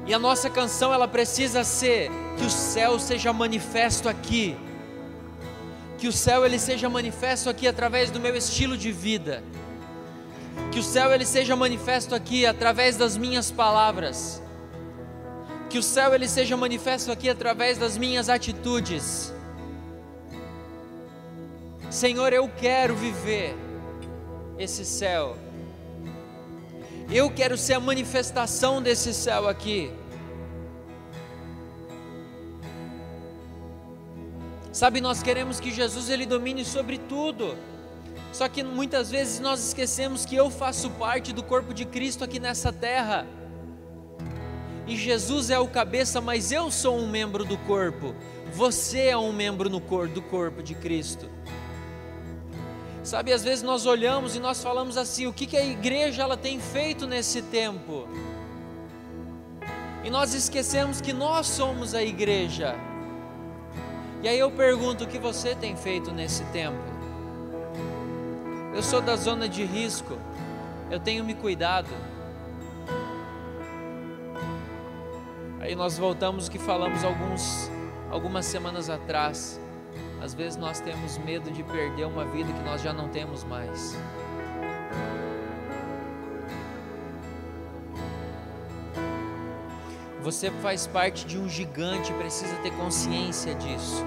E 0.05 0.13
a 0.13 0.19
nossa 0.19 0.49
canção 0.49 0.93
ela 0.93 1.07
precisa 1.07 1.63
ser 1.63 2.09
que 2.37 2.45
o 2.45 2.49
céu 2.49 2.97
seja 2.97 3.33
manifesto 3.33 4.07
aqui. 4.07 4.55
Que 5.97 6.07
o 6.07 6.13
céu 6.13 6.45
ele 6.45 6.57
seja 6.57 6.89
manifesto 6.89 7.49
aqui 7.49 7.67
através 7.67 8.09
do 8.09 8.19
meu 8.19 8.35
estilo 8.35 8.77
de 8.77 8.91
vida. 8.91 9.43
Que 10.71 10.79
o 10.79 10.83
céu 10.83 11.13
ele 11.13 11.25
seja 11.25 11.55
manifesto 11.55 12.15
aqui 12.15 12.45
através 12.45 12.95
das 12.95 13.17
minhas 13.17 13.51
palavras. 13.51 14.41
Que 15.69 15.77
o 15.77 15.83
céu 15.83 16.15
ele 16.15 16.29
seja 16.29 16.55
manifesto 16.55 17.11
aqui 17.11 17.29
através 17.29 17.77
das 17.77 17.97
minhas 17.97 18.29
atitudes 18.29 19.33
Senhor, 21.89 22.33
eu 22.33 22.49
quero 22.49 22.95
viver 22.95 23.55
esse 24.59 24.83
céu. 24.83 25.37
Eu 27.09 27.31
quero 27.31 27.57
ser 27.57 27.75
a 27.75 27.79
manifestação 27.79 28.81
desse 28.81 29.13
céu 29.13 29.47
aqui. 29.47 29.91
Sabe, 34.73 34.99
nós 34.99 35.23
queremos 35.23 35.59
que 35.59 35.71
Jesus 35.71 36.09
ele 36.09 36.25
domine 36.25 36.65
sobre 36.65 36.97
tudo. 36.97 37.57
Só 38.33 38.49
que 38.49 38.63
muitas 38.63 39.09
vezes 39.09 39.39
nós 39.39 39.65
esquecemos 39.65 40.25
que 40.25 40.35
eu 40.35 40.51
faço 40.51 40.89
parte 40.91 41.31
do 41.31 41.41
corpo 41.41 41.73
de 41.73 41.85
Cristo 41.85 42.23
aqui 42.23 42.39
nessa 42.39 42.71
terra. 42.73 43.25
E 44.85 44.95
Jesus 44.95 45.49
é 45.49 45.57
o 45.57 45.67
cabeça, 45.67 46.19
mas 46.19 46.51
eu 46.51 46.69
sou 46.69 46.97
um 46.97 47.09
membro 47.09 47.45
do 47.45 47.57
corpo. 47.59 48.13
Você 48.53 49.07
é 49.07 49.17
um 49.17 49.31
membro 49.31 49.69
no 49.69 49.79
corpo 49.79 50.13
do 50.13 50.21
corpo 50.21 50.61
de 50.61 50.75
Cristo. 50.75 51.29
Sabe, 53.07 53.31
às 53.31 53.41
vezes 53.41 53.63
nós 53.63 53.85
olhamos 53.85 54.35
e 54.35 54.39
nós 54.39 54.61
falamos 54.61 54.97
assim: 54.97 55.27
o 55.27 55.31
que, 55.31 55.45
que 55.45 55.55
a 55.55 55.65
igreja 55.65 56.23
ela 56.23 56.35
tem 56.35 56.59
feito 56.59 57.07
nesse 57.07 57.41
tempo? 57.41 58.05
E 60.03 60.09
nós 60.09 60.33
esquecemos 60.33 60.99
que 60.99 61.13
nós 61.13 61.47
somos 61.47 61.95
a 61.95 62.03
igreja. 62.03 62.75
E 64.21 64.27
aí 64.27 64.37
eu 64.37 64.51
pergunto: 64.51 65.05
o 65.05 65.07
que 65.07 65.17
você 65.17 65.55
tem 65.55 65.73
feito 65.77 66.11
nesse 66.11 66.43
tempo? 66.47 66.83
Eu 68.75 68.83
sou 68.83 68.99
da 68.99 69.15
zona 69.15 69.47
de 69.47 69.63
risco, 69.63 70.17
eu 70.91 70.99
tenho 70.99 71.23
me 71.23 71.33
cuidado. 71.33 71.87
Aí 75.61 75.75
nós 75.75 75.97
voltamos 75.97 76.47
o 76.49 76.51
que 76.51 76.59
falamos 76.59 77.05
alguns, 77.05 77.71
algumas 78.11 78.45
semanas 78.45 78.89
atrás. 78.89 79.61
Às 80.21 80.33
vezes 80.33 80.57
nós 80.57 80.79
temos 80.79 81.17
medo 81.19 81.51
de 81.51 81.63
perder 81.63 82.05
uma 82.05 82.25
vida 82.25 82.51
que 82.51 82.63
nós 82.63 82.81
já 82.81 82.91
não 82.91 83.07
temos 83.07 83.43
mais. 83.43 83.95
Você 90.21 90.51
faz 90.51 90.85
parte 90.87 91.25
de 91.25 91.37
um 91.37 91.47
gigante, 91.47 92.11
precisa 92.13 92.55
ter 92.57 92.71
consciência 92.71 93.55
disso. 93.55 94.03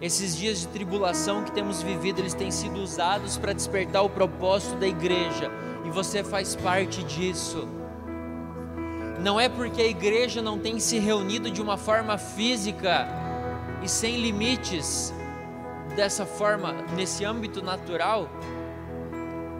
Esses 0.00 0.36
dias 0.36 0.60
de 0.60 0.68
tribulação 0.68 1.42
que 1.42 1.50
temos 1.50 1.82
vivido, 1.82 2.20
eles 2.20 2.34
têm 2.34 2.50
sido 2.50 2.80
usados 2.80 3.38
para 3.38 3.52
despertar 3.52 4.02
o 4.02 4.10
propósito 4.10 4.76
da 4.76 4.86
igreja, 4.86 5.50
e 5.84 5.90
você 5.90 6.22
faz 6.22 6.54
parte 6.54 7.02
disso. 7.04 7.66
Não 9.20 9.40
é 9.40 9.48
porque 9.48 9.80
a 9.80 9.86
igreja 9.86 10.42
não 10.42 10.58
tem 10.58 10.78
se 10.78 10.98
reunido 10.98 11.50
de 11.50 11.62
uma 11.62 11.76
forma 11.76 12.18
física 12.18 13.21
e 13.82 13.88
sem 13.88 14.20
limites 14.20 15.12
dessa 15.96 16.24
forma, 16.24 16.72
nesse 16.94 17.24
âmbito 17.24 17.62
natural, 17.62 18.30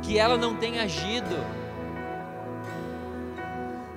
que 0.02 0.18
ela 0.18 0.36
não 0.36 0.56
tem 0.56 0.78
agido. 0.78 1.36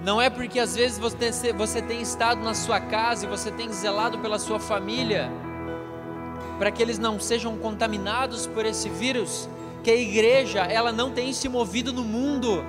Não 0.03 0.21
é 0.21 0.29
porque 0.29 0.59
às 0.59 0.75
vezes 0.75 0.99
você, 0.99 1.51
você 1.53 1.81
tem 1.81 2.01
estado 2.01 2.43
na 2.43 2.53
sua 2.53 2.79
casa 2.79 3.25
e 3.25 3.29
você 3.29 3.51
tem 3.51 3.71
zelado 3.71 4.19
pela 4.19 4.37
sua 4.37 4.59
família, 4.59 5.31
para 6.59 6.71
que 6.71 6.81
eles 6.81 6.99
não 6.99 7.19
sejam 7.19 7.57
contaminados 7.57 8.45
por 8.47 8.65
esse 8.65 8.89
vírus, 8.89 9.49
que 9.83 9.89
a 9.89 9.95
igreja 9.95 10.61
ela 10.61 10.91
não 10.91 11.11
tem 11.11 11.33
se 11.33 11.49
movido 11.49 11.91
no 11.91 12.03
mundo. 12.03 12.63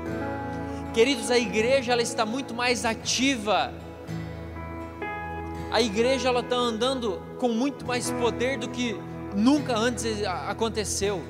Queridos, 0.94 1.30
a 1.30 1.38
igreja 1.38 1.92
ela 1.92 2.02
está 2.02 2.24
muito 2.24 2.54
mais 2.54 2.84
ativa 2.84 3.72
a 5.76 5.82
igreja 5.82 6.30
ela 6.30 6.40
está 6.40 6.56
andando 6.56 7.20
com 7.38 7.50
muito 7.50 7.84
mais 7.84 8.10
poder 8.10 8.58
do 8.58 8.66
que 8.66 8.98
nunca 9.34 9.76
antes 9.76 10.24
aconteceu. 10.24 11.22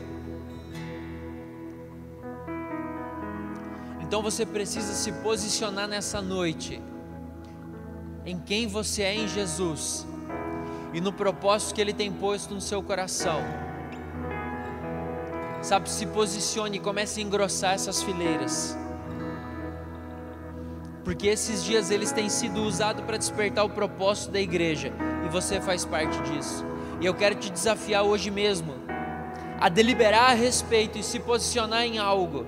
Então 4.00 4.22
você 4.22 4.46
precisa 4.46 4.92
se 4.92 5.10
posicionar 5.14 5.88
nessa 5.88 6.22
noite 6.22 6.80
em 8.24 8.38
quem 8.38 8.68
você 8.68 9.02
é 9.02 9.16
em 9.16 9.26
Jesus 9.26 10.06
e 10.94 11.00
no 11.00 11.12
propósito 11.12 11.74
que 11.74 11.80
Ele 11.80 11.92
tem 11.92 12.12
posto 12.12 12.54
no 12.54 12.60
seu 12.60 12.80
coração. 12.80 13.40
Sabe, 15.60 15.90
se 15.90 16.06
posicione 16.06 16.76
e 16.76 16.80
comece 16.80 17.18
a 17.18 17.24
engrossar 17.24 17.74
essas 17.74 18.00
fileiras 18.00 18.78
porque 21.06 21.28
esses 21.28 21.62
dias 21.62 21.92
eles 21.92 22.10
têm 22.10 22.28
sido 22.28 22.64
usados 22.64 23.04
para 23.04 23.16
despertar 23.16 23.64
o 23.64 23.70
propósito 23.70 24.32
da 24.32 24.40
igreja 24.40 24.92
e 25.24 25.28
você 25.28 25.60
faz 25.60 25.84
parte 25.84 26.20
disso. 26.22 26.66
E 27.00 27.06
eu 27.06 27.14
quero 27.14 27.36
te 27.36 27.48
desafiar 27.48 28.02
hoje 28.02 28.28
mesmo 28.28 28.74
a 29.60 29.68
deliberar 29.68 30.32
a 30.32 30.34
respeito 30.34 30.98
e 30.98 31.04
se 31.04 31.20
posicionar 31.20 31.84
em 31.84 31.98
algo 31.98 32.44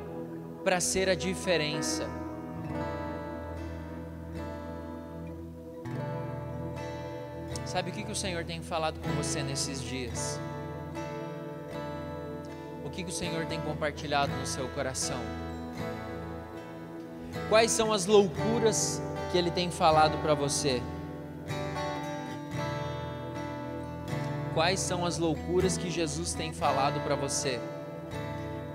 para 0.64 0.80
ser 0.80 1.08
a 1.08 1.14
diferença. 1.14 2.10
Sabe 7.64 7.90
o 7.90 7.92
que, 7.92 8.02
que 8.02 8.10
o 8.10 8.16
Senhor 8.16 8.44
tem 8.44 8.60
falado 8.60 8.98
com 8.98 9.08
você 9.10 9.40
nesses 9.40 9.80
dias? 9.80 10.40
O 12.84 12.90
que, 12.90 13.04
que 13.04 13.10
o 13.10 13.14
Senhor 13.14 13.46
tem 13.46 13.60
compartilhado 13.60 14.32
no 14.32 14.46
seu 14.46 14.66
coração? 14.70 15.47
Quais 17.48 17.70
são 17.70 17.92
as 17.92 18.06
loucuras 18.06 19.02
que 19.30 19.38
ele 19.38 19.50
tem 19.50 19.70
falado 19.70 20.18
para 20.22 20.34
você? 20.34 20.82
Quais 24.54 24.80
são 24.80 25.04
as 25.04 25.18
loucuras 25.18 25.76
que 25.76 25.90
Jesus 25.90 26.34
tem 26.34 26.52
falado 26.52 27.00
para 27.04 27.14
você? 27.14 27.60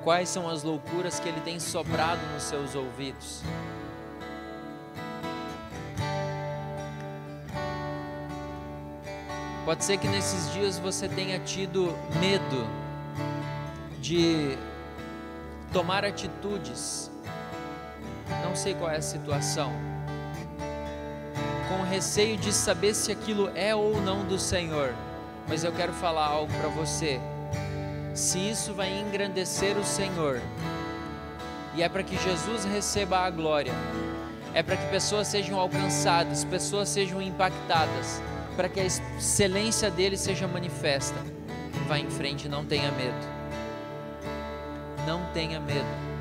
Quais 0.04 0.30
são 0.30 0.50
as 0.50 0.64
loucuras 0.64 1.20
que 1.20 1.30
ele 1.30 1.42
tem 1.42 1.60
soprado 1.60 2.20
nos 2.34 2.44
seus 2.44 2.76
ouvidos? 2.76 3.42
Pode 9.66 9.86
ser 9.86 9.98
que 9.98 10.08
nesses 10.08 10.52
dias 10.52 10.78
você 10.78 11.08
tenha 11.08 11.40
tido 11.40 11.96
medo 12.20 12.68
de 14.02 14.58
tomar 15.72 16.04
atitudes 16.04 17.10
não 18.44 18.56
sei 18.56 18.74
qual 18.74 18.90
é 18.90 18.98
a 18.98 19.02
situação, 19.02 19.72
com 21.68 21.84
receio 21.84 22.38
de 22.38 22.52
saber 22.54 22.94
se 22.94 23.12
aquilo 23.12 23.52
é 23.56 23.74
ou 23.76 24.00
não 24.02 24.26
do 24.26 24.38
Senhor, 24.38 24.94
mas 25.48 25.64
eu 25.64 25.72
quero 25.72 25.94
falar 25.94 26.26
algo 26.26 26.52
para 26.54 26.70
você. 26.70 27.20
se 28.14 28.38
isso 28.38 28.74
vai 28.74 28.92
engrandecer 29.00 29.76
o 29.76 29.84
Senhor, 29.84 30.40
e 31.76 31.82
é 31.82 31.90
para 31.90 32.04
que 32.04 32.16
Jesus 32.16 32.64
receba 32.64 33.20
a 33.20 33.30
glória, 33.30 33.74
é 34.54 34.62
para 34.62 34.78
que 34.78 34.86
pessoas 34.92 35.28
sejam 35.28 35.60
alcançadas, 35.60 36.44
pessoas 36.44 36.90
sejam 36.90 37.20
impactadas, 37.20 38.22
para 38.56 38.70
que 38.70 38.80
a 38.80 38.86
excelência 38.86 39.90
dele 39.90 40.16
seja 40.16 40.48
manifesta. 40.48 41.18
Vá 41.88 41.98
em 41.98 42.10
frente, 42.10 42.48
não 42.48 42.64
tenha 42.64 42.92
medo. 42.92 43.18
Não 45.08 45.26
tenha 45.34 45.60
medo. 45.60 46.13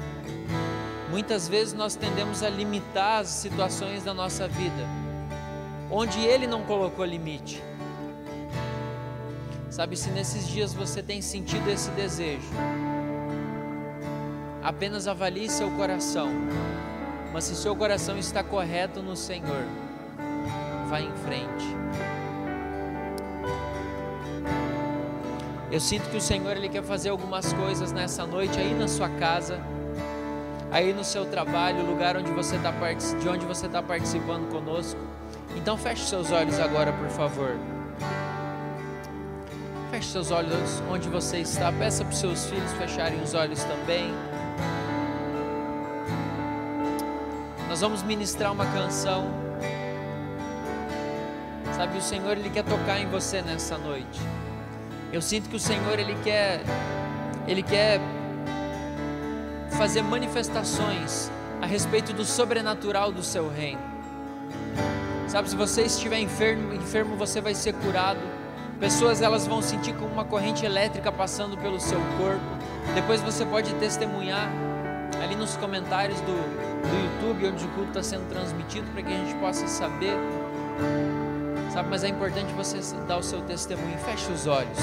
Muitas 1.13 1.47
vezes 1.47 1.75
nós 1.75 1.95
tendemos 1.95 2.43
a 2.43 2.49
limitar 2.49 3.21
as 3.21 3.29
situações 3.29 4.03
da 4.03 4.15
nossa 4.15 4.49
vida, 4.49 4.89
onde 5.91 6.19
ele 6.21 6.47
não 6.47 6.63
colocou 6.63 7.05
limite. 7.05 7.63
Sabe, 9.69 9.95
se 9.95 10.09
nesses 10.09 10.49
dias 10.49 10.73
você 10.73 11.03
tem 11.03 11.21
sentido 11.21 11.69
esse 11.69 11.91
desejo, 11.91 12.49
apenas 14.63 15.07
avalie 15.07 15.51
seu 15.51 15.71
coração. 15.73 16.31
Mas 17.31 17.45
se 17.45 17.57
seu 17.57 17.77
coração 17.77 18.17
está 18.17 18.43
correto 18.43 19.03
no 19.03 19.15
Senhor, 19.15 19.67
vá 20.89 20.99
em 20.99 21.13
frente. 21.17 21.77
Eu 25.71 25.79
sinto 25.79 26.09
que 26.09 26.17
o 26.17 26.23
Senhor 26.23 26.57
ele 26.57 26.71
quer 26.71 26.83
fazer 26.83 27.11
algumas 27.11 27.53
coisas 27.53 27.93
nessa 27.93 28.27
noite 28.27 28.59
aí 28.59 28.73
na 28.73 28.89
sua 28.89 29.11
casa, 29.11 29.61
aí 30.73 30.93
no 30.93 31.05
seu 31.05 31.27
trabalho, 31.27 31.85
lugar 31.85 32.17
onde 32.17 32.31
você 32.31 32.59
tá, 32.59 32.73
de 33.21 33.29
onde 33.29 33.45
você 33.45 33.67
está 33.67 33.83
participando 33.83 34.51
conosco. 34.51 34.99
Então 35.55 35.77
feche 35.77 36.07
seus 36.07 36.33
olhos 36.33 36.59
agora, 36.59 36.93
por 36.93 37.09
favor. 37.11 37.57
Feche 39.91 40.09
seus 40.09 40.31
olhos 40.31 40.83
onde 40.91 41.09
você 41.11 41.39
está. 41.39 41.71
Peça 41.71 42.03
para 42.03 42.13
os 42.13 42.19
seus 42.19 42.47
filhos 42.47 42.73
fecharem 42.73 43.21
os 43.21 43.35
olhos 43.35 43.63
também. 43.63 44.15
Nós 47.69 47.81
vamos 47.81 48.03
ministrar 48.03 48.53
uma 48.53 48.67
canção. 48.67 49.31
Sabe, 51.77 51.99
o 51.99 52.03
Senhor 52.03 52.39
ele 52.39 52.49
quer 52.49 52.65
tocar 52.65 52.99
em 52.99 53.07
você 53.07 53.43
nessa 53.43 53.77
noite. 53.77 54.21
Eu 55.13 55.21
sinto 55.21 55.51
que 55.51 55.57
o 55.57 55.61
Senhor 55.61 55.99
ele 55.99 56.17
quer 56.25 56.63
ele 57.47 57.63
quer 57.63 58.01
fazer 59.83 60.03
manifestações 60.03 61.29
a 61.61 61.67
respeito 61.67 62.13
do 62.13 62.25
sobrenatural 62.25 63.11
do 63.11 63.21
seu 63.21 63.49
reino. 63.49 63.83
Sabe, 65.27 65.51
se 65.51 65.57
você 65.57 65.83
estiver 65.83 66.21
enfermo, 66.21 66.73
enfermo 66.73 67.17
você 67.17 67.41
vai 67.41 67.53
ser 67.53 67.73
curado 67.73 68.21
Pessoas 68.79 69.23
elas 69.23 69.47
vão 69.47 69.63
sentir 69.63 69.93
como 69.95 70.13
uma 70.13 70.25
corrente 70.25 70.67
elétrica 70.67 71.13
passando 71.13 71.57
pelo 71.57 71.79
seu 71.79 72.01
corpo. 72.19 72.45
Depois 72.97 73.21
você 73.21 73.47
pode 73.47 73.73
testemunhar 73.75 74.51
ali 75.23 75.37
nos 75.37 75.57
comentários 75.57 76.21
do, 76.23 76.33
do 76.33 77.31
YouTube, 77.31 77.47
onde 77.47 77.65
o 77.65 77.69
culto 77.69 77.91
está 77.91 78.03
sendo 78.03 78.29
transmitido, 78.29 78.91
para 78.91 79.03
que 79.03 79.13
a 79.13 79.17
gente 79.17 79.35
possa 79.37 79.69
saber. 79.69 80.17
Sabe, 81.73 81.89
mas 81.91 82.03
é 82.03 82.09
importante 82.09 82.53
você 82.55 82.81
dar 83.07 83.19
o 83.19 83.23
seu 83.23 83.41
testemunho. 83.43 83.97
Feche 83.99 84.33
os 84.33 84.49
olhos. 84.49 84.79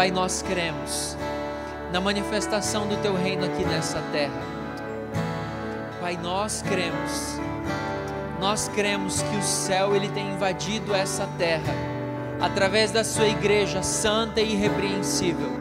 Pai, 0.00 0.10
nós 0.10 0.40
cremos 0.40 1.14
na 1.92 2.00
manifestação 2.00 2.86
do 2.86 2.96
teu 3.02 3.14
reino 3.14 3.44
aqui 3.44 3.62
nessa 3.66 4.00
terra. 4.10 4.40
Pai, 6.00 6.18
nós 6.22 6.62
cremos 6.62 7.38
nós 8.40 8.66
cremos 8.68 9.20
que 9.20 9.36
o 9.36 9.42
céu 9.42 9.94
ele 9.94 10.08
tem 10.08 10.30
invadido 10.30 10.94
essa 10.94 11.28
terra 11.36 11.74
através 12.40 12.90
da 12.90 13.04
sua 13.04 13.26
igreja 13.26 13.82
santa 13.82 14.40
e 14.40 14.54
irrepreensível, 14.54 15.60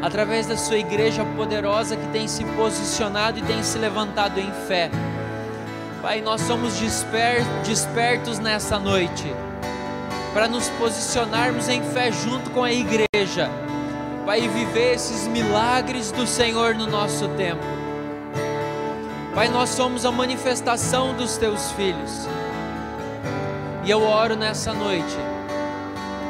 através 0.00 0.46
da 0.46 0.56
sua 0.56 0.78
igreja 0.78 1.24
poderosa 1.36 1.96
que 1.96 2.06
tem 2.12 2.28
se 2.28 2.44
posicionado 2.44 3.40
e 3.40 3.42
tem 3.42 3.64
se 3.64 3.78
levantado 3.78 4.38
em 4.38 4.52
fé. 4.68 4.92
Pai, 6.00 6.20
nós 6.20 6.40
somos 6.42 6.78
desper 6.78 7.42
despertos 7.64 8.38
nessa 8.38 8.78
noite 8.78 9.26
para 10.32 10.46
nos 10.46 10.68
posicionarmos 10.68 11.68
em 11.68 11.82
fé 11.82 12.12
junto 12.12 12.48
com 12.50 12.62
a 12.62 12.72
igreja, 12.72 13.50
Pai, 14.24 14.46
viver 14.48 14.94
esses 14.94 15.26
milagres 15.26 16.12
do 16.12 16.28
Senhor 16.28 16.76
no 16.76 16.86
nosso 16.86 17.26
tempo. 17.30 17.64
Pai, 19.34 19.48
nós 19.48 19.70
somos 19.70 20.06
a 20.06 20.12
manifestação 20.12 21.12
dos 21.14 21.36
teus 21.36 21.72
filhos. 21.72 22.28
E 23.84 23.90
eu 23.90 24.00
oro 24.00 24.36
nessa 24.36 24.72
noite 24.72 25.16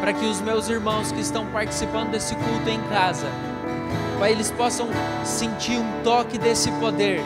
para 0.00 0.14
que 0.14 0.24
os 0.24 0.40
meus 0.40 0.70
irmãos 0.70 1.12
que 1.12 1.20
estão 1.20 1.46
participando 1.48 2.12
desse 2.12 2.34
culto 2.34 2.68
em 2.68 2.80
casa, 2.88 3.26
Pai, 4.18 4.32
eles 4.32 4.50
possam 4.50 4.88
sentir 5.22 5.76
um 5.76 6.02
toque 6.02 6.38
desse 6.38 6.72
poder. 6.72 7.22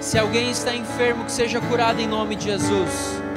Se 0.00 0.18
alguém 0.18 0.50
está 0.50 0.74
enfermo, 0.74 1.26
que 1.26 1.32
seja 1.32 1.60
curado 1.60 2.00
em 2.00 2.06
nome 2.06 2.34
de 2.34 2.46
Jesus. 2.46 3.27